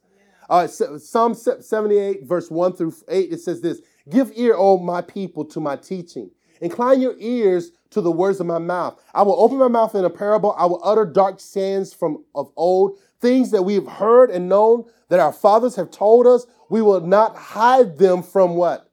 All 0.49 0.61
right, 0.61 0.69
so 0.69 0.97
Psalm 0.97 1.35
78, 1.35 2.23
verse 2.23 2.49
1 2.49 2.73
through 2.73 2.95
8, 3.07 3.33
it 3.33 3.39
says 3.39 3.61
this 3.61 3.81
Give 4.09 4.31
ear, 4.33 4.55
O 4.57 4.79
my 4.79 5.01
people, 5.01 5.45
to 5.45 5.59
my 5.59 5.75
teaching. 5.75 6.31
Incline 6.59 7.01
your 7.01 7.15
ears 7.19 7.71
to 7.91 8.01
the 8.01 8.11
words 8.11 8.39
of 8.39 8.45
my 8.45 8.59
mouth. 8.59 9.01
I 9.13 9.23
will 9.23 9.39
open 9.39 9.57
my 9.57 9.67
mouth 9.67 9.95
in 9.95 10.05
a 10.05 10.09
parable. 10.09 10.55
I 10.57 10.65
will 10.65 10.81
utter 10.83 11.05
dark 11.05 11.39
sayings 11.39 11.93
from 11.93 12.23
of 12.35 12.51
old, 12.55 12.97
things 13.19 13.51
that 13.51 13.63
we 13.63 13.75
have 13.75 13.87
heard 13.87 14.29
and 14.29 14.49
known 14.49 14.85
that 15.09 15.19
our 15.19 15.33
fathers 15.33 15.75
have 15.75 15.91
told 15.91 16.27
us. 16.27 16.45
We 16.69 16.81
will 16.81 17.01
not 17.01 17.35
hide 17.35 17.97
them 17.97 18.23
from 18.23 18.55
what? 18.55 18.89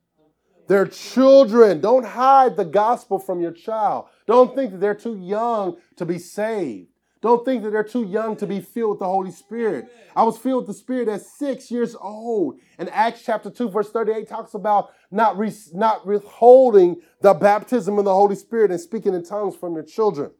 Their 0.69 0.87
children. 0.87 1.81
Don't 1.81 2.07
hide 2.07 2.57
the 2.57 2.65
gospel 2.65 3.19
from 3.19 3.41
your 3.41 3.53
child. 3.53 4.07
Don't 4.27 4.55
think 4.55 4.73
that 4.73 4.79
they're 4.79 4.95
too 4.95 5.17
young 5.17 5.77
to 5.97 6.07
be 6.07 6.19
saved. 6.19 6.89
Don't 7.25 7.43
think 7.43 7.63
that 7.63 7.71
they're 7.71 7.83
too 7.83 8.05
young 8.05 8.37
to 8.37 8.47
be 8.47 8.61
filled 8.61 8.91
with 8.91 8.99
the 8.99 9.07
Holy 9.07 9.31
Spirit. 9.31 9.87
I 10.15 10.25
was 10.25 10.37
filled 10.37 10.67
with 10.67 10.77
the 10.77 10.79
Spirit 10.79 11.09
at 11.09 11.23
six 11.23 11.71
years 11.71 11.97
old. 11.99 12.61
And 12.77 12.91
Acts 12.91 13.23
chapter 13.25 13.49
2, 13.49 13.71
verse 13.71 13.91
38 13.91 14.29
talks 14.29 14.53
about 14.53 14.91
not, 15.11 15.39
re- 15.39 15.51
not 15.73 16.07
withholding 16.07 17.01
the 17.23 17.33
baptism 17.33 17.99
of 17.99 18.05
the 18.05 18.13
Holy 18.13 18.37
Spirit 18.37 18.71
and 18.71 18.79
speaking 18.79 19.15
in 19.15 19.25
tongues 19.25 19.57
from 19.57 19.73
your 19.73 19.85
children. 19.85 20.33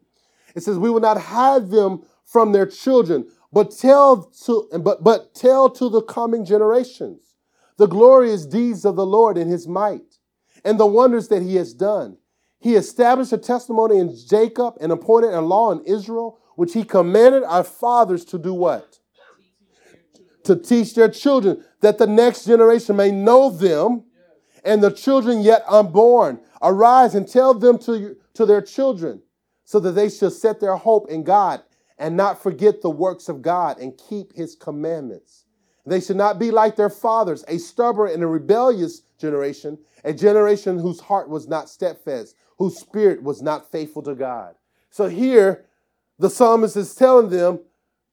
It 0.53 0.61
says, 0.61 0.77
We 0.77 0.91
will 0.91 0.99
not 0.99 1.19
hide 1.19 1.71
them 1.71 2.03
from 2.23 2.51
their 2.51 2.67
children, 2.67 3.31
but 3.51 3.71
tell 3.71 4.21
to 4.45 4.69
but, 4.77 5.03
but 5.03 5.33
tell 5.33 5.71
to 5.71 5.89
the 5.89 6.03
coming 6.03 6.45
generations 6.45 7.33
the 7.77 7.87
glorious 7.87 8.45
deeds 8.45 8.85
of 8.85 8.95
the 8.95 9.07
Lord 9.07 9.39
in 9.39 9.47
his 9.47 9.67
might 9.67 10.19
and 10.63 10.79
the 10.79 10.85
wonders 10.85 11.29
that 11.29 11.41
he 11.41 11.55
has 11.55 11.73
done. 11.73 12.17
He 12.59 12.75
established 12.75 13.33
a 13.33 13.39
testimony 13.39 13.97
in 13.97 14.15
Jacob 14.15 14.75
and 14.79 14.91
appointed 14.91 15.33
a 15.33 15.41
law 15.41 15.71
in 15.71 15.83
Israel, 15.85 16.39
which 16.55 16.73
he 16.73 16.83
commanded 16.83 17.43
our 17.43 17.63
fathers 17.63 18.25
to 18.25 18.37
do 18.37 18.53
what? 18.53 18.99
To 20.45 20.55
teach 20.55 20.93
their 20.95 21.09
children, 21.09 21.63
that 21.81 21.97
the 21.97 22.07
next 22.07 22.45
generation 22.45 22.95
may 22.95 23.11
know 23.11 23.49
them 23.49 24.03
and 24.63 24.83
the 24.83 24.91
children 24.91 25.41
yet 25.41 25.63
unborn. 25.67 26.39
Arise 26.61 27.15
and 27.15 27.27
tell 27.27 27.53
them 27.53 27.77
to, 27.79 28.15
to 28.33 28.45
their 28.45 28.61
children, 28.61 29.21
so 29.63 29.79
that 29.79 29.91
they 29.91 30.09
shall 30.09 30.31
set 30.31 30.59
their 30.59 30.75
hope 30.75 31.09
in 31.09 31.23
God 31.23 31.61
and 31.97 32.17
not 32.17 32.41
forget 32.41 32.81
the 32.81 32.89
works 32.89 33.29
of 33.29 33.41
God 33.41 33.79
and 33.79 33.97
keep 34.09 34.33
his 34.33 34.55
commandments. 34.55 35.45
They 35.85 36.01
should 36.01 36.17
not 36.17 36.39
be 36.39 36.49
like 36.49 36.75
their 36.75 36.89
fathers, 36.89 37.45
a 37.47 37.59
stubborn 37.59 38.11
and 38.11 38.23
a 38.23 38.27
rebellious 38.27 39.01
generation, 39.19 39.77
a 40.03 40.13
generation 40.13 40.79
whose 40.79 40.99
heart 40.99 41.29
was 41.29 41.47
not 41.47 41.69
steadfast, 41.69 42.35
whose 42.57 42.79
spirit 42.79 43.21
was 43.21 43.41
not 43.41 43.71
faithful 43.71 44.01
to 44.03 44.15
God. 44.15 44.55
So 44.89 45.07
here, 45.07 45.65
the 46.19 46.29
psalmist 46.29 46.77
is 46.77 46.95
telling 46.95 47.29
them 47.29 47.59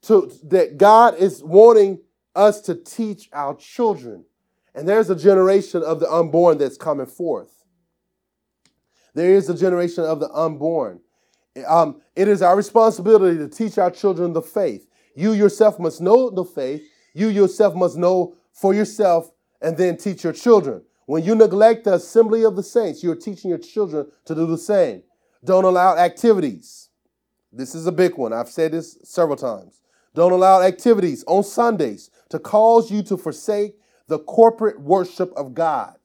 to, 0.03 0.31
that 0.43 0.77
God 0.77 1.17
is 1.17 1.43
wanting 1.43 1.99
us 2.35 2.61
to 2.61 2.75
teach 2.75 3.29
our 3.31 3.55
children. 3.55 4.25
And 4.75 4.87
there's 4.87 5.09
a 5.09 5.15
generation 5.15 5.83
of 5.83 5.99
the 5.99 6.11
unborn 6.11 6.57
that's 6.57 6.77
coming 6.77 7.05
forth. 7.05 7.63
There 9.13 9.35
is 9.35 9.49
a 9.49 9.55
generation 9.55 10.03
of 10.03 10.19
the 10.19 10.29
unborn. 10.31 10.99
Um, 11.67 12.01
it 12.15 12.27
is 12.27 12.41
our 12.41 12.55
responsibility 12.55 13.37
to 13.37 13.47
teach 13.47 13.77
our 13.77 13.91
children 13.91 14.33
the 14.33 14.41
faith. 14.41 14.87
You 15.15 15.33
yourself 15.33 15.79
must 15.79 16.01
know 16.01 16.31
the 16.31 16.43
faith. 16.43 16.81
You 17.13 17.27
yourself 17.27 17.75
must 17.75 17.95
know 17.95 18.35
for 18.51 18.73
yourself 18.73 19.31
and 19.61 19.77
then 19.77 19.97
teach 19.97 20.23
your 20.23 20.33
children. 20.33 20.81
When 21.05 21.23
you 21.23 21.35
neglect 21.35 21.83
the 21.83 21.93
assembly 21.93 22.43
of 22.43 22.55
the 22.55 22.63
saints, 22.63 23.03
you're 23.03 23.15
teaching 23.15 23.49
your 23.49 23.59
children 23.59 24.07
to 24.25 24.33
do 24.33 24.47
the 24.47 24.57
same. 24.57 25.03
Don't 25.43 25.65
allow 25.65 25.95
activities. 25.95 26.89
This 27.55 27.75
is 27.75 27.85
a 27.85 27.91
big 27.91 28.17
one. 28.17 28.33
I've 28.33 28.49
said 28.49 28.71
this 28.71 28.97
several 29.03 29.37
times. 29.37 29.81
Don't 30.15 30.31
allow 30.31 30.61
activities 30.61 31.23
on 31.27 31.43
Sundays 31.43 32.09
to 32.29 32.39
cause 32.39 32.91
you 32.91 33.03
to 33.03 33.17
forsake 33.17 33.75
the 34.07 34.19
corporate 34.19 34.81
worship 34.81 35.31
of 35.35 35.53
God. 35.53 35.95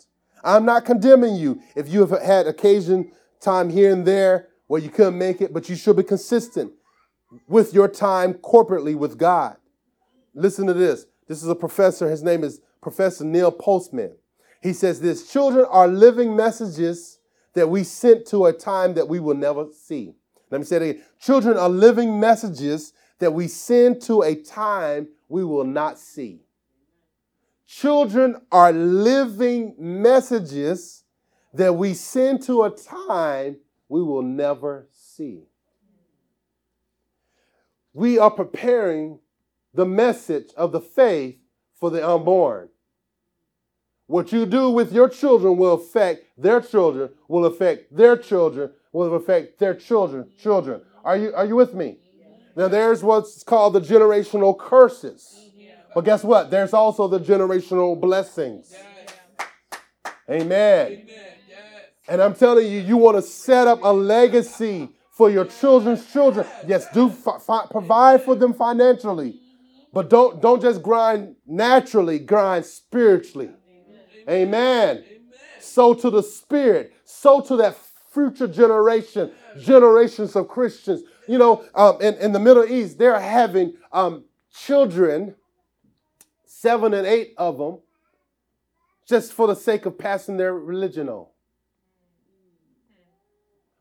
I'm 0.44 0.64
not 0.64 0.84
condemning 0.84 1.36
you 1.36 1.60
if 1.74 1.88
you 1.88 2.04
have 2.04 2.22
had 2.22 2.46
occasion 2.46 3.12
time 3.40 3.70
here 3.70 3.92
and 3.92 4.06
there 4.06 4.48
where 4.66 4.80
you 4.80 4.90
couldn't 4.90 5.18
make 5.18 5.40
it, 5.40 5.52
but 5.52 5.68
you 5.68 5.76
should 5.76 5.96
be 5.96 6.02
consistent 6.02 6.72
with 7.46 7.72
your 7.72 7.88
time 7.88 8.34
corporately 8.34 8.94
with 8.94 9.18
God. 9.18 9.56
Listen 10.34 10.66
to 10.66 10.74
this. 10.74 11.06
This 11.26 11.42
is 11.42 11.48
a 11.48 11.54
professor. 11.54 12.08
His 12.08 12.22
name 12.22 12.44
is 12.44 12.60
Professor 12.82 13.24
Neil 13.24 13.50
Postman. 13.50 14.16
He 14.62 14.72
says 14.72 15.00
this 15.00 15.30
children 15.30 15.66
are 15.70 15.88
living 15.88 16.36
messages 16.36 17.18
that 17.54 17.68
we 17.68 17.84
sent 17.84 18.26
to 18.26 18.46
a 18.46 18.52
time 18.52 18.94
that 18.94 19.08
we 19.08 19.18
will 19.18 19.34
never 19.34 19.66
see. 19.72 20.14
Let 20.50 20.60
me 20.60 20.64
say 20.64 20.76
it 20.76 20.82
again. 20.82 21.04
Children 21.20 21.56
are 21.56 21.68
living 21.68 22.18
messages 22.18 22.92
that 23.18 23.32
we 23.32 23.48
send 23.48 24.00
to 24.02 24.22
a 24.22 24.34
time 24.34 25.08
we 25.28 25.44
will 25.44 25.64
not 25.64 25.98
see. 25.98 26.42
Children 27.66 28.40
are 28.50 28.72
living 28.72 29.74
messages 29.78 31.04
that 31.52 31.74
we 31.74 31.94
send 31.94 32.42
to 32.44 32.62
a 32.64 32.70
time 32.70 33.56
we 33.88 34.02
will 34.02 34.22
never 34.22 34.88
see. 34.92 35.44
We 37.92 38.18
are 38.18 38.30
preparing 38.30 39.18
the 39.74 39.86
message 39.86 40.50
of 40.56 40.72
the 40.72 40.80
faith 40.80 41.36
for 41.74 41.90
the 41.90 42.06
unborn. 42.06 42.68
What 44.06 44.32
you 44.32 44.46
do 44.46 44.70
with 44.70 44.92
your 44.92 45.08
children 45.08 45.58
will 45.58 45.74
affect 45.74 46.24
their 46.38 46.62
children, 46.62 47.10
will 47.28 47.44
affect 47.44 47.94
their 47.94 48.16
children, 48.16 48.70
will 48.92 49.14
affect 49.14 49.58
their 49.58 49.74
children, 49.74 50.30
children. 50.38 50.82
Are 51.04 51.16
you, 51.16 51.32
are 51.34 51.44
you 51.44 51.56
with 51.56 51.74
me? 51.74 51.98
Now 52.56 52.68
there's 52.68 53.02
what's 53.02 53.42
called 53.42 53.74
the 53.74 53.80
generational 53.80 54.58
curses. 54.58 55.48
But 55.94 56.04
guess 56.04 56.22
what? 56.22 56.50
There's 56.50 56.72
also 56.72 57.08
the 57.08 57.20
generational 57.20 57.98
blessings. 58.00 58.74
Amen. 60.30 61.06
And 62.08 62.22
I'm 62.22 62.34
telling 62.34 62.66
you, 62.70 62.80
you 62.80 62.96
want 62.96 63.16
to 63.16 63.22
set 63.22 63.66
up 63.66 63.80
a 63.82 63.92
legacy 63.92 64.88
for 65.10 65.30
your 65.30 65.44
children's 65.44 66.10
children. 66.12 66.46
Yes, 66.66 66.86
do 66.92 67.10
fi- 67.10 67.38
fi- 67.38 67.66
provide 67.70 68.22
for 68.22 68.34
them 68.34 68.54
financially, 68.54 69.40
but 69.92 70.08
don't 70.08 70.40
don't 70.40 70.62
just 70.62 70.82
grind 70.82 71.36
naturally. 71.46 72.18
Grind 72.18 72.64
spiritually. 72.64 73.50
Amen. 74.28 74.98
Amen. 74.98 75.04
So 75.60 75.94
to 75.94 76.10
the 76.10 76.22
spirit, 76.22 76.92
so 77.04 77.40
to 77.40 77.56
that 77.56 77.76
future 78.18 78.48
generation, 78.48 79.30
generations 79.60 80.34
of 80.34 80.48
Christians. 80.48 81.02
You 81.28 81.38
know, 81.38 81.64
um, 81.74 82.00
in, 82.00 82.14
in 82.14 82.32
the 82.32 82.40
Middle 82.40 82.64
East, 82.64 82.98
they're 82.98 83.20
having 83.20 83.74
um, 83.92 84.24
children, 84.52 85.34
seven 86.44 86.94
and 86.94 87.06
eight 87.06 87.34
of 87.36 87.58
them, 87.58 87.78
just 89.06 89.32
for 89.32 89.46
the 89.46 89.54
sake 89.54 89.86
of 89.86 89.96
passing 89.96 90.36
their 90.36 90.54
religion 90.54 91.08
on. 91.08 91.26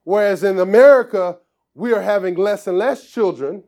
Whereas 0.03 0.43
in 0.43 0.59
America, 0.59 1.37
we 1.73 1.93
are 1.93 2.01
having 2.01 2.35
less 2.35 2.67
and 2.67 2.77
less 2.77 3.09
children. 3.09 3.63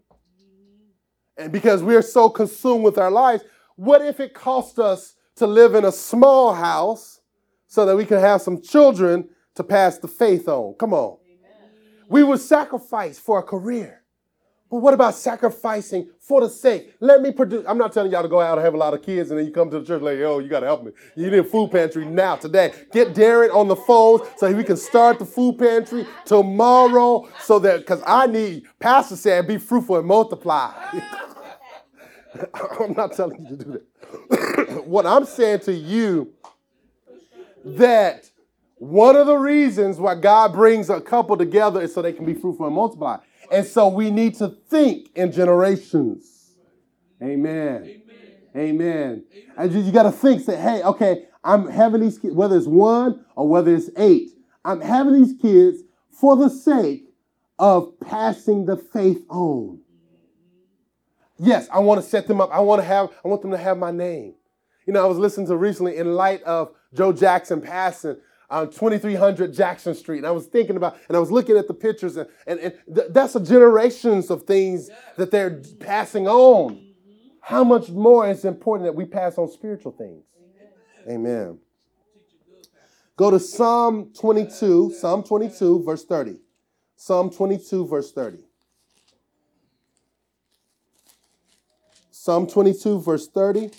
And 1.37 1.51
because 1.51 1.81
we 1.81 1.95
are 1.95 2.01
so 2.01 2.29
consumed 2.29 2.83
with 2.83 2.97
our 2.97 3.11
lives, 3.11 3.43
what 3.75 4.01
if 4.01 4.19
it 4.19 4.33
cost 4.33 4.77
us 4.77 5.15
to 5.37 5.47
live 5.47 5.73
in 5.73 5.85
a 5.85 5.91
small 5.91 6.53
house 6.53 7.21
so 7.67 7.85
that 7.85 7.95
we 7.95 8.05
can 8.05 8.19
have 8.19 8.41
some 8.41 8.61
children 8.61 9.29
to 9.59 9.63
pass 9.65 9.97
the 9.97 10.07
faith 10.07 10.47
on? 10.47 10.73
Come 10.75 10.93
on. 10.93 11.17
Amen. 11.25 11.69
We 12.07 12.23
would 12.23 12.39
sacrifice 12.39 13.19
for 13.19 13.39
a 13.39 13.43
career. 13.43 13.99
But 14.71 14.77
what 14.77 14.93
about 14.93 15.15
sacrificing 15.15 16.09
for 16.19 16.39
the 16.39 16.49
sake? 16.49 16.93
Let 17.01 17.21
me 17.21 17.31
produce. 17.31 17.65
I'm 17.67 17.77
not 17.77 17.91
telling 17.91 18.11
y'all 18.11 18.21
to 18.21 18.29
go 18.29 18.39
out 18.39 18.57
and 18.57 18.63
have 18.63 18.73
a 18.73 18.77
lot 18.77 18.93
of 18.93 19.01
kids 19.01 19.31
and 19.31 19.39
then 19.39 19.45
you 19.45 19.51
come 19.51 19.69
to 19.71 19.79
the 19.79 19.85
church 19.85 20.01
like, 20.01 20.17
yo, 20.17 20.39
you 20.39 20.47
got 20.47 20.61
to 20.61 20.67
help 20.67 20.85
me. 20.85 20.91
You 21.15 21.29
need 21.29 21.39
a 21.39 21.43
food 21.43 21.71
pantry 21.71 22.05
now, 22.05 22.37
today. 22.37 22.71
Get 22.93 23.13
Darren 23.13 23.53
on 23.53 23.67
the 23.67 23.75
phone 23.75 24.21
so 24.37 24.49
we 24.53 24.63
can 24.63 24.77
start 24.77 25.19
the 25.19 25.25
food 25.25 25.57
pantry 25.57 26.05
tomorrow 26.25 27.27
so 27.41 27.59
that, 27.59 27.79
because 27.79 28.01
I 28.05 28.27
need, 28.27 28.63
Pastor 28.79 29.17
said, 29.17 29.45
be 29.45 29.57
fruitful 29.57 29.97
and 29.97 30.07
multiply. 30.07 30.71
I'm 32.79 32.93
not 32.93 33.13
telling 33.13 33.45
you 33.45 33.57
to 33.57 33.63
do 33.65 33.81
that. 34.29 34.83
what 34.85 35.05
I'm 35.05 35.25
saying 35.25 35.61
to 35.61 35.73
you, 35.73 36.31
that 37.65 38.28
one 38.79 39.17
of 39.17 39.27
the 39.27 39.37
reasons 39.37 39.97
why 39.97 40.15
God 40.15 40.53
brings 40.53 40.89
a 40.89 41.01
couple 41.01 41.35
together 41.35 41.81
is 41.81 41.93
so 41.93 42.01
they 42.01 42.13
can 42.13 42.25
be 42.25 42.33
fruitful 42.33 42.65
and 42.65 42.73
multiply. 42.73 43.17
And 43.51 43.65
so 43.65 43.89
we 43.89 44.09
need 44.09 44.35
to 44.35 44.55
think 44.69 45.09
in 45.15 45.31
generations. 45.33 46.53
Amen. 47.21 48.01
Amen. 48.55 48.55
Amen. 48.55 49.23
And 49.57 49.73
you, 49.73 49.81
you 49.81 49.91
got 49.91 50.03
to 50.03 50.11
think, 50.11 50.41
say, 50.41 50.55
hey, 50.55 50.81
okay, 50.83 51.25
I'm 51.43 51.67
having 51.67 52.01
these 52.01 52.17
kids, 52.17 52.33
whether 52.33 52.55
it's 52.55 52.67
one 52.67 53.25
or 53.35 53.49
whether 53.49 53.75
it's 53.75 53.89
eight, 53.97 54.29
I'm 54.63 54.79
having 54.79 55.13
these 55.13 55.33
kids 55.41 55.83
for 56.11 56.37
the 56.37 56.49
sake 56.49 57.05
of 57.57 57.99
passing 57.99 58.65
the 58.65 58.77
faith 58.77 59.25
on. 59.29 59.81
Yes, 61.37 61.67
I 61.71 61.79
want 61.79 62.01
to 62.01 62.07
set 62.07 62.27
them 62.27 62.39
up. 62.39 62.49
I 62.51 62.59
want 62.61 62.81
to 62.81 62.87
have, 62.87 63.09
I 63.23 63.27
want 63.27 63.41
them 63.41 63.51
to 63.51 63.57
have 63.57 63.77
my 63.77 63.91
name. 63.91 64.35
You 64.85 64.93
know, 64.93 65.03
I 65.03 65.07
was 65.07 65.17
listening 65.17 65.47
to 65.47 65.57
recently 65.57 65.97
in 65.97 66.13
light 66.13 66.41
of 66.43 66.71
Joe 66.93 67.13
Jackson 67.13 67.61
passing 67.61 68.17
on 68.49 68.71
2300 68.71 69.53
Jackson 69.53 69.93
Street. 69.93 70.19
And 70.19 70.27
I 70.27 70.31
was 70.31 70.45
thinking 70.45 70.75
about, 70.75 70.97
and 71.07 71.15
I 71.15 71.19
was 71.19 71.31
looking 71.31 71.57
at 71.57 71.67
the 71.67 71.73
pictures, 71.73 72.17
and, 72.17 72.27
and, 72.47 72.59
and 72.59 72.73
th- 72.93 73.07
that's 73.11 73.35
a 73.35 73.39
generations 73.39 74.29
of 74.29 74.43
things 74.43 74.89
that 75.17 75.31
they're 75.31 75.61
passing 75.79 76.27
on. 76.27 76.85
How 77.41 77.63
much 77.63 77.89
more 77.89 78.29
is 78.29 78.45
important 78.45 78.87
that 78.87 78.95
we 78.95 79.05
pass 79.05 79.37
on 79.37 79.49
spiritual 79.49 79.91
things? 79.91 80.23
Amen. 81.09 81.59
Go 83.15 83.31
to 83.31 83.39
Psalm 83.39 84.11
22, 84.17 84.93
Psalm 84.93 85.23
22, 85.23 85.83
verse 85.83 86.05
30. 86.05 86.37
Psalm 86.95 87.29
22, 87.29 87.87
verse 87.87 88.11
30. 88.11 88.39
Psalm 92.11 92.47
22, 92.47 93.01
verse 93.01 93.27
30 93.27 93.71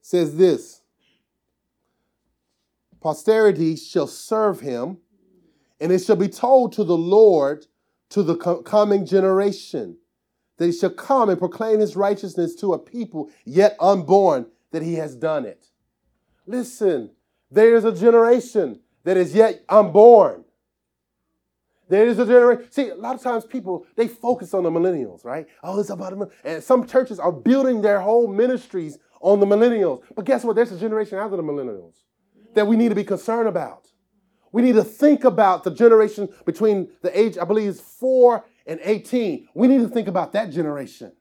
says 0.00 0.36
this 0.36 0.83
posterity 3.04 3.76
shall 3.76 4.06
serve 4.06 4.60
him, 4.60 4.96
and 5.78 5.92
it 5.92 5.98
shall 6.02 6.16
be 6.16 6.26
told 6.26 6.72
to 6.72 6.82
the 6.82 6.96
Lord 6.96 7.66
to 8.08 8.22
the 8.22 8.34
coming 8.34 9.04
generation 9.04 9.98
that 10.56 10.66
he 10.66 10.72
shall 10.72 10.88
come 10.88 11.28
and 11.28 11.38
proclaim 11.38 11.80
his 11.80 11.96
righteousness 11.96 12.54
to 12.56 12.72
a 12.72 12.78
people 12.78 13.30
yet 13.44 13.76
unborn 13.78 14.46
that 14.70 14.82
he 14.82 14.94
has 14.94 15.14
done 15.14 15.44
it. 15.44 15.66
Listen, 16.46 17.10
there 17.50 17.74
is 17.74 17.84
a 17.84 17.92
generation 17.92 18.80
that 19.02 19.18
is 19.18 19.34
yet 19.34 19.62
unborn. 19.68 20.42
There 21.90 22.06
is 22.06 22.18
a 22.18 22.24
generation. 22.24 22.70
See, 22.70 22.88
a 22.88 22.94
lot 22.94 23.16
of 23.16 23.22
times 23.22 23.44
people 23.44 23.86
they 23.96 24.08
focus 24.08 24.54
on 24.54 24.62
the 24.62 24.70
millennials, 24.70 25.26
right? 25.26 25.46
Oh, 25.62 25.78
it's 25.78 25.90
about 25.90 26.18
them. 26.18 26.30
And 26.42 26.64
some 26.64 26.86
churches 26.86 27.18
are 27.18 27.32
building 27.32 27.82
their 27.82 28.00
whole 28.00 28.28
ministries 28.28 28.96
on 29.20 29.40
the 29.40 29.46
millennials. 29.46 30.02
But 30.16 30.24
guess 30.24 30.42
what? 30.42 30.56
There's 30.56 30.72
a 30.72 30.78
generation 30.78 31.18
after 31.18 31.36
the 31.36 31.42
millennials. 31.42 32.03
That 32.54 32.66
we 32.66 32.76
need 32.76 32.90
to 32.90 32.94
be 32.94 33.04
concerned 33.04 33.48
about. 33.48 33.88
We 34.52 34.62
need 34.62 34.74
to 34.76 34.84
think 34.84 35.24
about 35.24 35.64
the 35.64 35.70
generation 35.70 36.28
between 36.46 36.88
the 37.02 37.18
age, 37.18 37.36
I 37.38 37.44
believe, 37.44 37.68
is 37.68 37.80
four 37.80 38.44
and 38.66 38.80
18. 38.82 39.48
We 39.54 39.66
need 39.66 39.80
to 39.80 39.88
think 39.88 40.08
about 40.08 40.32
that 40.32 40.50
generation. 40.50 41.12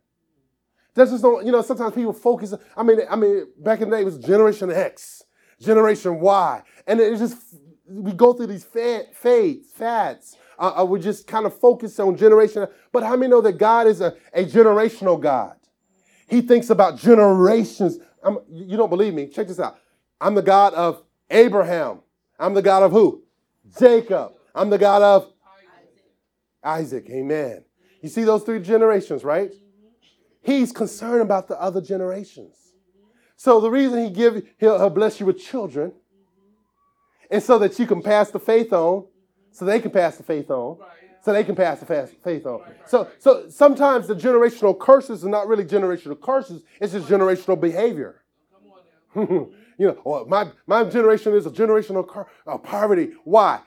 That's 0.94 1.12
just 1.12 1.24
you 1.24 1.52
know, 1.52 1.62
sometimes 1.62 1.96
people 1.96 2.14
focus. 2.14 2.54
I 2.78 2.84
mean, 2.84 3.00
I 3.10 3.16
mean, 3.16 3.48
back 3.58 3.82
in 3.82 3.90
the 3.90 3.96
day 3.96 4.02
it 4.04 4.06
was 4.06 4.20
Generation 4.20 4.72
X, 4.72 5.24
Generation 5.60 6.20
Y. 6.20 6.62
And 6.86 7.00
it 7.00 7.18
just 7.18 7.56
we 7.88 8.14
go 8.14 8.34
through 8.34 8.48
these 8.48 8.64
fad, 8.64 9.08
fades, 9.14 9.72
fads. 9.72 10.38
Uh, 10.60 10.82
uh, 10.82 10.86
we 10.86 11.00
just 11.00 11.28
kind 11.28 11.46
of 11.46 11.58
focus 11.60 12.00
on 12.00 12.16
generation. 12.16 12.68
But 12.92 13.04
how 13.04 13.16
many 13.16 13.32
know 13.32 13.42
that 13.42 13.58
God 13.58 13.88
is 13.88 14.02
a, 14.02 14.16
a 14.34 14.46
generational 14.46 15.20
God? 15.20 15.56
He 16.28 16.42
thinks 16.42 16.70
about 16.70 16.98
generations. 16.98 17.98
I'm, 18.24 18.38
you 18.52 18.78
don't 18.78 18.90
believe 18.90 19.14
me? 19.14 19.28
Check 19.28 19.48
this 19.48 19.60
out. 19.60 19.78
I'm 20.22 20.36
the 20.36 20.42
God 20.42 20.74
of 20.74 21.04
Abraham. 21.34 22.00
I'm 22.40 22.54
the 22.54 22.62
God 22.62 22.84
of 22.84 22.92
who? 22.92 23.24
Jacob. 23.80 24.34
I'm 24.56 24.70
the 24.70 24.78
God 24.78 25.02
of 25.02 25.32
Isaac. 26.64 27.08
Amen. 27.10 27.64
You 28.02 28.10
see 28.10 28.24
those 28.24 28.44
three 28.44 28.60
generations, 28.60 29.24
right? 29.24 29.52
He's 30.42 30.72
concerned 30.72 31.22
about 31.22 31.48
the 31.48 31.60
other 31.60 31.82
generations. 31.82 32.56
So 33.36 33.60
the 33.60 33.72
reason 33.72 34.04
he 34.04 34.10
give 34.10 34.46
he'll, 34.58 34.78
he'll 34.78 34.90
bless 34.90 35.20
you 35.20 35.26
with 35.26 35.40
children 35.40 35.94
is 37.30 37.44
so 37.46 37.58
that 37.60 37.80
you 37.80 37.88
can 37.88 38.02
pass 38.02 38.30
the 38.30 38.40
faith 38.40 38.72
on, 38.72 39.06
so 39.52 39.66
they 39.66 39.80
can 39.80 39.92
pass 39.92 40.18
the 40.18 40.24
faith 40.24 40.52
on, 40.52 40.78
so 41.22 41.34
they 41.34 41.44
can 41.44 41.56
pass 41.56 41.80
the 41.80 41.86
faith 42.24 42.46
on. 42.46 42.62
So, 42.86 43.10
so 43.20 43.50
sometimes 43.50 44.08
the 44.08 44.16
generational 44.16 44.78
curses 44.78 45.26
are 45.26 45.30
not 45.30 45.48
really 45.48 45.66
generational 45.66 46.20
curses; 46.20 46.64
it's 46.80 46.94
just 46.94 47.08
generational 47.08 47.60
behavior. 47.60 48.22
You 49.78 49.88
know, 49.88 50.02
well, 50.06 50.26
my, 50.26 50.52
my 50.68 50.84
generation 50.84 51.34
is 51.34 51.46
a 51.46 51.52
generation 51.52 51.96
of, 51.96 52.10
of 52.46 52.64
poverty. 52.64 53.14
Why? 53.24 53.62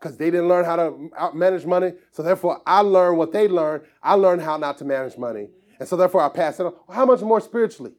Because 0.00 0.16
they 0.16 0.30
didn't 0.30 0.48
learn 0.48 0.64
how 0.64 0.76
to 0.76 1.10
manage 1.34 1.66
money. 1.66 1.92
So 2.12 2.22
therefore, 2.22 2.62
I 2.66 2.80
learned 2.80 3.18
what 3.18 3.32
they 3.32 3.48
learned. 3.48 3.84
I 4.02 4.14
learned 4.14 4.42
how 4.42 4.56
not 4.56 4.78
to 4.78 4.84
manage 4.84 5.18
money. 5.18 5.48
And 5.80 5.88
so 5.88 5.96
therefore, 5.96 6.22
I 6.22 6.28
pass 6.28 6.60
it 6.60 6.66
on. 6.66 6.74
How 6.88 7.04
much 7.04 7.20
more 7.20 7.40
spiritually? 7.40 7.92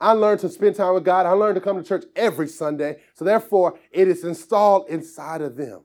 I 0.00 0.12
learned 0.12 0.40
to 0.40 0.48
spend 0.48 0.76
time 0.76 0.94
with 0.94 1.04
God. 1.04 1.24
I 1.24 1.30
learned 1.30 1.54
to 1.54 1.60
come 1.60 1.76
to 1.76 1.82
church 1.82 2.04
every 2.14 2.48
Sunday. 2.48 3.00
So 3.14 3.24
therefore, 3.24 3.78
it 3.90 4.08
is 4.08 4.24
installed 4.24 4.88
inside 4.88 5.40
of 5.40 5.56
them. 5.56 5.84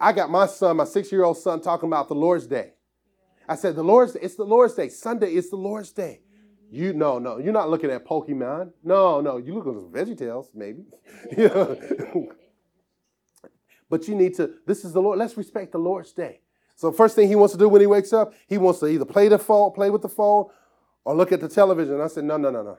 I 0.00 0.12
got 0.12 0.30
my 0.30 0.46
son, 0.46 0.76
my 0.78 0.84
six-year-old 0.84 1.38
son, 1.38 1.60
talking 1.60 1.88
about 1.88 2.08
the 2.08 2.14
Lord's 2.14 2.46
Day. 2.46 2.72
I 3.48 3.56
said, 3.56 3.76
the 3.76 3.82
Lord's 3.82 4.12
Day, 4.12 4.20
it's 4.22 4.36
the 4.36 4.44
Lord's 4.44 4.74
Day. 4.74 4.88
Sunday 4.88 5.34
is 5.34 5.50
the 5.50 5.56
Lord's 5.56 5.92
Day. 5.92 6.20
You 6.70 6.92
no, 6.92 7.18
no, 7.18 7.38
you're 7.38 7.52
not 7.52 7.70
looking 7.70 7.90
at 7.90 8.06
Pokemon. 8.06 8.72
No, 8.84 9.20
no, 9.20 9.38
you 9.38 9.54
look 9.54 9.66
at 9.66 9.74
Veggie 9.74 10.18
Tales, 10.18 10.50
maybe. 10.54 10.84
but 13.90 14.06
you 14.06 14.14
need 14.14 14.34
to, 14.36 14.54
this 14.66 14.84
is 14.84 14.92
the 14.92 15.00
Lord. 15.00 15.18
Let's 15.18 15.36
respect 15.36 15.72
the 15.72 15.78
Lord's 15.78 16.12
day. 16.12 16.40
So 16.76 16.92
first 16.92 17.16
thing 17.16 17.28
he 17.28 17.34
wants 17.34 17.52
to 17.54 17.58
do 17.58 17.68
when 17.68 17.80
he 17.80 17.86
wakes 17.86 18.12
up, 18.12 18.34
he 18.46 18.58
wants 18.58 18.80
to 18.80 18.86
either 18.86 19.04
play 19.04 19.28
the 19.28 19.38
phone, 19.38 19.72
play 19.72 19.90
with 19.90 20.02
the 20.02 20.08
phone, 20.08 20.46
or 21.04 21.16
look 21.16 21.32
at 21.32 21.40
the 21.40 21.48
television. 21.48 22.00
I 22.00 22.06
said, 22.06 22.24
no, 22.24 22.36
no, 22.36 22.50
no, 22.50 22.62
no. 22.62 22.78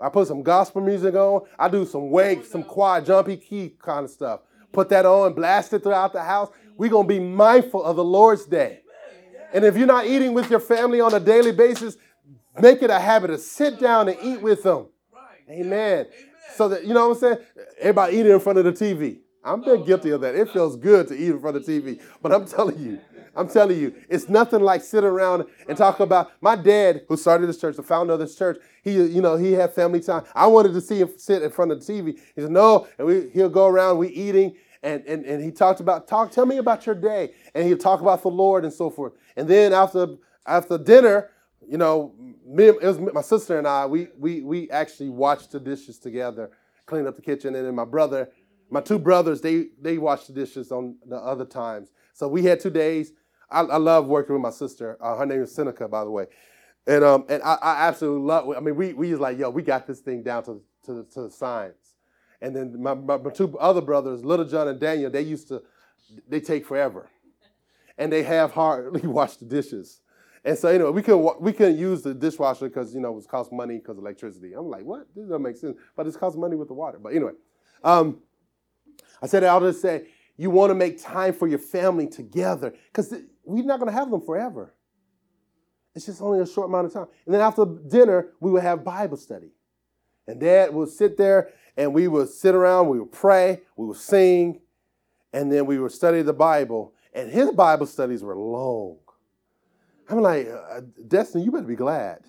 I 0.00 0.08
put 0.08 0.26
some 0.26 0.42
gospel 0.42 0.80
music 0.80 1.14
on. 1.14 1.46
I 1.58 1.68
do 1.68 1.86
some 1.86 2.10
wake, 2.10 2.44
some 2.44 2.64
quiet, 2.64 3.06
jumpy 3.06 3.36
key 3.36 3.76
kind 3.78 4.04
of 4.04 4.10
stuff. 4.10 4.40
Put 4.72 4.88
that 4.88 5.06
on, 5.06 5.34
blast 5.34 5.72
it 5.72 5.82
throughout 5.82 6.12
the 6.12 6.22
house. 6.22 6.50
We're 6.76 6.90
gonna 6.90 7.06
be 7.06 7.20
mindful 7.20 7.84
of 7.84 7.96
the 7.96 8.04
Lord's 8.04 8.46
day. 8.46 8.80
And 9.52 9.64
if 9.64 9.76
you're 9.76 9.86
not 9.86 10.06
eating 10.06 10.32
with 10.32 10.50
your 10.50 10.60
family 10.60 11.00
on 11.00 11.12
a 11.12 11.20
daily 11.20 11.52
basis, 11.52 11.96
Make 12.58 12.82
it 12.82 12.90
a 12.90 12.98
habit 12.98 13.28
to 13.28 13.38
sit 13.38 13.78
down 13.78 14.08
and 14.08 14.18
eat 14.22 14.42
with 14.42 14.62
them. 14.62 14.86
Amen. 15.48 16.06
So 16.54 16.68
that, 16.68 16.84
you 16.84 16.94
know 16.94 17.08
what 17.08 17.14
I'm 17.16 17.20
saying? 17.20 17.38
Everybody 17.78 18.16
eating 18.16 18.32
in 18.32 18.40
front 18.40 18.58
of 18.58 18.64
the 18.64 18.72
TV. 18.72 19.18
I'm 19.42 19.62
been 19.62 19.84
guilty 19.84 20.10
of 20.10 20.20
that. 20.20 20.34
It 20.34 20.50
feels 20.50 20.76
good 20.76 21.08
to 21.08 21.14
eat 21.14 21.28
in 21.28 21.40
front 21.40 21.56
of 21.56 21.64
the 21.64 21.80
TV. 21.80 22.00
But 22.20 22.32
I'm 22.32 22.46
telling 22.46 22.78
you, 22.78 23.00
I'm 23.34 23.48
telling 23.48 23.78
you, 23.78 23.94
it's 24.08 24.28
nothing 24.28 24.60
like 24.60 24.82
sit 24.82 25.04
around 25.04 25.44
and 25.68 25.78
talk 25.78 26.00
about 26.00 26.32
my 26.42 26.56
dad 26.56 27.02
who 27.08 27.16
started 27.16 27.46
this 27.46 27.58
church, 27.58 27.76
the 27.76 27.82
founder 27.82 28.14
of 28.14 28.18
this 28.18 28.36
church. 28.36 28.60
He, 28.82 28.92
you 28.92 29.22
know, 29.22 29.36
he 29.36 29.52
had 29.52 29.72
family 29.72 30.00
time. 30.00 30.24
I 30.34 30.46
wanted 30.46 30.74
to 30.74 30.80
see 30.80 30.98
him 31.00 31.10
sit 31.16 31.42
in 31.42 31.50
front 31.50 31.72
of 31.72 31.84
the 31.84 31.92
TV. 31.92 32.18
He 32.34 32.42
said, 32.42 32.50
no, 32.50 32.86
and 32.98 33.06
we, 33.06 33.30
he'll 33.30 33.48
go 33.48 33.66
around, 33.66 33.98
we 33.98 34.08
eating, 34.08 34.56
and, 34.82 35.04
and, 35.06 35.24
and 35.24 35.42
he 35.42 35.50
talked 35.50 35.80
about, 35.80 36.08
talk, 36.08 36.32
tell 36.32 36.46
me 36.46 36.58
about 36.58 36.86
your 36.86 36.94
day. 36.94 37.32
And 37.54 37.66
he'll 37.66 37.78
talk 37.78 38.00
about 38.00 38.22
the 38.22 38.28
Lord 38.28 38.64
and 38.64 38.72
so 38.72 38.90
forth. 38.90 39.12
And 39.36 39.48
then 39.48 39.72
after 39.72 40.16
after 40.46 40.78
dinner, 40.78 41.30
you 41.70 41.78
know, 41.78 42.12
me, 42.44 42.64
it 42.64 42.82
was 42.82 42.98
my 42.98 43.22
sister 43.22 43.56
and 43.56 43.66
I. 43.66 43.86
We 43.86 44.08
we 44.18 44.40
we 44.42 44.68
actually 44.70 45.08
watched 45.08 45.52
the 45.52 45.60
dishes 45.60 46.00
together, 46.00 46.50
cleaned 46.84 47.06
up 47.06 47.14
the 47.14 47.22
kitchen, 47.22 47.54
and 47.54 47.64
then 47.64 47.76
my 47.76 47.84
brother, 47.84 48.28
my 48.70 48.80
two 48.80 48.98
brothers, 48.98 49.40
they 49.40 49.68
they 49.80 49.96
watched 49.96 50.26
the 50.26 50.32
dishes 50.32 50.72
on 50.72 50.96
the 51.06 51.16
other 51.16 51.44
times. 51.44 51.92
So 52.12 52.26
we 52.26 52.42
had 52.42 52.58
two 52.58 52.70
days. 52.70 53.12
I, 53.52 53.60
I 53.60 53.76
love 53.76 54.08
working 54.08 54.34
with 54.34 54.42
my 54.42 54.50
sister. 54.50 54.98
Uh, 55.00 55.16
her 55.16 55.26
name 55.26 55.42
is 55.42 55.54
Seneca, 55.54 55.86
by 55.86 56.02
the 56.02 56.10
way, 56.10 56.26
and 56.88 57.04
um 57.04 57.24
and 57.28 57.40
I, 57.44 57.54
I 57.62 57.86
absolutely 57.86 58.26
love. 58.26 58.48
I 58.56 58.58
mean, 58.58 58.74
we 58.74 58.92
we 58.92 59.12
was 59.12 59.20
like, 59.20 59.38
yo, 59.38 59.50
we 59.50 59.62
got 59.62 59.86
this 59.86 60.00
thing 60.00 60.24
down 60.24 60.42
to 60.46 60.60
to, 60.86 61.06
to 61.14 61.22
the 61.22 61.30
science. 61.30 61.94
And 62.42 62.56
then 62.56 62.82
my, 62.82 62.94
my, 62.94 63.18
my 63.18 63.30
two 63.30 63.56
other 63.58 63.82
brothers, 63.82 64.24
Little 64.24 64.46
John 64.46 64.66
and 64.66 64.80
Daniel, 64.80 65.10
they 65.10 65.20
used 65.20 65.48
to, 65.48 65.62
they 66.26 66.40
take 66.40 66.64
forever, 66.66 67.10
and 67.98 68.10
they 68.10 68.22
have 68.22 68.52
hardly 68.52 69.02
washed 69.06 69.38
the 69.40 69.46
dishes. 69.46 70.00
And 70.44 70.56
so 70.56 70.68
anyway, 70.68 70.90
we 70.90 71.02
couldn't 71.02 71.40
we 71.40 71.52
couldn't 71.52 71.78
use 71.78 72.02
the 72.02 72.14
dishwasher 72.14 72.68
because 72.68 72.94
you 72.94 73.00
know 73.00 73.10
it 73.10 73.16
was 73.16 73.26
cost 73.26 73.52
money 73.52 73.76
because 73.76 73.98
of 73.98 74.04
electricity. 74.04 74.54
I'm 74.54 74.68
like, 74.68 74.84
what? 74.84 75.06
This 75.14 75.26
doesn't 75.26 75.42
make 75.42 75.56
sense. 75.56 75.76
But 75.96 76.06
it's 76.06 76.16
cost 76.16 76.38
money 76.38 76.56
with 76.56 76.68
the 76.68 76.74
water. 76.74 76.98
But 76.98 77.14
anyway, 77.14 77.32
um, 77.84 78.20
I 79.22 79.26
said 79.26 79.44
I'll 79.44 79.60
just 79.60 79.82
say 79.82 80.06
you 80.36 80.50
want 80.50 80.70
to 80.70 80.74
make 80.74 81.02
time 81.02 81.34
for 81.34 81.46
your 81.46 81.58
family 81.58 82.06
together 82.06 82.74
because 82.86 83.14
we're 83.44 83.64
not 83.64 83.78
going 83.78 83.92
to 83.92 83.98
have 83.98 84.10
them 84.10 84.22
forever. 84.22 84.74
It's 85.94 86.06
just 86.06 86.22
only 86.22 86.40
a 86.40 86.46
short 86.46 86.68
amount 86.68 86.86
of 86.86 86.92
time. 86.92 87.06
And 87.26 87.34
then 87.34 87.42
after 87.42 87.66
dinner, 87.66 88.28
we 88.40 88.50
would 88.50 88.62
have 88.62 88.84
Bible 88.84 89.16
study, 89.16 89.50
and 90.26 90.40
Dad 90.40 90.72
would 90.72 90.88
sit 90.88 91.16
there 91.16 91.50
and 91.76 91.94
we 91.94 92.08
would 92.08 92.28
sit 92.28 92.54
around, 92.54 92.88
we 92.88 93.00
would 93.00 93.12
pray, 93.12 93.60
we 93.76 93.86
would 93.86 93.96
sing, 93.96 94.60
and 95.32 95.50
then 95.50 95.66
we 95.66 95.78
would 95.78 95.92
study 95.92 96.22
the 96.22 96.32
Bible. 96.32 96.94
And 97.12 97.30
his 97.30 97.50
Bible 97.52 97.86
studies 97.86 98.22
were 98.22 98.36
long. 98.36 98.98
I'm 100.10 100.20
like, 100.20 100.48
uh, 100.48 100.80
Destiny, 101.06 101.44
you 101.44 101.52
better 101.52 101.64
be 101.64 101.76
glad. 101.76 102.20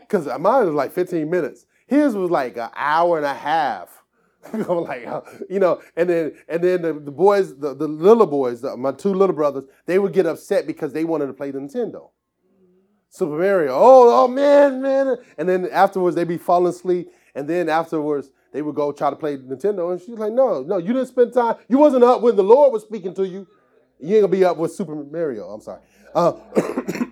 Because 0.00 0.26
mine 0.26 0.66
was 0.66 0.74
like 0.74 0.92
15 0.92 1.28
minutes. 1.28 1.66
His 1.86 2.14
was 2.14 2.30
like 2.30 2.56
an 2.56 2.70
hour 2.74 3.16
and 3.16 3.26
a 3.26 3.34
half. 3.34 4.02
I'm 4.52 4.84
like, 4.84 5.06
uh, 5.06 5.20
you 5.50 5.58
know, 5.58 5.80
and 5.96 6.08
then 6.08 6.32
and 6.48 6.62
then 6.62 6.82
the, 6.82 6.92
the 6.92 7.10
boys, 7.10 7.58
the, 7.58 7.74
the 7.74 7.88
little 7.88 8.26
boys, 8.26 8.60
the, 8.60 8.76
my 8.76 8.92
two 8.92 9.12
little 9.12 9.34
brothers, 9.34 9.64
they 9.86 9.98
would 9.98 10.12
get 10.12 10.26
upset 10.26 10.66
because 10.66 10.92
they 10.92 11.04
wanted 11.04 11.26
to 11.26 11.32
play 11.32 11.50
the 11.50 11.58
Nintendo. 11.58 12.10
Super 13.10 13.38
Mario. 13.38 13.72
Oh, 13.72 14.24
oh 14.24 14.28
man, 14.28 14.82
man. 14.82 15.16
And 15.38 15.48
then 15.48 15.68
afterwards 15.70 16.14
they'd 16.14 16.28
be 16.28 16.38
falling 16.38 16.70
asleep. 16.70 17.10
And 17.34 17.48
then 17.48 17.68
afterwards 17.68 18.30
they 18.52 18.62
would 18.62 18.74
go 18.74 18.92
try 18.92 19.10
to 19.10 19.16
play 19.16 19.36
Nintendo. 19.36 19.92
And 19.92 20.00
she's 20.00 20.18
like, 20.18 20.32
no, 20.32 20.62
no, 20.62 20.78
you 20.78 20.92
didn't 20.92 21.08
spend 21.08 21.32
time. 21.32 21.56
You 21.68 21.78
wasn't 21.78 22.04
up 22.04 22.22
when 22.22 22.36
the 22.36 22.44
Lord 22.44 22.72
was 22.72 22.82
speaking 22.82 23.14
to 23.14 23.26
you. 23.26 23.46
You 24.00 24.16
ain't 24.16 24.22
gonna 24.22 24.28
be 24.32 24.44
up 24.44 24.56
with 24.56 24.72
Super 24.72 24.94
Mario. 24.94 25.48
I'm 25.48 25.60
sorry. 25.60 25.80
Uh, 26.14 26.32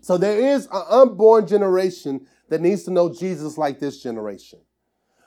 So 0.00 0.16
there 0.16 0.38
is 0.38 0.66
an 0.66 0.82
unborn 0.88 1.46
generation 1.46 2.26
that 2.48 2.60
needs 2.60 2.84
to 2.84 2.90
know 2.90 3.12
Jesus 3.12 3.58
like 3.58 3.78
this 3.78 4.02
generation. 4.02 4.60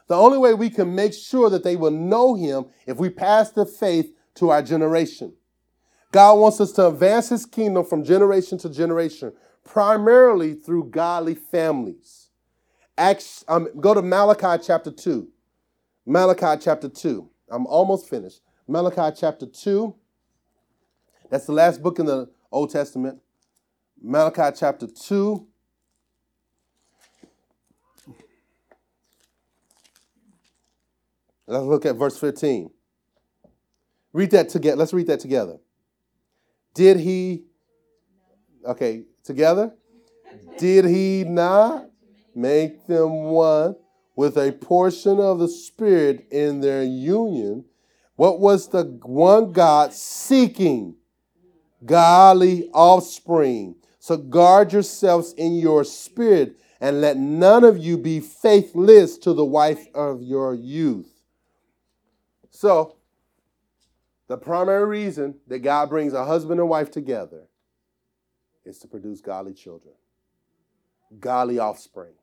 The 0.08 0.16
only 0.16 0.38
way 0.38 0.54
we 0.54 0.70
can 0.70 0.94
make 0.94 1.14
sure 1.14 1.50
that 1.50 1.64
they 1.64 1.76
will 1.76 1.92
know 1.92 2.36
him 2.36 2.66
if 2.86 2.98
we 2.98 3.10
pass 3.10 3.52
the 3.52 3.66
faith 3.66 4.14
to 4.36 4.50
our 4.50 4.62
generation. 4.62 5.34
God 6.12 6.36
wants 6.36 6.60
us 6.62 6.72
to 6.74 6.88
advance 6.88 7.30
his 7.30 7.46
kingdom 7.46 7.86
from 7.86 8.04
generation 8.04 8.58
to 8.60 8.70
generation, 8.70 9.34
primarily 9.64 10.54
through 10.54 10.90
godly 10.90 11.36
families. 11.36 12.30
Acts, 12.98 13.44
um, 13.48 13.70
go 13.80 13.94
to 13.94 14.02
Malachi 14.02 14.64
chapter 14.64 14.92
2. 14.92 15.28
Malachi 16.06 16.62
chapter 16.62 16.90
2. 16.90 17.30
I'm 17.50 17.66
almost 17.66 18.10
finished. 18.10 18.42
Malachi 18.68 19.16
chapter 19.20 19.46
2. 19.46 19.96
That's 21.30 21.46
the 21.46 21.54
last 21.54 21.82
book 21.82 21.98
in 21.98 22.06
the 22.06 22.30
Old 22.52 22.70
Testament. 22.72 23.20
Malachi 24.06 24.56
chapter 24.60 24.86
2. 24.86 25.48
Let's 31.48 31.66
look 31.66 31.86
at 31.86 31.96
verse 31.96 32.18
15. 32.18 32.70
Read 34.12 34.32
that 34.32 34.50
together. 34.50 34.76
Let's 34.76 34.94
read 34.94 35.08
that 35.08 35.22
together. 35.22 35.58
Did 36.74 37.00
he, 37.00 37.46
okay, 38.66 39.04
together? 39.24 39.74
Did 40.58 40.86
he 40.86 41.24
not 41.24 41.90
make 42.36 42.86
them 42.88 43.24
one 43.24 43.76
with 44.16 44.38
a 44.38 44.52
portion 44.52 45.20
of 45.20 45.40
the 45.40 45.48
Spirit 45.48 46.28
in 46.30 46.60
their 46.60 46.84
union? 46.84 47.64
What 48.16 48.42
was 48.42 48.68
the 48.68 48.84
one 49.04 49.54
God 49.54 49.94
seeking? 49.94 50.96
Godly 51.86 52.70
offspring. 52.74 53.76
So 54.04 54.18
guard 54.18 54.74
yourselves 54.74 55.32
in 55.32 55.56
your 55.56 55.86
spirit, 55.86 56.58
and 56.82 57.00
let 57.00 57.16
none 57.16 57.64
of 57.64 57.78
you 57.78 57.98
be 57.98 58.20
faithless 58.20 59.18
to 59.20 59.32
the 59.32 59.46
wife 59.46 59.88
of 59.96 60.22
your 60.22 60.54
youth. 60.54 61.22
So, 62.50 62.98
the 64.28 64.36
primary 64.36 64.84
reason 64.84 65.36
that 65.48 65.60
God 65.60 65.88
brings 65.88 66.12
a 66.12 66.26
husband 66.26 66.60
and 66.60 66.68
wife 66.68 66.92
together 66.92 67.48
is 68.66 68.78
to 68.80 68.90
produce 68.90 69.22
godly 69.22 69.54
children, 69.54 69.94
godly 71.18 71.58
offspring. 71.58 72.16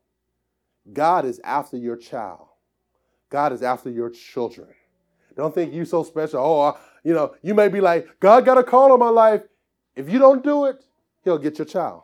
God 0.92 1.24
is 1.24 1.40
after 1.42 1.78
your 1.78 1.96
child. 1.96 2.48
God 3.30 3.54
is 3.54 3.62
after 3.62 3.88
your 3.88 4.10
children. 4.10 4.68
Don't 5.34 5.54
think 5.54 5.72
you're 5.72 5.86
so 5.86 6.02
special. 6.02 6.40
Oh, 6.40 6.78
you 7.04 7.14
know, 7.14 7.36
you 7.40 7.54
may 7.54 7.68
be 7.68 7.80
like, 7.80 8.20
God 8.20 8.44
got 8.44 8.58
a 8.58 8.62
call 8.62 8.92
on 8.92 8.98
my 8.98 9.08
life. 9.08 9.44
If 9.96 10.10
you 10.10 10.18
don't 10.18 10.44
do 10.44 10.66
it, 10.66 10.84
he'll 11.24 11.38
get 11.38 11.58
your 11.58 11.66
child. 11.66 12.02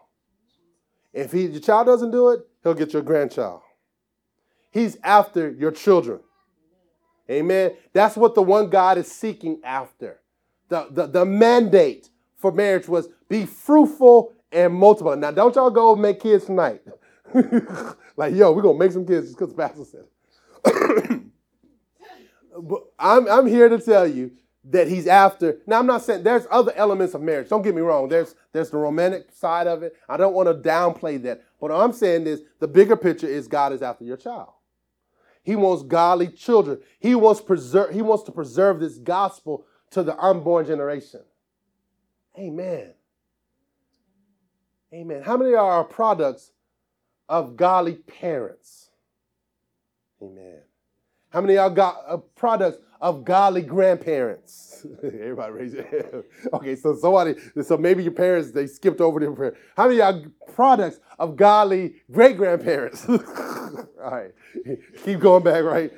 If 1.13 1.33
he, 1.33 1.47
your 1.47 1.61
child 1.61 1.87
doesn't 1.87 2.11
do 2.11 2.31
it, 2.31 2.41
he'll 2.63 2.75
get 2.75 2.93
your 2.93 3.03
grandchild. 3.03 3.63
He's 4.71 4.99
after 5.03 5.51
your 5.51 5.71
children. 5.71 6.21
Amen. 7.31 7.73
That's 7.93 8.17
what 8.17 8.35
the 8.35 8.43
one 8.43 8.69
God 8.69 8.99
is 8.99 9.11
seeking 9.11 9.61
after. 9.65 10.21
The, 10.69 10.89
the, 10.91 11.07
the 11.07 11.25
mandate 11.25 12.11
for 12.37 12.53
marriage 12.53 12.87
was 12.89 13.09
be 13.29 13.47
fruitful 13.47 14.35
and 14.53 14.75
multiply. 14.75 15.15
Now, 15.15 15.31
don't 15.31 15.55
y'all 15.55 15.71
go 15.71 15.97
make 15.97 16.21
kids 16.21 16.45
tonight. 16.45 16.83
like, 18.17 18.35
yo, 18.35 18.53
we're 18.53 18.63
going 18.63 18.79
to 18.79 18.85
make 18.85 18.93
some 18.93 19.07
kids 19.07 19.29
just 19.29 19.39
because 19.39 19.55
the 19.55 19.57
pastor 19.57 19.85
said. 19.85 20.05
but 22.63 22.83
I'm, 22.99 23.29
I'm 23.29 23.47
here 23.47 23.69
to 23.69 23.79
tell 23.79 24.07
you 24.07 24.33
that 24.71 24.89
he's 24.89 25.07
after. 25.07 25.59
Now, 25.67 25.79
I'm 25.79 25.87
not 25.87 26.03
saying 26.03 26.23
there's 26.23 26.47
other 26.51 26.73
elements 26.75 27.15
of 27.15 27.23
marriage. 27.23 27.49
Don't 27.49 27.63
get 27.63 27.75
me 27.75 27.83
wrong. 27.83 28.09
There's 28.09 28.35
there's 28.53 28.71
the 28.71 28.79
romantic 28.79 29.31
side 29.33 29.67
of 29.67 29.83
it. 29.83 29.95
I 30.09 30.17
don't 30.17 30.35
want 30.35 30.49
to 30.49 30.69
downplay 30.69 31.23
that. 31.23 31.43
But 31.61 31.73
I'm 31.73 31.93
saying 31.93 32.27
is 32.27 32.43
the 32.59 32.69
bigger 32.69 32.97
picture 32.97 33.29
is 33.29 33.49
God 33.49 33.73
is 33.73 33.83
after 33.83 34.05
your 34.05 34.17
child. 34.17 34.51
He 35.43 35.55
wants 35.55 35.85
godly 35.85 36.29
children. 36.29 36.81
He 36.99 37.15
wants 37.15 37.41
preserve. 37.41 37.95
He 37.95 38.03
wants 38.03 38.25
to 38.25 38.33
preserve 38.33 38.81
this 38.81 38.99
gospel 38.99 39.65
to 39.91 40.03
the 40.03 40.19
unborn 40.19 40.67
generation. 40.67 41.21
Amen. 42.39 42.93
Amen. 44.93 45.23
How 45.23 45.37
many 45.37 45.55
are 45.55 45.85
products 45.85 46.53
of 47.29 47.57
godly 47.57 47.95
parents? 47.95 48.91
Amen. 50.23 50.61
How 51.31 51.41
many 51.41 51.59
are 51.59 51.71
God, 51.71 51.97
uh, 52.09 52.17
products 52.17 52.79
of 53.01 53.25
godly 53.25 53.63
grandparents? 53.63 54.87
Everybody 55.03 55.53
raise 55.53 55.73
your 55.75 55.85
hand. 55.85 56.25
Okay, 56.53 56.77
so 56.77 56.95
somebody, 56.95 57.35
so 57.63 57.77
maybe 57.77 58.03
your 58.03 58.13
parents, 58.13 58.53
they 58.53 58.67
skipped 58.67 59.01
over 59.01 59.21
their 59.21 59.33
prayer. 59.33 59.57
How 59.77 59.89
many 59.89 60.01
are 60.01 60.23
products 60.55 61.01
of 61.19 61.37
godly 61.37 61.97
great 62.11 62.37
grandparents? 62.37 63.07
All 63.09 63.89
right. 64.01 64.33
Keep 65.05 65.21
going 65.21 65.43
back, 65.43 65.65
right? 65.65 65.93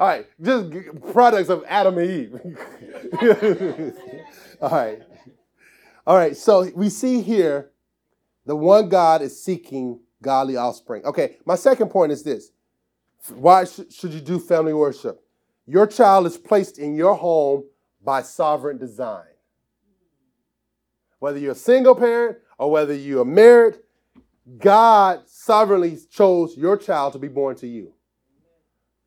All 0.00 0.08
right. 0.08 0.26
Just 0.40 0.70
products 1.12 1.48
of 1.48 1.64
Adam 1.68 1.98
and 1.98 2.10
Eve. 2.10 2.34
All 4.60 4.70
right. 4.70 5.02
All 6.06 6.16
right. 6.16 6.36
So 6.36 6.70
we 6.74 6.88
see 6.88 7.20
here 7.20 7.70
the 8.46 8.56
one 8.56 8.88
God 8.88 9.22
is 9.22 9.42
seeking 9.42 10.00
godly 10.22 10.56
offspring. 10.56 11.04
Okay. 11.04 11.36
My 11.44 11.56
second 11.56 11.90
point 11.90 12.12
is 12.12 12.22
this 12.22 12.50
why 13.34 13.64
sh- 13.64 13.80
should 13.90 14.12
you 14.12 14.20
do 14.20 14.38
family 14.38 14.72
worship? 14.72 15.22
Your 15.68 15.86
child 15.86 16.26
is 16.26 16.38
placed 16.38 16.78
in 16.78 16.94
your 16.94 17.14
home 17.14 17.64
by 18.02 18.22
sovereign 18.22 18.78
design. 18.78 19.26
Whether 21.18 21.38
you're 21.38 21.52
a 21.52 21.56
single 21.56 21.94
parent 21.94 22.38
or 22.56 22.70
whether 22.70 22.94
you 22.94 23.20
are 23.20 23.26
married, 23.26 23.76
God 24.56 25.20
sovereignly 25.26 25.98
chose 26.10 26.56
your 26.56 26.78
child 26.78 27.12
to 27.12 27.18
be 27.18 27.28
born 27.28 27.54
to 27.56 27.66
you. 27.66 27.92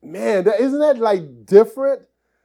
Man, 0.04 0.44
that, 0.44 0.60
isn't 0.60 0.78
that 0.78 0.98
like 0.98 1.46
different? 1.46 2.02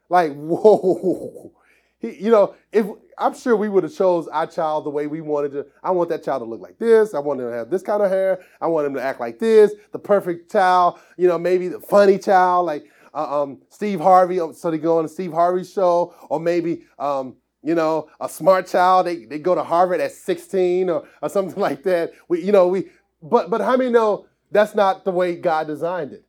Like, 0.09 0.31
whoa. 0.35 1.53
He, 1.99 2.15
you 2.15 2.31
know, 2.31 2.55
if 2.71 2.87
I'm 3.19 3.35
sure 3.35 3.55
we 3.55 3.69
would 3.69 3.83
have 3.83 3.95
chose 3.95 4.27
our 4.27 4.45
child 4.45 4.85
the 4.85 4.91
way 4.91 5.07
we 5.07 5.21
wanted 5.21 5.51
to. 5.53 5.65
I 5.83 5.89
want 5.91 6.09
that 6.09 6.23
child 6.23 6.41
to 6.41 6.45
look 6.45 6.61
like 6.61 6.77
this. 6.77 7.15
I 7.15 7.19
want 7.19 7.39
him 7.39 7.47
to 7.47 7.53
have 7.53 7.69
this 7.69 7.81
kind 7.81 8.03
of 8.03 8.11
hair. 8.11 8.43
I 8.61 8.67
want 8.67 8.85
him 8.85 8.93
to 8.93 9.01
act 9.01 9.19
like 9.19 9.39
this. 9.39 9.73
The 9.91 9.99
perfect 9.99 10.51
child. 10.51 10.99
You 11.17 11.27
know, 11.27 11.39
maybe 11.39 11.67
the 11.67 11.79
funny 11.79 12.19
child, 12.19 12.67
like 12.67 12.85
uh, 13.13 13.41
um, 13.41 13.61
Steve 13.69 13.99
Harvey. 13.99 14.39
So 14.53 14.71
they 14.71 14.77
go 14.77 14.97
on 14.97 15.03
the 15.03 15.09
Steve 15.09 15.33
Harvey 15.33 15.63
show, 15.63 16.13
or 16.29 16.39
maybe 16.39 16.83
um, 16.99 17.35
you 17.63 17.75
know, 17.75 18.09
a 18.21 18.29
smart 18.29 18.67
child. 18.67 19.07
They, 19.07 19.25
they 19.25 19.39
go 19.39 19.55
to 19.55 19.63
Harvard 19.63 19.99
at 19.99 20.13
16 20.13 20.89
or, 20.89 21.07
or 21.21 21.29
something 21.29 21.59
like 21.61 21.83
that. 21.83 22.13
We, 22.27 22.43
you 22.43 22.51
know, 22.51 22.67
we. 22.67 22.89
But 23.21 23.49
but 23.49 23.61
how 23.61 23.75
many 23.75 23.89
know 23.89 24.27
that's 24.51 24.75
not 24.75 25.03
the 25.03 25.11
way 25.11 25.35
God 25.35 25.67
designed 25.67 26.13
it? 26.13 26.25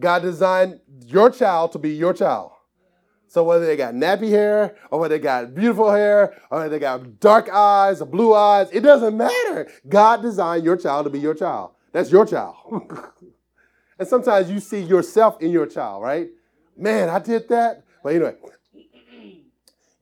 God 0.00 0.22
designed 0.22 0.80
your 1.06 1.30
child 1.30 1.72
to 1.72 1.78
be 1.78 1.90
your 1.90 2.12
child. 2.12 2.50
So 3.28 3.42
whether 3.44 3.64
they 3.64 3.76
got 3.76 3.94
nappy 3.94 4.28
hair 4.28 4.76
or 4.90 5.00
whether 5.00 5.16
they 5.16 5.22
got 5.22 5.54
beautiful 5.54 5.90
hair 5.90 6.36
or 6.50 6.68
they 6.68 6.78
got 6.78 7.18
dark 7.18 7.48
eyes 7.48 8.02
or 8.02 8.06
blue 8.06 8.34
eyes, 8.34 8.68
it 8.72 8.80
doesn't 8.80 9.16
matter. 9.16 9.70
God 9.88 10.20
designed 10.20 10.64
your 10.64 10.76
child 10.76 11.04
to 11.04 11.10
be 11.10 11.18
your 11.20 11.32
child. 11.32 11.70
That's 11.92 12.12
your 12.12 12.26
child. 12.26 12.56
and 14.02 14.08
sometimes 14.08 14.50
you 14.50 14.58
see 14.58 14.80
yourself 14.80 15.40
in 15.40 15.52
your 15.52 15.64
child, 15.64 16.02
right? 16.02 16.28
Man, 16.76 17.08
I 17.08 17.20
did 17.20 17.48
that. 17.50 17.84
But 18.02 18.16
anyway, 18.16 18.34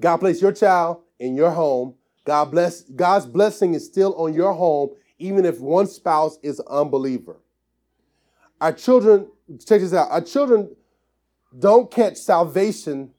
God 0.00 0.16
placed 0.16 0.40
your 0.40 0.52
child 0.52 1.02
in 1.18 1.36
your 1.36 1.50
home. 1.50 1.96
God 2.24 2.46
bless 2.46 2.80
God's 2.80 3.26
blessing 3.26 3.74
is 3.74 3.84
still 3.84 4.14
on 4.14 4.32
your 4.32 4.54
home, 4.54 4.88
even 5.18 5.44
if 5.44 5.60
one 5.60 5.86
spouse 5.86 6.38
is 6.42 6.60
an 6.60 6.66
unbeliever. 6.70 7.40
Our 8.58 8.72
children, 8.72 9.28
check 9.66 9.82
this 9.82 9.92
out, 9.92 10.10
our 10.10 10.22
children 10.22 10.74
don't 11.58 11.90
catch 11.90 12.16
salvation 12.16 13.10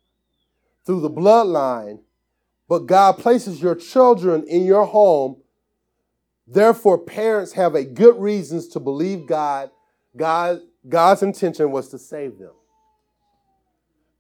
through 0.84 1.02
the 1.02 1.12
bloodline, 1.12 2.00
but 2.68 2.88
God 2.88 3.20
places 3.20 3.62
your 3.62 3.76
children 3.76 4.46
in 4.48 4.66
your 4.66 4.88
home. 4.88 5.44
Therefore, 6.48 6.98
parents 6.98 7.52
have 7.52 7.76
a 7.76 7.84
good 7.84 8.20
reasons 8.20 8.68
to 8.70 8.80
believe 8.80 9.28
God. 9.28 9.70
God 10.18 10.62
God's 10.88 11.24
intention 11.24 11.72
was 11.72 11.90
to 11.90 12.00
save 12.00 12.38
them. 12.38 12.54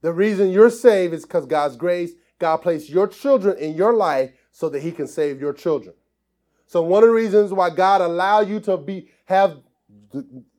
The 0.01 0.13
reason 0.13 0.49
you're 0.49 0.69
saved 0.69 1.13
is 1.13 1.23
because 1.23 1.45
God's 1.45 1.75
grace. 1.75 2.11
God 2.39 2.57
placed 2.57 2.89
your 2.89 3.07
children 3.07 3.57
in 3.57 3.75
your 3.75 3.93
life 3.93 4.31
so 4.51 4.69
that 4.69 4.81
He 4.81 4.91
can 4.91 5.07
save 5.07 5.39
your 5.39 5.53
children. 5.53 5.95
So 6.65 6.81
one 6.81 7.03
of 7.03 7.09
the 7.09 7.15
reasons 7.15 7.53
why 7.53 7.69
God 7.69 8.01
allowed 8.01 8.49
you 8.49 8.59
to 8.61 8.77
be 8.77 9.09
have 9.25 9.57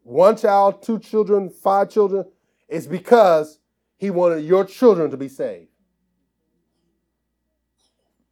one 0.02 0.36
child, 0.36 0.82
two 0.82 0.98
children, 0.98 1.50
five 1.50 1.90
children, 1.90 2.24
is 2.68 2.86
because 2.86 3.58
He 3.96 4.10
wanted 4.10 4.44
your 4.44 4.64
children 4.64 5.10
to 5.10 5.16
be 5.16 5.28
saved 5.28 5.68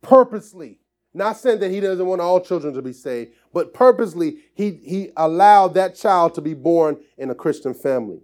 purposely. 0.03 0.79
Not 1.13 1.37
saying 1.37 1.61
that 1.61 1.71
he 1.71 1.81
doesn't 1.81 2.07
want 2.07 2.21
all 2.21 2.41
children 2.41 2.73
to 2.75 2.83
be 2.83 2.93
saved, 2.93 3.33
but 3.53 3.75
purposely 3.75 4.39
he, 4.55 4.81
he 4.85 5.11
allowed 5.17 5.75
that 5.75 5.97
child 5.97 6.35
to 6.35 6.41
be 6.41 6.55
born 6.55 6.99
in 7.19 7.31
a 7.31 7.35
Christian 7.35 7.75
family. 7.75 8.21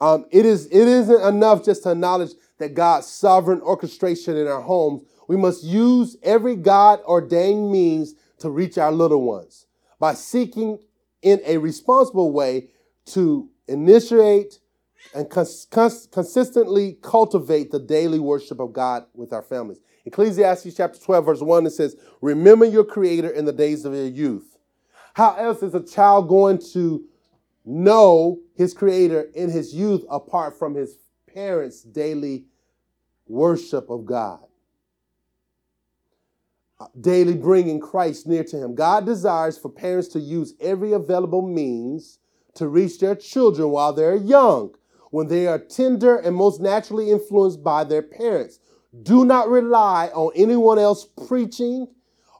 Um, 0.00 0.26
it, 0.30 0.46
is, 0.46 0.66
it 0.66 0.86
isn't 0.86 1.22
enough 1.22 1.64
just 1.64 1.82
to 1.82 1.90
acknowledge 1.90 2.30
that 2.58 2.74
God's 2.74 3.06
sovereign 3.06 3.60
orchestration 3.60 4.36
in 4.36 4.46
our 4.46 4.60
homes. 4.60 5.02
We 5.26 5.36
must 5.36 5.64
use 5.64 6.16
every 6.22 6.56
God 6.56 7.00
ordained 7.04 7.70
means 7.70 8.14
to 8.38 8.50
reach 8.50 8.78
our 8.78 8.92
little 8.92 9.22
ones 9.22 9.66
by 9.98 10.14
seeking 10.14 10.78
in 11.22 11.40
a 11.44 11.58
responsible 11.58 12.30
way 12.30 12.68
to 13.06 13.48
initiate 13.66 14.60
and 15.14 15.28
cons- 15.28 15.66
cons- 15.70 16.06
consistently 16.10 16.98
cultivate 17.02 17.70
the 17.70 17.78
daily 17.78 18.18
worship 18.18 18.60
of 18.60 18.72
God 18.72 19.04
with 19.14 19.32
our 19.32 19.42
families. 19.42 19.78
Ecclesiastes 20.08 20.74
chapter 20.74 20.98
12, 20.98 21.24
verse 21.26 21.40
1, 21.42 21.66
it 21.66 21.70
says, 21.70 21.94
Remember 22.22 22.64
your 22.64 22.84
Creator 22.84 23.28
in 23.28 23.44
the 23.44 23.52
days 23.52 23.84
of 23.84 23.92
your 23.92 24.06
youth. 24.06 24.56
How 25.12 25.34
else 25.34 25.62
is 25.62 25.74
a 25.74 25.84
child 25.84 26.28
going 26.28 26.58
to 26.72 27.04
know 27.66 28.38
his 28.54 28.72
Creator 28.72 29.30
in 29.34 29.50
his 29.50 29.74
youth 29.74 30.04
apart 30.08 30.58
from 30.58 30.74
his 30.74 30.96
parents' 31.26 31.82
daily 31.82 32.46
worship 33.26 33.90
of 33.90 34.06
God? 34.06 34.40
Daily 36.98 37.34
bringing 37.34 37.78
Christ 37.78 38.26
near 38.26 38.44
to 38.44 38.56
him. 38.56 38.74
God 38.74 39.04
desires 39.04 39.58
for 39.58 39.68
parents 39.68 40.08
to 40.08 40.20
use 40.20 40.54
every 40.58 40.94
available 40.94 41.42
means 41.42 42.18
to 42.54 42.66
reach 42.66 42.98
their 42.98 43.14
children 43.14 43.68
while 43.68 43.92
they're 43.92 44.16
young, 44.16 44.74
when 45.10 45.26
they 45.26 45.46
are 45.46 45.58
tender 45.58 46.16
and 46.16 46.34
most 46.34 46.62
naturally 46.62 47.10
influenced 47.10 47.62
by 47.62 47.84
their 47.84 48.02
parents. 48.02 48.60
Do 49.02 49.24
not 49.24 49.48
rely 49.48 50.08
on 50.14 50.32
anyone 50.34 50.78
else 50.78 51.06
preaching 51.26 51.88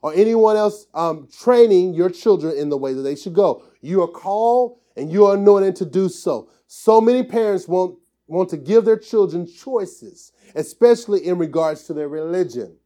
or 0.01 0.13
anyone 0.13 0.55
else 0.55 0.87
um, 0.93 1.27
training 1.41 1.93
your 1.93 2.09
children 2.09 2.57
in 2.57 2.69
the 2.69 2.77
way 2.77 2.93
that 2.93 3.01
they 3.01 3.15
should 3.15 3.33
go. 3.33 3.63
You 3.81 4.01
are 4.01 4.07
called 4.07 4.79
and 4.95 5.11
you 5.11 5.25
are 5.25 5.35
anointed 5.35 5.75
to 5.77 5.85
do 5.85 6.09
so. 6.09 6.49
So 6.67 6.99
many 7.01 7.23
parents 7.23 7.67
want, 7.67 7.97
want 8.27 8.49
to 8.49 8.57
give 8.57 8.85
their 8.85 8.97
children 8.97 9.47
choices, 9.47 10.31
especially 10.55 11.25
in 11.25 11.37
regards 11.37 11.83
to 11.85 11.93
their 11.93 12.09
religion. 12.09 12.77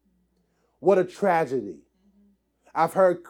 What 0.80 0.98
a 0.98 1.04
tragedy. 1.06 1.78
I've 2.76 2.94
heard 2.94 3.24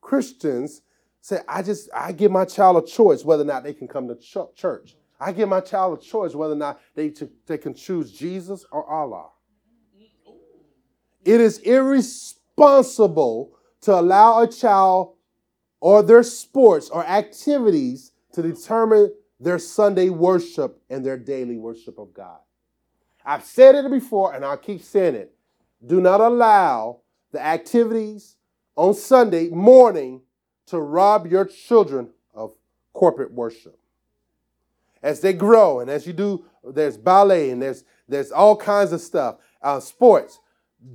Christians 0.00 0.82
say, 1.20 1.40
I 1.48 1.62
just, 1.62 1.88
I 1.94 2.12
give 2.12 2.30
my 2.30 2.44
child 2.44 2.82
a 2.82 2.86
choice 2.86 3.24
whether 3.24 3.42
or 3.42 3.46
not 3.46 3.64
they 3.64 3.74
can 3.74 3.88
come 3.88 4.08
to 4.08 4.14
ch- 4.16 4.54
church. 4.54 4.96
I 5.18 5.32
give 5.32 5.48
my 5.48 5.60
child 5.60 5.98
a 5.98 6.02
choice 6.02 6.34
whether 6.34 6.54
or 6.54 6.56
not 6.56 6.80
they, 6.94 7.12
they 7.46 7.58
can 7.58 7.74
choose 7.74 8.12
Jesus 8.12 8.64
or 8.70 8.84
Allah. 8.84 9.28
It 11.24 11.40
is 11.40 11.58
irresponsible 11.58 13.52
to 13.82 13.94
allow 13.94 14.42
a 14.42 14.48
child 14.48 15.14
or 15.80 16.02
their 16.02 16.22
sports 16.22 16.88
or 16.90 17.04
activities 17.04 18.12
to 18.32 18.42
determine 18.42 19.12
their 19.38 19.58
Sunday 19.58 20.08
worship 20.08 20.80
and 20.88 21.04
their 21.04 21.18
daily 21.18 21.58
worship 21.58 21.98
of 21.98 22.14
God. 22.14 22.38
I've 23.24 23.44
said 23.44 23.74
it 23.74 23.90
before 23.90 24.34
and 24.34 24.44
I'll 24.44 24.56
keep 24.56 24.82
saying 24.82 25.14
it. 25.14 25.34
Do 25.84 26.00
not 26.00 26.20
allow 26.20 27.00
the 27.32 27.44
activities 27.44 28.36
on 28.76 28.94
Sunday 28.94 29.48
morning 29.48 30.22
to 30.66 30.80
rob 30.80 31.26
your 31.26 31.44
children 31.44 32.10
of 32.34 32.54
corporate 32.92 33.32
worship. 33.32 33.78
As 35.02 35.20
they 35.20 35.32
grow 35.32 35.80
and 35.80 35.90
as 35.90 36.06
you 36.06 36.12
do, 36.12 36.44
there's 36.64 36.96
ballet 36.96 37.50
and 37.50 37.60
there's, 37.60 37.84
there's 38.08 38.30
all 38.30 38.56
kinds 38.56 38.92
of 38.92 39.00
stuff, 39.00 39.36
uh, 39.62 39.80
sports. 39.80 40.38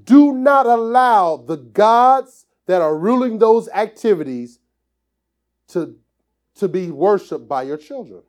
Do 0.04 0.34
not 0.34 0.66
allow 0.66 1.38
the 1.38 1.58
gods 1.58 2.46
that 2.66 2.82
are 2.82 2.98
ruling 2.98 3.40
those 3.40 3.70
activities 3.70 4.60
to, 5.70 5.96
to 6.56 6.68
be 6.68 6.92
worshiped 6.92 7.48
by 7.48 7.64
your 7.64 7.78
children. 7.78 8.22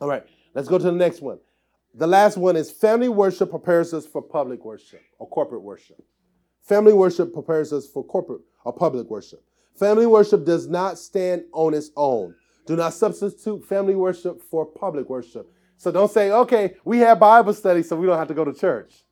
All 0.00 0.08
right, 0.08 0.24
let's 0.54 0.68
go 0.68 0.78
to 0.78 0.84
the 0.84 0.92
next 0.92 1.20
one. 1.20 1.38
The 1.94 2.06
last 2.06 2.36
one 2.36 2.56
is 2.56 2.70
family 2.70 3.08
worship 3.08 3.50
prepares 3.50 3.94
us 3.94 4.06
for 4.06 4.20
public 4.20 4.64
worship 4.64 5.00
or 5.18 5.28
corporate 5.28 5.62
worship. 5.62 6.02
Family 6.62 6.92
worship 6.92 7.32
prepares 7.32 7.72
us 7.72 7.86
for 7.86 8.04
corporate 8.04 8.42
or 8.64 8.72
public 8.72 9.08
worship. 9.08 9.42
Family 9.76 10.06
worship 10.06 10.44
does 10.44 10.66
not 10.66 10.98
stand 10.98 11.44
on 11.52 11.74
its 11.74 11.90
own. 11.96 12.34
Do 12.66 12.76
not 12.76 12.92
substitute 12.92 13.64
family 13.64 13.94
worship 13.94 14.42
for 14.42 14.66
public 14.66 15.08
worship. 15.08 15.50
So 15.78 15.92
don't 15.92 16.10
say, 16.10 16.30
okay, 16.32 16.74
we 16.84 16.98
have 16.98 17.20
Bible 17.20 17.54
study, 17.54 17.82
so 17.82 17.96
we 17.96 18.06
don't 18.06 18.18
have 18.18 18.28
to 18.28 18.34
go 18.34 18.44
to 18.44 18.52
church. 18.52 19.04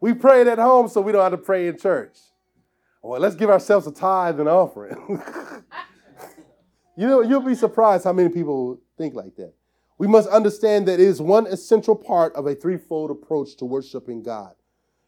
We 0.00 0.14
prayed 0.14 0.46
at 0.46 0.58
home, 0.58 0.88
so 0.88 1.00
we 1.00 1.12
don't 1.12 1.22
have 1.22 1.32
to 1.32 1.38
pray 1.38 1.68
in 1.68 1.78
church. 1.78 2.16
Well, 3.02 3.20
let's 3.20 3.36
give 3.36 3.50
ourselves 3.50 3.86
a 3.86 3.92
tithe 3.92 4.40
and 4.40 4.48
offering. 4.48 4.96
you 6.96 7.06
know, 7.06 7.20
you'll 7.22 7.40
be 7.40 7.54
surprised 7.54 8.04
how 8.04 8.12
many 8.12 8.28
people 8.28 8.80
think 8.98 9.14
like 9.14 9.36
that. 9.36 9.54
We 9.98 10.06
must 10.06 10.28
understand 10.28 10.86
that 10.88 10.94
it 10.94 11.00
is 11.00 11.22
one 11.22 11.46
essential 11.46 11.96
part 11.96 12.34
of 12.34 12.46
a 12.46 12.54
threefold 12.54 13.10
approach 13.10 13.56
to 13.58 13.64
worshiping 13.64 14.22
God. 14.22 14.52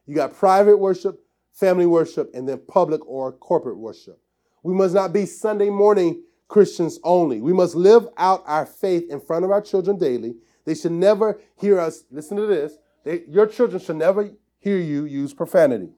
You 0.06 0.14
got 0.14 0.34
private 0.34 0.78
worship, 0.78 1.20
family 1.52 1.86
worship, 1.86 2.30
and 2.32 2.48
then 2.48 2.62
public 2.68 3.06
or 3.06 3.32
corporate 3.32 3.78
worship. 3.78 4.18
We 4.62 4.74
must 4.74 4.94
not 4.94 5.12
be 5.12 5.26
Sunday 5.26 5.68
morning 5.68 6.22
Christians 6.48 6.98
only. 7.04 7.40
We 7.42 7.52
must 7.52 7.74
live 7.74 8.08
out 8.16 8.42
our 8.46 8.64
faith 8.64 9.10
in 9.10 9.20
front 9.20 9.44
of 9.44 9.50
our 9.50 9.60
children 9.60 9.98
daily. 9.98 10.36
They 10.64 10.74
should 10.74 10.92
never 10.92 11.40
hear 11.56 11.78
us, 11.78 12.04
listen 12.10 12.36
to 12.38 12.46
this, 12.46 12.78
they, 13.04 13.22
your 13.28 13.46
children 13.46 13.80
should 13.80 13.96
never 13.96 14.30
hear 14.58 14.78
you 14.78 15.04
use 15.04 15.34
profanity. 15.34 15.90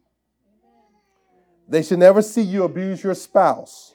They 1.69 1.83
should 1.83 2.01
never 2.01 2.21
see 2.21 2.43
you 2.43 2.65
abuse 2.65 3.03
your 3.03 3.15
spouse. 3.15 3.95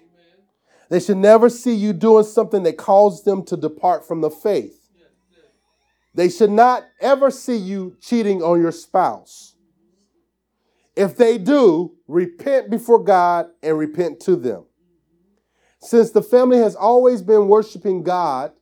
They 0.90 1.00
should 1.00 1.18
never 1.18 1.50
see 1.50 1.74
you 1.74 1.94
doing 1.94 2.24
something 2.24 2.64
that 2.64 2.78
causes 2.78 3.24
them 3.24 3.44
to 3.46 3.58
depart 3.58 4.08
from 4.08 4.22
the 4.22 4.30
faith. 4.30 4.90
They 6.14 6.30
should 6.30 6.52
not 6.52 6.86
ever 7.02 7.30
see 7.30 7.58
you 7.58 7.98
cheating 8.00 8.42
on 8.42 8.62
your 8.62 8.72
spouse. 8.72 9.56
If 10.96 11.18
they 11.18 11.38
do, 11.38 11.96
repent 12.08 12.70
before 12.70 13.04
God 13.04 13.48
and 13.62 13.78
repent 13.78 14.22
to 14.22 14.38
them. 14.38 14.66
Since 15.80 16.12
the 16.12 16.22
family 16.22 16.58
has 16.60 16.76
always 16.76 17.22
been 17.22 17.50
worshiping 17.50 18.02
God, 18.02 18.54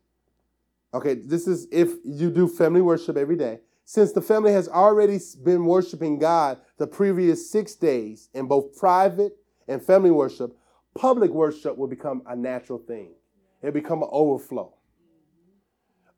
okay, 0.94 1.14
this 1.14 1.48
is 1.48 1.68
if 1.72 1.94
you 2.04 2.32
do 2.32 2.48
family 2.48 2.82
worship 2.82 3.18
every 3.18 3.36
day. 3.36 3.60
Since 3.86 4.14
the 4.14 4.22
family 4.22 4.54
has 4.54 4.68
already 4.70 5.20
been 5.44 5.66
worshiping 5.66 6.18
God 6.18 6.60
the 6.78 6.88
previous 6.88 7.50
six 7.52 7.76
days 7.76 8.30
in 8.34 8.48
both 8.48 8.76
private 8.78 9.34
and 9.68 9.82
family 9.82 10.12
worship, 10.12 10.56
public 10.96 11.32
worship 11.32 11.78
will 11.78 11.88
become 11.88 12.22
a 12.28 12.36
natural 12.36 12.80
thing. 12.80 13.14
It'll 13.62 13.74
become 13.74 14.02
an 14.02 14.10
overflow. 14.12 14.74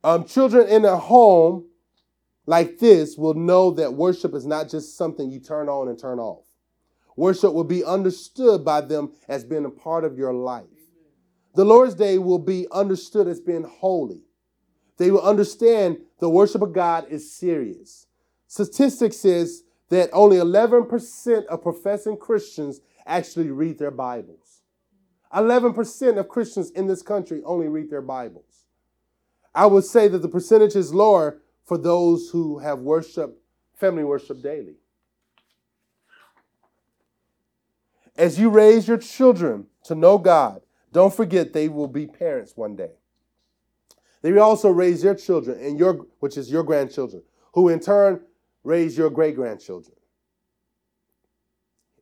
Um, 0.03 0.26
children 0.26 0.68
in 0.68 0.86
a 0.86 0.97
home 0.97 1.66
like 2.45 2.78
this 2.78 3.18
will 3.18 3.34
know 3.34 3.72
that 3.72 3.93
worship 3.93 4.36
is 4.36 4.45
not 4.45 4.70
just 4.70 4.97
something 4.97 5.32
you 5.32 5.39
turn 5.39 5.68
on 5.68 5.88
and 5.88 5.97
turn 5.97 6.20
off. 6.20 6.45
Worship 7.16 7.53
will 7.53 7.63
be 7.63 7.84
understood 7.84 8.63
by 8.63 8.82
them 8.82 9.13
as 9.28 9.43
being 9.43 9.66
a 9.66 9.70
part 9.70 10.03
of 10.03 10.18
your 10.18 10.34
life. 10.34 10.66
The 11.55 11.66
Lord's 11.66 11.95
Day 11.95 12.18
will 12.18 12.39
be 12.39 12.68
understood 12.72 13.28
as 13.28 13.39
being 13.39 13.63
holy. 13.63 14.24
They 14.98 15.12
will 15.12 15.22
understand 15.22 15.98
the 16.20 16.30
worship 16.30 16.62
of 16.62 16.74
God 16.74 17.08
is 17.10 17.32
serious. 17.32 18.08
Statistics 18.48 19.18
says 19.18 19.64
that 19.89 20.10
only 20.14 20.38
11% 20.38 21.46
of 21.46 21.62
professing 21.62 22.18
Christians 22.18 22.82
actually 23.06 23.52
read 23.52 23.78
their 23.78 23.91
Bibles. 23.91 24.62
11% 25.34 26.18
of 26.18 26.30
Christians 26.30 26.72
in 26.72 26.88
this 26.88 27.02
country 27.02 27.41
only 27.43 27.68
read 27.68 27.89
their 27.89 28.02
Bibles. 28.02 28.66
I 29.54 29.66
would 29.66 29.84
say 29.84 30.08
that 30.08 30.20
the 30.20 30.30
percentage 30.30 30.76
is 30.76 30.93
lower 30.93 31.41
for 31.64 31.78
those 31.78 32.30
who 32.30 32.60
have 32.60 32.80
worship, 32.80 33.41
family 33.74 34.04
worship 34.04 34.41
daily. 34.41 34.76
As 38.18 38.39
you 38.39 38.50
raise 38.50 38.88
your 38.88 38.98
children 38.98 39.68
to 39.84 39.96
know 39.96 40.18
God, 40.18 40.62
don't 40.93 41.14
forget 41.14 41.52
they 41.52 41.68
will 41.68 41.88
be 41.88 42.08
parents 42.08 42.54
one 42.56 42.76
day. 42.76 42.91
They 44.26 44.36
also 44.39 44.71
raise 44.71 45.03
your 45.03 45.13
children 45.13 45.63
and 45.63 45.78
your 45.78 46.07
which 46.17 46.36
is 46.36 46.49
your 46.49 46.63
grandchildren, 46.63 47.21
who 47.53 47.69
in 47.69 47.80
turn 47.80 48.21
raise 48.63 48.97
your 48.97 49.11
great 49.11 49.36
grandchildren. 49.36 49.95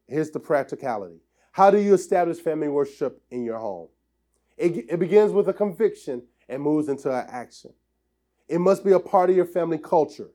Here's 0.07 0.31
the 0.31 0.39
practicality. 0.39 1.17
How 1.51 1.69
do 1.69 1.79
you 1.79 1.93
establish 1.93 2.37
family 2.39 2.69
worship 2.69 3.21
in 3.29 3.43
your 3.43 3.57
home? 3.57 3.89
It, 4.55 4.85
it 4.89 4.99
begins 5.01 5.33
with 5.33 5.49
a 5.49 5.53
conviction 5.53 6.23
and 6.47 6.61
moves 6.61 6.87
into 6.87 7.13
an 7.13 7.25
action. 7.29 7.73
It 8.47 8.59
must 8.59 8.85
be 8.85 8.93
a 8.93 9.01
part 9.01 9.29
of 9.29 9.35
your 9.35 9.43
family 9.43 9.77
culture, 9.77 10.29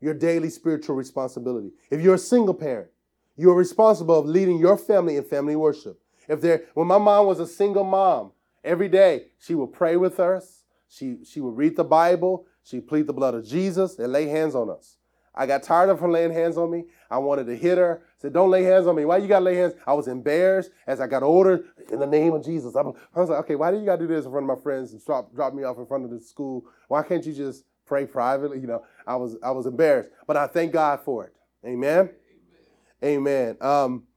your 0.00 0.14
daily 0.14 0.50
spiritual 0.50 0.96
responsibility. 0.96 1.70
If 1.88 2.00
you're 2.00 2.16
a 2.16 2.18
single 2.18 2.52
parent, 2.54 2.88
you 3.36 3.48
are 3.52 3.54
responsible 3.54 4.18
of 4.18 4.26
leading 4.26 4.58
your 4.58 4.76
family 4.76 5.16
in 5.16 5.22
family 5.22 5.54
worship. 5.54 6.00
If 6.26 6.40
there, 6.40 6.64
when 6.74 6.88
my 6.88 6.98
mom 6.98 7.26
was 7.26 7.38
a 7.38 7.46
single 7.46 7.84
mom, 7.84 8.32
every 8.64 8.88
day 8.88 9.26
she 9.38 9.54
would 9.54 9.72
pray 9.72 9.96
with 9.96 10.18
us, 10.18 10.57
she, 10.88 11.18
she 11.24 11.40
would 11.40 11.56
read 11.56 11.76
the 11.76 11.84
Bible, 11.84 12.46
she 12.62 12.80
plead 12.80 13.06
the 13.06 13.12
blood 13.12 13.34
of 13.34 13.46
Jesus 13.46 13.98
and 13.98 14.12
lay 14.12 14.26
hands 14.26 14.54
on 14.54 14.70
us. 14.70 14.96
I 15.38 15.46
got 15.46 15.62
tired 15.62 15.88
of 15.88 16.00
her 16.00 16.10
laying 16.10 16.32
hands 16.32 16.58
on 16.58 16.68
me. 16.68 16.84
I 17.08 17.18
wanted 17.18 17.46
to 17.46 17.56
hit 17.56 17.78
her. 17.78 18.02
I 18.04 18.20
said, 18.20 18.32
Don't 18.32 18.50
lay 18.50 18.64
hands 18.64 18.88
on 18.88 18.96
me. 18.96 19.04
Why 19.04 19.18
you 19.18 19.28
got 19.28 19.38
to 19.38 19.44
lay 19.44 19.54
hands? 19.54 19.74
I 19.86 19.92
was 19.92 20.08
embarrassed 20.08 20.72
as 20.86 21.00
I 21.00 21.06
got 21.06 21.22
older. 21.22 21.64
In 21.92 22.00
the 22.00 22.06
name 22.06 22.32
of 22.32 22.44
Jesus. 22.44 22.74
I 22.74 22.82
was 22.82 23.28
like, 23.30 23.38
Okay, 23.40 23.54
why 23.54 23.70
do 23.70 23.78
you 23.78 23.86
got 23.86 23.96
to 24.00 24.06
do 24.06 24.12
this 24.12 24.24
in 24.24 24.32
front 24.32 24.50
of 24.50 24.56
my 24.58 24.60
friends 24.60 24.92
and 24.92 25.04
drop, 25.04 25.32
drop 25.32 25.54
me 25.54 25.62
off 25.62 25.78
in 25.78 25.86
front 25.86 26.04
of 26.04 26.10
the 26.10 26.20
school? 26.20 26.64
Why 26.88 27.04
can't 27.04 27.24
you 27.24 27.32
just 27.32 27.64
pray 27.86 28.04
privately? 28.04 28.58
You 28.58 28.66
know, 28.66 28.84
I 29.06 29.14
was, 29.14 29.36
I 29.40 29.52
was 29.52 29.66
embarrassed, 29.66 30.10
but 30.26 30.36
I 30.36 30.48
thank 30.48 30.72
God 30.72 31.00
for 31.04 31.24
it. 31.24 31.32
Amen. 31.64 32.10
Amen. 33.04 33.56
Amen. 33.56 33.56
Um, 33.60 34.07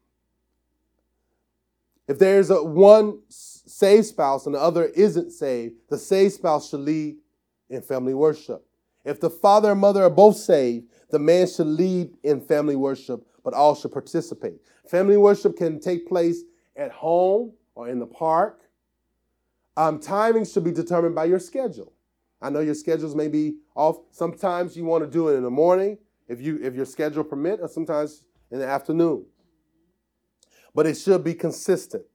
if 2.11 2.19
there's 2.19 2.49
a 2.49 2.61
one 2.61 3.19
saved 3.29 4.05
spouse 4.05 4.45
and 4.45 4.53
the 4.53 4.59
other 4.59 4.83
isn't 4.87 5.31
saved, 5.31 5.75
the 5.89 5.97
saved 5.97 6.33
spouse 6.33 6.69
should 6.69 6.81
lead 6.81 7.15
in 7.69 7.81
family 7.81 8.13
worship. 8.13 8.65
If 9.05 9.21
the 9.21 9.29
father 9.29 9.71
and 9.71 9.79
mother 9.79 10.03
are 10.03 10.09
both 10.09 10.35
saved, 10.35 10.87
the 11.09 11.19
man 11.19 11.47
should 11.47 11.67
lead 11.67 12.09
in 12.21 12.41
family 12.41 12.75
worship, 12.75 13.25
but 13.45 13.53
all 13.53 13.75
should 13.75 13.93
participate. 13.93 14.59
Family 14.89 15.15
worship 15.15 15.55
can 15.55 15.79
take 15.79 16.05
place 16.05 16.41
at 16.75 16.91
home 16.91 17.53
or 17.75 17.87
in 17.87 17.99
the 17.99 18.07
park. 18.07 18.59
Um, 19.77 19.97
timing 19.97 20.43
should 20.43 20.65
be 20.65 20.73
determined 20.73 21.15
by 21.15 21.23
your 21.23 21.39
schedule. 21.39 21.93
I 22.41 22.49
know 22.49 22.59
your 22.59 22.75
schedules 22.75 23.15
may 23.15 23.29
be 23.29 23.55
off. 23.73 23.99
Sometimes 24.11 24.75
you 24.75 24.83
want 24.83 25.05
to 25.05 25.09
do 25.09 25.29
it 25.29 25.35
in 25.35 25.43
the 25.43 25.49
morning, 25.49 25.97
if 26.27 26.41
you 26.41 26.59
if 26.61 26.75
your 26.75 26.85
schedule 26.85 27.23
permit, 27.23 27.61
or 27.61 27.69
sometimes 27.69 28.25
in 28.51 28.59
the 28.59 28.67
afternoon. 28.67 29.25
But 30.73 30.87
it 30.87 30.95
should 30.95 31.23
be 31.23 31.33
consistent. 31.33 32.05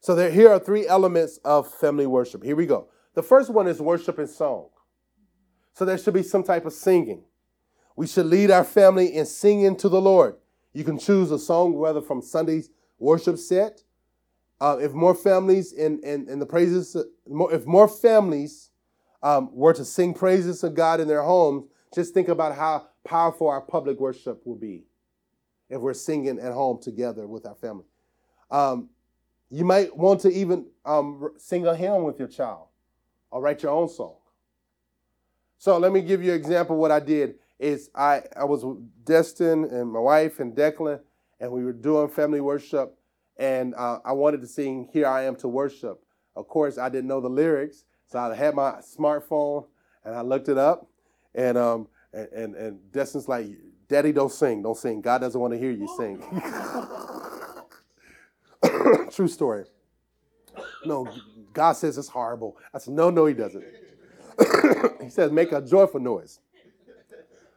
So 0.00 0.14
there, 0.14 0.30
here 0.30 0.50
are 0.50 0.58
three 0.58 0.86
elements 0.86 1.38
of 1.44 1.72
family 1.72 2.06
worship. 2.06 2.42
Here 2.42 2.56
we 2.56 2.66
go. 2.66 2.88
The 3.14 3.22
first 3.22 3.50
one 3.50 3.66
is 3.66 3.80
worship 3.80 4.18
and 4.18 4.28
song. 4.28 4.68
So 5.74 5.84
there 5.84 5.98
should 5.98 6.14
be 6.14 6.22
some 6.22 6.42
type 6.42 6.66
of 6.66 6.72
singing. 6.72 7.24
We 7.96 8.06
should 8.06 8.26
lead 8.26 8.50
our 8.50 8.64
family 8.64 9.14
in 9.14 9.26
singing 9.26 9.76
to 9.76 9.88
the 9.88 10.00
Lord. 10.00 10.36
You 10.72 10.84
can 10.84 10.98
choose 10.98 11.30
a 11.30 11.38
song, 11.38 11.74
whether 11.74 12.00
from 12.00 12.22
Sunday's 12.22 12.70
worship 12.98 13.38
set. 13.38 13.82
Uh, 14.60 14.78
if 14.80 14.92
more 14.92 15.14
families 15.14 15.72
in, 15.72 16.00
in, 16.02 16.28
in 16.28 16.38
the 16.38 16.46
praises, 16.46 16.96
if 17.26 17.66
more 17.66 17.88
families 17.88 18.70
um, 19.22 19.50
were 19.52 19.72
to 19.72 19.84
sing 19.84 20.14
praises 20.14 20.60
to 20.60 20.70
God 20.70 21.00
in 21.00 21.08
their 21.08 21.22
homes, 21.22 21.64
just 21.94 22.12
think 22.12 22.28
about 22.28 22.54
how 22.54 22.88
powerful 23.04 23.48
our 23.48 23.60
public 23.60 23.98
worship 23.98 24.46
will 24.46 24.56
be 24.56 24.87
if 25.68 25.80
we're 25.80 25.94
singing 25.94 26.38
at 26.38 26.52
home 26.52 26.80
together 26.80 27.26
with 27.26 27.46
our 27.46 27.54
family. 27.54 27.84
Um, 28.50 28.88
you 29.50 29.64
might 29.64 29.96
want 29.96 30.20
to 30.20 30.30
even 30.30 30.66
um, 30.84 31.30
sing 31.38 31.66
a 31.66 31.74
hymn 31.74 32.04
with 32.04 32.18
your 32.18 32.28
child 32.28 32.68
or 33.30 33.40
write 33.40 33.62
your 33.62 33.72
own 33.72 33.88
song. 33.88 34.16
So 35.58 35.78
let 35.78 35.92
me 35.92 36.02
give 36.02 36.22
you 36.22 36.32
an 36.32 36.38
example 36.38 36.76
what 36.76 36.90
I 36.90 37.00
did. 37.00 37.36
Is 37.58 37.90
I, 37.92 38.22
I 38.36 38.44
was 38.44 38.64
with 38.64 38.78
Destin 39.04 39.64
and 39.64 39.90
my 39.90 39.98
wife 39.98 40.38
and 40.38 40.54
Declan, 40.54 41.00
and 41.40 41.50
we 41.50 41.64
were 41.64 41.72
doing 41.72 42.08
family 42.08 42.40
worship, 42.40 42.96
and 43.36 43.74
uh, 43.74 43.98
I 44.04 44.12
wanted 44.12 44.40
to 44.42 44.46
sing 44.46 44.88
"Here 44.92 45.06
I 45.06 45.24
Am 45.24 45.34
to 45.36 45.48
Worship." 45.48 46.00
Of 46.36 46.46
course, 46.46 46.78
I 46.78 46.88
didn't 46.88 47.08
know 47.08 47.20
the 47.20 47.28
lyrics, 47.28 47.82
so 48.06 48.20
I 48.20 48.32
had 48.32 48.54
my 48.54 48.74
smartphone 48.74 49.66
and 50.04 50.14
I 50.14 50.20
looked 50.22 50.48
it 50.48 50.56
up, 50.56 50.88
and 51.34 51.58
um, 51.58 51.88
and 52.12 52.28
and, 52.28 52.54
and 52.54 52.92
Destin's 52.92 53.28
like, 53.28 53.48
"Daddy, 53.88 54.12
don't 54.12 54.32
sing, 54.32 54.62
don't 54.62 54.76
sing. 54.76 55.00
God 55.00 55.18
doesn't 55.18 55.40
want 55.40 55.52
to 55.54 55.58
hear 55.58 55.70
you 55.70 55.88
sing." 55.96 56.22
True 59.10 59.28
story. 59.28 59.64
No, 60.84 61.08
God 61.52 61.72
says 61.72 61.98
it's 61.98 62.08
horrible. 62.08 62.56
I 62.72 62.78
said, 62.78 62.94
"No, 62.94 63.10
no, 63.10 63.26
He 63.26 63.34
doesn't." 63.34 63.64
he 65.02 65.10
says, 65.10 65.32
make 65.32 65.52
a 65.52 65.60
joyful 65.60 66.00
noise. 66.00 66.40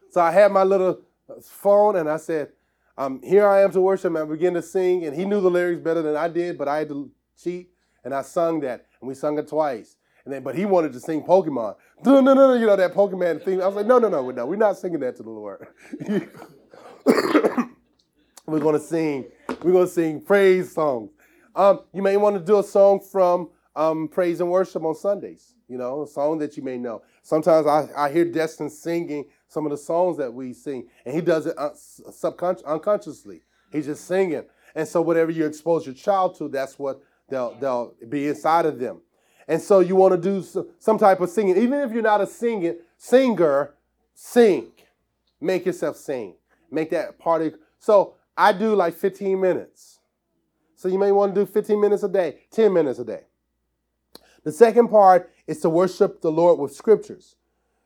So 0.09 0.21
I 0.21 0.31
had 0.31 0.51
my 0.51 0.63
little 0.63 1.01
phone 1.43 1.95
and 1.95 2.09
I 2.09 2.17
said, 2.17 2.49
um, 2.97 3.21
here 3.23 3.47
I 3.47 3.61
am 3.61 3.71
to 3.71 3.81
worship. 3.81 4.13
And 4.13 4.17
I 4.17 4.25
began 4.25 4.53
to 4.53 4.61
sing, 4.61 5.05
and 5.05 5.15
he 5.15 5.25
knew 5.25 5.41
the 5.41 5.49
lyrics 5.49 5.81
better 5.81 6.01
than 6.01 6.15
I 6.15 6.27
did, 6.27 6.57
but 6.57 6.67
I 6.67 6.79
had 6.79 6.89
to 6.89 7.09
cheat, 7.41 7.69
and 8.03 8.13
I 8.13 8.21
sung 8.21 8.59
that, 8.59 8.85
and 8.99 9.07
we 9.07 9.15
sung 9.15 9.39
it 9.39 9.47
twice. 9.47 9.95
And 10.25 10.33
then, 10.33 10.43
but 10.43 10.55
he 10.55 10.65
wanted 10.65 10.93
to 10.93 10.99
sing 10.99 11.23
Pokemon. 11.23 11.75
No, 12.03 12.19
no, 12.19 12.33
no, 12.33 12.53
you 12.53 12.65
know 12.65 12.75
that 12.75 12.95
Pokemon 12.95 13.45
theme. 13.45 13.61
I 13.61 13.67
was 13.67 13.75
like, 13.75 13.85
no, 13.85 13.99
no, 13.99 14.09
no, 14.09 14.31
no, 14.31 14.45
we're 14.47 14.55
not 14.55 14.75
singing 14.75 15.01
that 15.01 15.17
to 15.17 15.23
the 15.23 15.29
Lord. 15.29 15.67
we're 18.47 18.59
gonna 18.59 18.79
sing. 18.79 19.25
We're 19.61 19.73
gonna 19.73 19.85
sing 19.85 20.19
praise 20.19 20.73
songs. 20.73 21.11
Um, 21.55 21.81
you 21.93 22.01
may 22.01 22.17
want 22.17 22.37
to 22.37 22.43
do 22.43 22.57
a 22.57 22.63
song 22.63 23.01
from 23.01 23.51
um, 23.75 24.07
praise 24.07 24.41
and 24.41 24.49
worship 24.49 24.83
on 24.83 24.95
Sundays 24.95 25.53
you 25.71 25.77
know, 25.77 26.01
a 26.01 26.07
song 26.07 26.37
that 26.39 26.57
you 26.57 26.63
may 26.63 26.77
know. 26.77 27.01
Sometimes 27.23 27.65
I, 27.65 27.87
I 27.95 28.11
hear 28.11 28.25
Destin 28.25 28.69
singing 28.69 29.23
some 29.47 29.65
of 29.65 29.71
the 29.71 29.77
songs 29.77 30.17
that 30.17 30.31
we 30.33 30.51
sing, 30.51 30.89
and 31.05 31.15
he 31.15 31.21
does 31.21 31.45
it 31.45 31.57
un- 31.57 31.71
subconscious, 31.73 32.63
unconsciously. 32.63 33.43
He's 33.71 33.85
just 33.85 34.05
singing. 34.05 34.43
And 34.75 34.85
so 34.85 35.01
whatever 35.01 35.31
you 35.31 35.45
expose 35.45 35.85
your 35.85 35.95
child 35.95 36.37
to, 36.39 36.49
that's 36.49 36.77
what 36.77 37.01
they'll, 37.29 37.55
they'll 37.55 37.93
be 38.09 38.27
inside 38.27 38.65
of 38.65 38.79
them. 38.79 38.99
And 39.47 39.61
so 39.61 39.79
you 39.79 39.95
want 39.95 40.13
to 40.13 40.17
do 40.17 40.45
some 40.79 40.97
type 40.97 41.19
of 41.19 41.29
singing. 41.29 41.57
Even 41.57 41.79
if 41.79 41.91
you're 41.91 42.01
not 42.01 42.21
a 42.21 42.27
singing 42.27 42.77
singer, 42.97 43.73
sing. 44.13 44.71
Make 45.39 45.65
yourself 45.65 45.97
sing. 45.97 46.35
Make 46.69 46.91
that 46.91 47.19
party. 47.19 47.51
So 47.79 48.15
I 48.37 48.53
do 48.53 48.75
like 48.75 48.93
15 48.93 49.39
minutes. 49.39 49.99
So 50.75 50.87
you 50.87 50.97
may 50.97 51.11
want 51.11 51.35
to 51.35 51.41
do 51.41 51.51
15 51.51 51.79
minutes 51.79 52.03
a 52.03 52.09
day, 52.09 52.39
10 52.51 52.73
minutes 52.73 52.99
a 52.99 53.05
day. 53.05 53.25
The 54.43 54.51
second 54.51 54.87
part 54.87 55.31
is 55.45 55.59
to 55.61 55.69
worship 55.69 56.21
the 56.21 56.31
Lord 56.31 56.59
with 56.59 56.73
scriptures. 56.73 57.35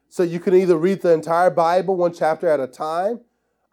So 0.07 0.23
you 0.23 0.39
can 0.39 0.53
either 0.53 0.77
read 0.77 1.01
the 1.01 1.11
entire 1.11 1.49
Bible 1.49 1.97
one 1.97 2.13
chapter 2.13 2.47
at 2.47 2.61
a 2.61 2.67
time. 2.67 3.21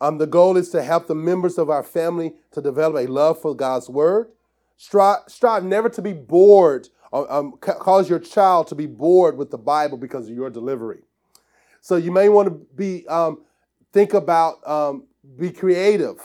Um, 0.00 0.18
the 0.18 0.26
goal 0.26 0.56
is 0.56 0.70
to 0.70 0.82
help 0.82 1.06
the 1.06 1.14
members 1.14 1.58
of 1.58 1.70
our 1.70 1.84
family 1.84 2.34
to 2.50 2.60
develop 2.60 2.96
a 2.96 3.10
love 3.10 3.40
for 3.40 3.54
God's 3.54 3.88
word. 3.88 4.32
Strive, 4.76 5.20
strive 5.28 5.62
never 5.62 5.88
to 5.90 6.02
be 6.02 6.12
bored, 6.12 6.88
or, 7.12 7.30
um, 7.30 7.52
cause 7.60 8.08
your 8.10 8.18
child 8.18 8.66
to 8.68 8.74
be 8.74 8.86
bored 8.86 9.36
with 9.36 9.50
the 9.50 9.58
Bible 9.58 9.98
because 9.98 10.28
of 10.28 10.34
your 10.34 10.50
delivery. 10.50 11.02
So 11.80 11.96
you 11.96 12.10
may 12.10 12.28
want 12.28 12.48
to 12.48 12.66
be 12.74 13.06
um, 13.06 13.42
think 13.92 14.14
about 14.14 14.66
um, 14.66 15.06
be 15.38 15.50
creative, 15.50 16.16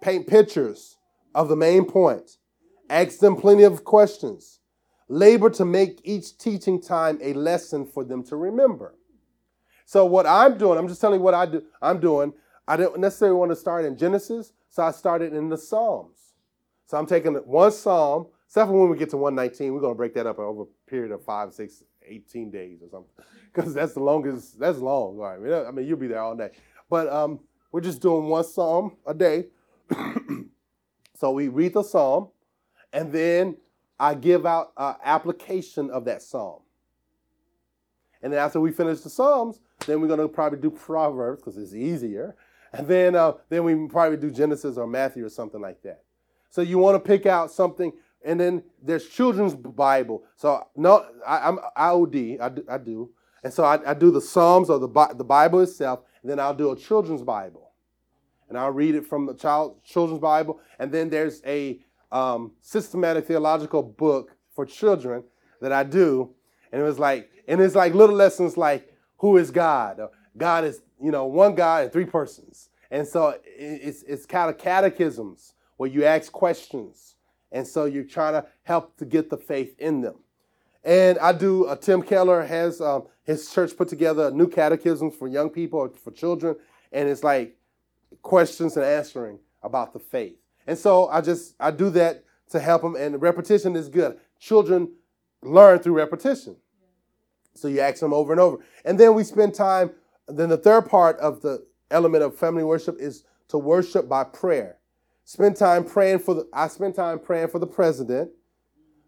paint 0.00 0.26
pictures 0.26 0.96
of 1.34 1.48
the 1.48 1.56
main 1.56 1.84
point, 1.84 2.38
ask 2.88 3.18
them 3.18 3.36
plenty 3.36 3.64
of 3.64 3.84
questions. 3.84 4.60
Labor 5.08 5.50
to 5.50 5.64
make 5.64 6.00
each 6.02 6.36
teaching 6.38 6.80
time 6.80 7.18
a 7.22 7.32
lesson 7.32 7.86
for 7.86 8.04
them 8.04 8.24
to 8.24 8.36
remember. 8.36 8.94
So 9.84 10.04
what 10.04 10.26
I'm 10.26 10.58
doing, 10.58 10.78
I'm 10.78 10.88
just 10.88 11.00
telling 11.00 11.20
you 11.20 11.24
what 11.24 11.34
I 11.34 11.46
do. 11.46 11.62
I'm 11.80 12.00
doing. 12.00 12.32
I 12.66 12.76
didn't 12.76 12.98
necessarily 12.98 13.36
want 13.36 13.52
to 13.52 13.56
start 13.56 13.84
in 13.84 13.96
Genesis, 13.96 14.52
so 14.68 14.82
I 14.82 14.90
started 14.90 15.32
in 15.32 15.48
the 15.48 15.56
Psalms. 15.56 16.34
So 16.86 16.98
I'm 16.98 17.06
taking 17.06 17.34
one 17.34 17.70
Psalm, 17.70 18.26
except 18.46 18.68
for 18.68 18.80
when 18.80 18.90
we 18.90 18.96
get 18.96 19.10
to 19.10 19.16
119, 19.16 19.72
we're 19.72 19.80
going 19.80 19.94
to 19.94 19.96
break 19.96 20.14
that 20.14 20.26
up 20.26 20.38
over 20.38 20.62
a 20.62 20.90
period 20.90 21.12
of 21.12 21.24
five, 21.24 21.52
six, 21.52 21.82
18 22.06 22.50
days 22.50 22.80
or 22.82 22.88
something, 22.88 23.24
because 23.52 23.74
that's 23.74 23.94
the 23.94 24.00
longest. 24.00 24.58
That's 24.58 24.78
long. 24.78 25.16
Right. 25.16 25.66
I 25.66 25.70
mean, 25.70 25.86
you'll 25.86 25.98
be 25.98 26.06
there 26.06 26.20
all 26.20 26.36
day. 26.36 26.50
But 26.88 27.08
um, 27.12 27.40
we're 27.72 27.80
just 27.80 28.00
doing 28.00 28.28
one 28.28 28.44
Psalm 28.44 28.96
a 29.06 29.14
day. 29.14 29.46
so 31.14 31.30
we 31.32 31.48
read 31.48 31.74
the 31.74 31.82
Psalm, 31.82 32.28
and 32.92 33.12
then 33.12 33.56
I 33.98 34.14
give 34.14 34.46
out 34.46 34.72
an 34.76 34.94
application 35.04 35.90
of 35.90 36.04
that 36.04 36.22
psalm. 36.22 36.60
And 38.22 38.32
then 38.32 38.40
after 38.40 38.60
we 38.60 38.72
finish 38.72 39.00
the 39.00 39.10
Psalms, 39.10 39.60
then 39.86 40.00
we're 40.00 40.08
going 40.08 40.20
to 40.20 40.28
probably 40.28 40.58
do 40.58 40.70
Proverbs 40.70 41.40
because 41.40 41.56
it's 41.56 41.74
easier. 41.74 42.36
And 42.72 42.86
then, 42.86 43.14
uh, 43.14 43.34
then 43.48 43.64
we 43.64 43.88
probably 43.88 44.18
do 44.18 44.30
Genesis 44.30 44.76
or 44.76 44.86
Matthew 44.86 45.24
or 45.24 45.28
something 45.28 45.60
like 45.60 45.82
that. 45.82 46.02
So 46.50 46.62
you 46.62 46.78
want 46.78 47.02
to 47.02 47.06
pick 47.06 47.26
out 47.26 47.50
something, 47.50 47.92
and 48.26 48.38
then 48.38 48.62
there's 48.82 49.08
children's 49.08 49.54
Bible. 49.54 50.24
So 50.36 50.66
no, 50.76 51.06
I, 51.26 51.48
am 51.48 51.58
IOD, 51.78 52.40
I 52.40 52.48
do, 52.50 52.64
I 52.68 52.78
do. 52.78 53.10
And 53.42 53.52
so 53.52 53.64
I, 53.64 53.90
I 53.90 53.94
do 53.94 54.10
the 54.10 54.20
Psalms 54.20 54.68
or 54.68 54.78
the, 54.78 55.14
the 55.14 55.24
Bible 55.24 55.60
itself, 55.60 56.00
then 56.22 56.40
I'll 56.40 56.54
do 56.54 56.72
a 56.72 56.76
children's 56.76 57.22
Bible. 57.22 57.70
And 58.48 58.58
I'll 58.58 58.72
read 58.72 58.94
it 58.94 59.06
from 59.06 59.26
the 59.26 59.34
child 59.34 59.82
children's 59.84 60.20
Bible. 60.20 60.60
And 60.78 60.92
then 60.92 61.08
there's 61.08 61.40
a 61.46 61.80
um, 62.12 62.52
systematic 62.60 63.26
theological 63.26 63.82
book 63.82 64.36
for 64.54 64.64
children 64.66 65.24
that 65.60 65.72
I 65.72 65.84
do, 65.84 66.30
and 66.72 66.80
it 66.80 66.84
was 66.84 66.98
like, 66.98 67.30
and 67.48 67.60
it's 67.60 67.74
like 67.74 67.94
little 67.94 68.16
lessons 68.16 68.56
like 68.56 68.92
who 69.18 69.36
is 69.36 69.50
God? 69.50 70.00
God 70.36 70.64
is 70.64 70.82
you 71.02 71.10
know 71.10 71.26
one 71.26 71.54
God 71.54 71.84
and 71.84 71.92
three 71.92 72.04
persons, 72.04 72.68
and 72.90 73.06
so 73.06 73.38
it's 73.44 74.02
it's 74.02 74.26
kind 74.26 74.50
of 74.50 74.58
catechisms 74.58 75.54
where 75.76 75.90
you 75.90 76.04
ask 76.04 76.32
questions, 76.32 77.15
and 77.52 77.66
so 77.66 77.84
you're 77.84 78.04
trying 78.04 78.34
to 78.34 78.46
help 78.62 78.96
to 78.98 79.04
get 79.04 79.30
the 79.30 79.36
faith 79.36 79.74
in 79.78 80.00
them. 80.00 80.16
And 80.84 81.18
I 81.18 81.32
do. 81.32 81.66
Uh, 81.66 81.76
Tim 81.76 82.02
Keller 82.02 82.44
has 82.44 82.80
um, 82.80 83.04
his 83.24 83.50
church 83.52 83.76
put 83.76 83.88
together 83.88 84.30
new 84.30 84.48
catechisms 84.48 85.14
for 85.16 85.26
young 85.26 85.50
people 85.50 85.80
or 85.80 85.88
for 85.90 86.12
children, 86.12 86.56
and 86.92 87.08
it's 87.08 87.24
like 87.24 87.56
questions 88.22 88.76
and 88.76 88.84
answering 88.84 89.38
about 89.62 89.92
the 89.92 89.98
faith. 89.98 90.36
And 90.66 90.78
so 90.78 91.08
I 91.08 91.20
just 91.20 91.54
I 91.58 91.70
do 91.70 91.90
that 91.90 92.24
to 92.50 92.60
help 92.60 92.82
them, 92.82 92.94
and 92.94 93.20
repetition 93.20 93.74
is 93.74 93.88
good. 93.88 94.18
Children 94.38 94.92
learn 95.42 95.78
through 95.80 95.94
repetition. 95.94 96.56
So 97.54 97.68
you 97.68 97.80
ask 97.80 98.00
them 98.00 98.12
over 98.12 98.32
and 98.32 98.40
over. 98.40 98.58
And 98.84 99.00
then 99.00 99.14
we 99.14 99.24
spend 99.24 99.54
time, 99.54 99.90
then 100.28 100.50
the 100.50 100.58
third 100.58 100.88
part 100.88 101.18
of 101.18 101.40
the 101.40 101.66
element 101.90 102.22
of 102.22 102.36
family 102.36 102.64
worship 102.64 102.96
is 103.00 103.24
to 103.48 103.58
worship 103.58 104.08
by 104.08 104.24
prayer. 104.24 104.76
Spend 105.26 105.56
time 105.56 105.84
praying 105.84 106.20
for 106.20 106.34
the, 106.34 106.48
I 106.54 106.68
spend 106.68 106.94
time 106.94 107.18
praying 107.18 107.48
for 107.48 107.58
the 107.58 107.66
president. 107.66 108.30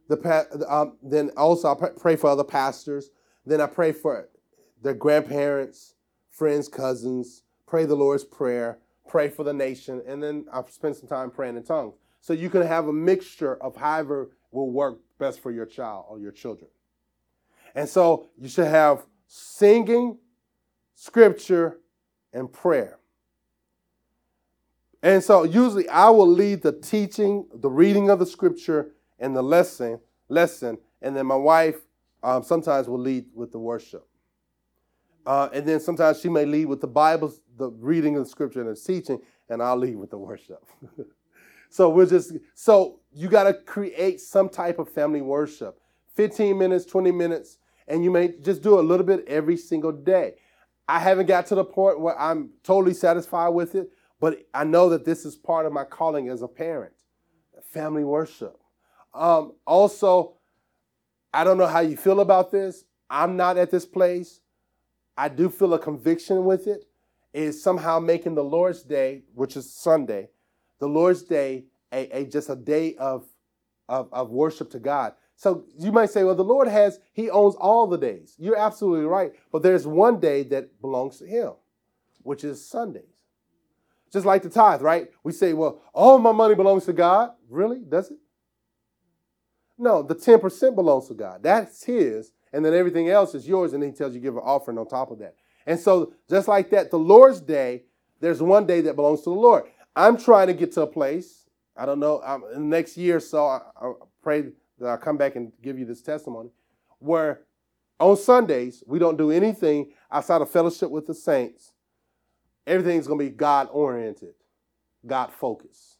The, 0.08 0.66
um, 0.68 0.98
then 1.02 1.30
also 1.36 1.68
I 1.68 1.88
pray 1.98 2.16
for 2.16 2.28
other 2.28 2.44
pastors. 2.44 3.10
Then 3.46 3.62
I 3.62 3.66
pray 3.66 3.92
for 3.92 4.28
their 4.82 4.94
grandparents, 4.94 5.94
friends, 6.28 6.68
cousins, 6.68 7.44
pray 7.66 7.86
the 7.86 7.94
Lord's 7.94 8.24
Prayer 8.24 8.78
pray 9.08 9.28
for 9.28 9.42
the 9.42 9.52
nation, 9.52 10.02
and 10.06 10.22
then 10.22 10.44
I 10.52 10.62
spend 10.68 10.94
some 10.94 11.08
time 11.08 11.30
praying 11.30 11.56
in 11.56 11.64
tongues. 11.64 11.94
So 12.20 12.32
you 12.32 12.50
can 12.50 12.62
have 12.62 12.86
a 12.86 12.92
mixture 12.92 13.56
of 13.56 13.74
however 13.74 14.30
will 14.52 14.70
work 14.70 15.00
best 15.18 15.40
for 15.40 15.50
your 15.50 15.66
child 15.66 16.04
or 16.08 16.20
your 16.20 16.30
children. 16.30 16.70
And 17.74 17.88
so 17.88 18.28
you 18.38 18.48
should 18.48 18.66
have 18.66 19.06
singing, 19.26 20.18
scripture, 20.94 21.78
and 22.32 22.52
prayer. 22.52 22.98
And 25.02 25.22
so 25.22 25.44
usually 25.44 25.88
I 25.88 26.10
will 26.10 26.28
lead 26.28 26.62
the 26.62 26.72
teaching, 26.72 27.46
the 27.54 27.70
reading 27.70 28.10
of 28.10 28.18
the 28.18 28.26
scripture, 28.26 28.92
and 29.18 29.34
the 29.34 29.42
lesson, 29.42 30.00
lesson, 30.28 30.78
and 31.02 31.16
then 31.16 31.26
my 31.26 31.36
wife 31.36 31.76
um, 32.22 32.42
sometimes 32.42 32.88
will 32.88 32.98
lead 32.98 33.26
with 33.34 33.52
the 33.52 33.58
worship. 33.58 34.06
Uh, 35.26 35.48
and 35.52 35.66
then 35.66 35.78
sometimes 35.78 36.20
she 36.20 36.28
may 36.28 36.44
lead 36.44 36.66
with 36.66 36.80
the 36.80 36.86
Bible, 36.86 37.32
the 37.56 37.70
reading 37.70 38.16
of 38.16 38.24
the 38.24 38.30
scripture 38.30 38.60
and 38.60 38.68
the 38.68 38.80
teaching, 38.80 39.20
and 39.48 39.62
I'll 39.62 39.76
lead 39.76 39.96
with 39.96 40.10
the 40.10 40.18
worship. 40.18 40.64
so 41.70 41.90
we're 41.90 42.06
just 42.06 42.32
so 42.54 43.00
you 43.12 43.28
got 43.28 43.44
to 43.44 43.54
create 43.54 44.20
some 44.20 44.48
type 44.48 44.78
of 44.78 44.88
family 44.88 45.20
worship. 45.20 45.78
15 46.14 46.58
minutes, 46.58 46.84
20 46.84 47.12
minutes, 47.12 47.58
and 47.86 48.02
you 48.02 48.10
may 48.10 48.32
just 48.42 48.62
do 48.62 48.78
a 48.78 48.82
little 48.82 49.06
bit 49.06 49.24
every 49.28 49.56
single 49.56 49.92
day. 49.92 50.34
I 50.88 50.98
haven't 50.98 51.26
got 51.26 51.46
to 51.46 51.54
the 51.54 51.64
point 51.64 52.00
where 52.00 52.18
I'm 52.18 52.50
totally 52.64 52.94
satisfied 52.94 53.50
with 53.50 53.74
it, 53.74 53.90
but 54.20 54.46
I 54.52 54.64
know 54.64 54.88
that 54.90 55.04
this 55.04 55.24
is 55.24 55.36
part 55.36 55.66
of 55.66 55.72
my 55.72 55.84
calling 55.84 56.28
as 56.28 56.42
a 56.42 56.48
parent. 56.48 56.92
Family 57.72 58.04
worship. 58.04 58.58
Um, 59.14 59.52
also, 59.66 60.34
I 61.32 61.44
don't 61.44 61.58
know 61.58 61.66
how 61.66 61.80
you 61.80 61.96
feel 61.96 62.20
about 62.20 62.50
this. 62.50 62.84
I'm 63.10 63.36
not 63.36 63.56
at 63.56 63.70
this 63.70 63.84
place 63.86 64.40
I 65.18 65.28
do 65.28 65.50
feel 65.50 65.74
a 65.74 65.80
conviction 65.80 66.44
with 66.44 66.68
it, 66.68 66.84
is 67.34 67.60
somehow 67.60 67.98
making 67.98 68.36
the 68.36 68.44
Lord's 68.44 68.84
Day, 68.84 69.24
which 69.34 69.56
is 69.56 69.74
Sunday, 69.74 70.28
the 70.78 70.86
Lord's 70.86 71.24
Day, 71.24 71.64
a, 71.92 72.20
a 72.20 72.24
just 72.24 72.48
a 72.48 72.54
day 72.54 72.94
of, 72.94 73.26
of, 73.88 74.08
of 74.12 74.30
worship 74.30 74.70
to 74.70 74.78
God. 74.78 75.14
So 75.34 75.64
you 75.76 75.90
might 75.90 76.10
say, 76.10 76.22
well, 76.22 76.36
the 76.36 76.44
Lord 76.44 76.68
has, 76.68 77.00
He 77.12 77.30
owns 77.30 77.56
all 77.56 77.88
the 77.88 77.98
days. 77.98 78.36
You're 78.38 78.56
absolutely 78.56 79.06
right. 79.06 79.32
But 79.50 79.64
there's 79.64 79.88
one 79.88 80.20
day 80.20 80.44
that 80.44 80.80
belongs 80.80 81.18
to 81.18 81.26
Him, 81.26 81.54
which 82.22 82.44
is 82.44 82.64
Sundays. 82.64 83.17
Just 84.12 84.26
like 84.26 84.42
the 84.42 84.48
tithe, 84.48 84.82
right? 84.82 85.08
We 85.22 85.32
say, 85.32 85.52
well, 85.52 85.82
all 85.92 86.18
my 86.18 86.32
money 86.32 86.54
belongs 86.54 86.86
to 86.86 86.92
God. 86.92 87.32
Really? 87.48 87.80
Does 87.86 88.10
it? 88.10 88.18
No, 89.76 90.02
the 90.02 90.14
10% 90.14 90.74
belongs 90.74 91.08
to 91.08 91.14
God. 91.14 91.42
That's 91.42 91.84
His. 91.84 92.32
And 92.52 92.64
then 92.64 92.74
everything 92.74 93.10
else 93.10 93.34
is 93.34 93.46
yours. 93.46 93.72
And 93.72 93.82
then 93.82 93.90
He 93.90 93.96
tells 93.96 94.14
you 94.14 94.20
give 94.20 94.36
an 94.36 94.42
offering 94.44 94.78
on 94.78 94.88
top 94.88 95.10
of 95.10 95.18
that. 95.18 95.34
And 95.66 95.78
so, 95.78 96.12
just 96.28 96.48
like 96.48 96.70
that, 96.70 96.90
the 96.90 96.98
Lord's 96.98 97.40
day, 97.40 97.84
there's 98.20 98.42
one 98.42 98.66
day 98.66 98.80
that 98.80 98.96
belongs 98.96 99.20
to 99.20 99.30
the 99.30 99.36
Lord. 99.36 99.64
I'm 99.94 100.16
trying 100.16 100.46
to 100.46 100.54
get 100.54 100.72
to 100.72 100.82
a 100.82 100.86
place. 100.86 101.46
I 101.76 101.86
don't 101.86 102.00
know. 102.00 102.22
I'm, 102.24 102.68
next 102.68 102.96
year 102.96 103.16
or 103.16 103.20
so, 103.20 103.46
I, 103.46 103.60
I 103.80 103.92
pray 104.22 104.44
that 104.78 104.86
I'll 104.86 104.96
come 104.96 105.16
back 105.16 105.36
and 105.36 105.52
give 105.62 105.78
you 105.78 105.84
this 105.84 106.02
testimony, 106.02 106.50
where 106.98 107.42
on 108.00 108.16
Sundays, 108.16 108.82
we 108.86 108.98
don't 108.98 109.16
do 109.16 109.30
anything 109.30 109.92
outside 110.10 110.40
of 110.40 110.50
fellowship 110.50 110.90
with 110.90 111.06
the 111.06 111.14
saints. 111.14 111.72
Everything's 112.68 113.06
going 113.06 113.18
to 113.18 113.24
be 113.24 113.30
God 113.30 113.68
oriented, 113.72 114.34
God 115.06 115.32
focused. 115.32 115.96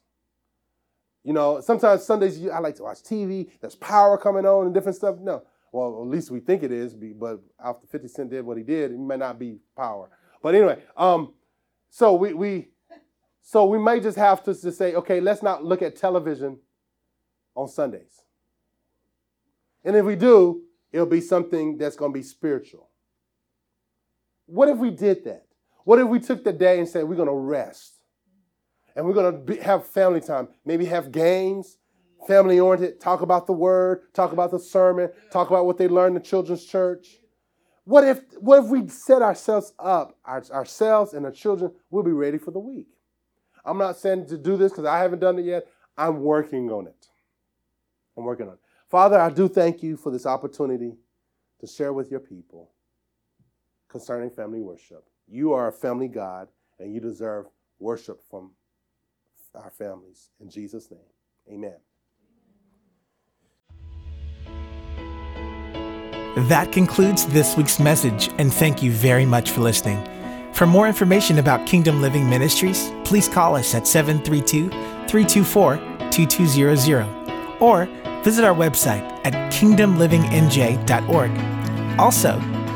You 1.23 1.33
know, 1.33 1.61
sometimes 1.61 2.03
Sundays 2.03 2.39
I 2.47 2.59
like 2.59 2.75
to 2.75 2.83
watch 2.83 2.99
TV. 2.99 3.49
There's 3.59 3.75
power 3.75 4.17
coming 4.17 4.45
on 4.45 4.65
and 4.65 4.73
different 4.73 4.95
stuff. 4.95 5.17
No, 5.19 5.43
well, 5.71 6.01
at 6.01 6.07
least 6.07 6.31
we 6.31 6.39
think 6.39 6.63
it 6.63 6.71
is. 6.71 6.95
But 6.95 7.41
after 7.63 7.87
50 7.87 8.07
Cent 8.07 8.29
did 8.29 8.45
what 8.45 8.57
he 8.57 8.63
did, 8.63 8.91
it 8.91 8.99
may 8.99 9.17
not 9.17 9.37
be 9.37 9.57
power. 9.75 10.09
But 10.41 10.55
anyway, 10.55 10.81
um, 10.95 11.33
so 11.89 12.13
we 12.13 12.33
we 12.33 12.69
so 13.41 13.65
we 13.65 13.79
may 13.79 13.99
just 13.99 14.17
have 14.17 14.43
to, 14.43 14.53
to 14.53 14.71
say, 14.71 14.93
okay, 14.93 15.19
let's 15.19 15.41
not 15.41 15.63
look 15.63 15.81
at 15.81 15.95
television 15.95 16.59
on 17.55 17.67
Sundays. 17.67 18.21
And 19.83 19.95
if 19.95 20.05
we 20.05 20.15
do, 20.15 20.63
it'll 20.91 21.05
be 21.05 21.21
something 21.21 21.77
that's 21.77 21.95
going 21.95 22.13
to 22.13 22.17
be 22.17 22.23
spiritual. 22.23 22.89
What 24.45 24.69
if 24.69 24.77
we 24.77 24.91
did 24.91 25.23
that? 25.25 25.45
What 25.83 25.99
if 25.99 26.07
we 26.07 26.19
took 26.19 26.43
the 26.43 26.53
day 26.53 26.79
and 26.79 26.87
said, 26.87 27.05
we're 27.05 27.15
going 27.15 27.27
to 27.27 27.33
rest? 27.33 27.95
And 28.95 29.05
we're 29.05 29.13
going 29.13 29.45
to 29.45 29.63
have 29.63 29.87
family 29.87 30.21
time, 30.21 30.49
maybe 30.65 30.85
have 30.85 31.11
games, 31.11 31.77
family 32.27 32.59
oriented, 32.59 32.99
talk 32.99 33.21
about 33.21 33.47
the 33.47 33.53
word, 33.53 34.01
talk 34.13 34.31
about 34.33 34.51
the 34.51 34.59
sermon, 34.59 35.09
talk 35.31 35.49
about 35.49 35.65
what 35.65 35.77
they 35.77 35.87
learned 35.87 36.17
in 36.17 36.23
children's 36.23 36.65
church. 36.65 37.19
What 37.85 38.03
if, 38.03 38.21
what 38.39 38.63
if 38.63 38.69
we 38.69 38.87
set 38.87 39.21
ourselves 39.21 39.73
up, 39.79 40.17
our, 40.25 40.43
ourselves 40.51 41.13
and 41.13 41.25
our 41.25 41.31
children, 41.31 41.71
we'll 41.89 42.03
be 42.03 42.11
ready 42.11 42.37
for 42.37 42.51
the 42.51 42.59
week? 42.59 42.87
I'm 43.65 43.77
not 43.77 43.97
saying 43.97 44.27
to 44.27 44.37
do 44.37 44.57
this 44.57 44.71
because 44.71 44.85
I 44.85 44.99
haven't 44.99 45.19
done 45.19 45.39
it 45.39 45.45
yet. 45.45 45.67
I'm 45.97 46.21
working 46.21 46.69
on 46.71 46.87
it. 46.87 47.07
I'm 48.17 48.25
working 48.25 48.47
on 48.47 48.53
it. 48.53 48.59
Father, 48.89 49.19
I 49.19 49.29
do 49.29 49.47
thank 49.47 49.83
you 49.83 49.97
for 49.97 50.11
this 50.11 50.25
opportunity 50.25 50.97
to 51.59 51.67
share 51.67 51.93
with 51.93 52.09
your 52.09 52.19
people 52.19 52.71
concerning 53.87 54.29
family 54.29 54.61
worship. 54.61 55.05
You 55.31 55.53
are 55.53 55.67
a 55.67 55.71
family 55.71 56.07
God, 56.07 56.47
and 56.79 56.91
you 56.91 56.99
deserve 56.99 57.45
worship 57.79 58.19
from 58.29 58.51
our 59.53 59.69
families. 59.69 60.29
In 60.39 60.49
Jesus' 60.49 60.89
name, 60.89 61.01
amen. 61.51 61.75
That 66.47 66.71
concludes 66.71 67.25
this 67.27 67.55
week's 67.57 67.79
message, 67.79 68.29
and 68.37 68.53
thank 68.53 68.81
you 68.81 68.91
very 68.91 69.25
much 69.25 69.51
for 69.51 69.61
listening. 69.61 70.07
For 70.53 70.65
more 70.65 70.87
information 70.87 71.39
about 71.39 71.67
Kingdom 71.67 72.01
Living 72.01 72.29
Ministries, 72.29 72.91
please 73.03 73.27
call 73.27 73.55
us 73.55 73.75
at 73.75 73.87
732 73.87 74.69
324 75.07 75.77
2200 76.09 77.61
or 77.61 77.85
visit 78.23 78.43
our 78.43 78.55
website 78.55 79.03
at 79.25 79.33
kingdomlivingnj.org. 79.53 81.99
Also, 81.99 82.58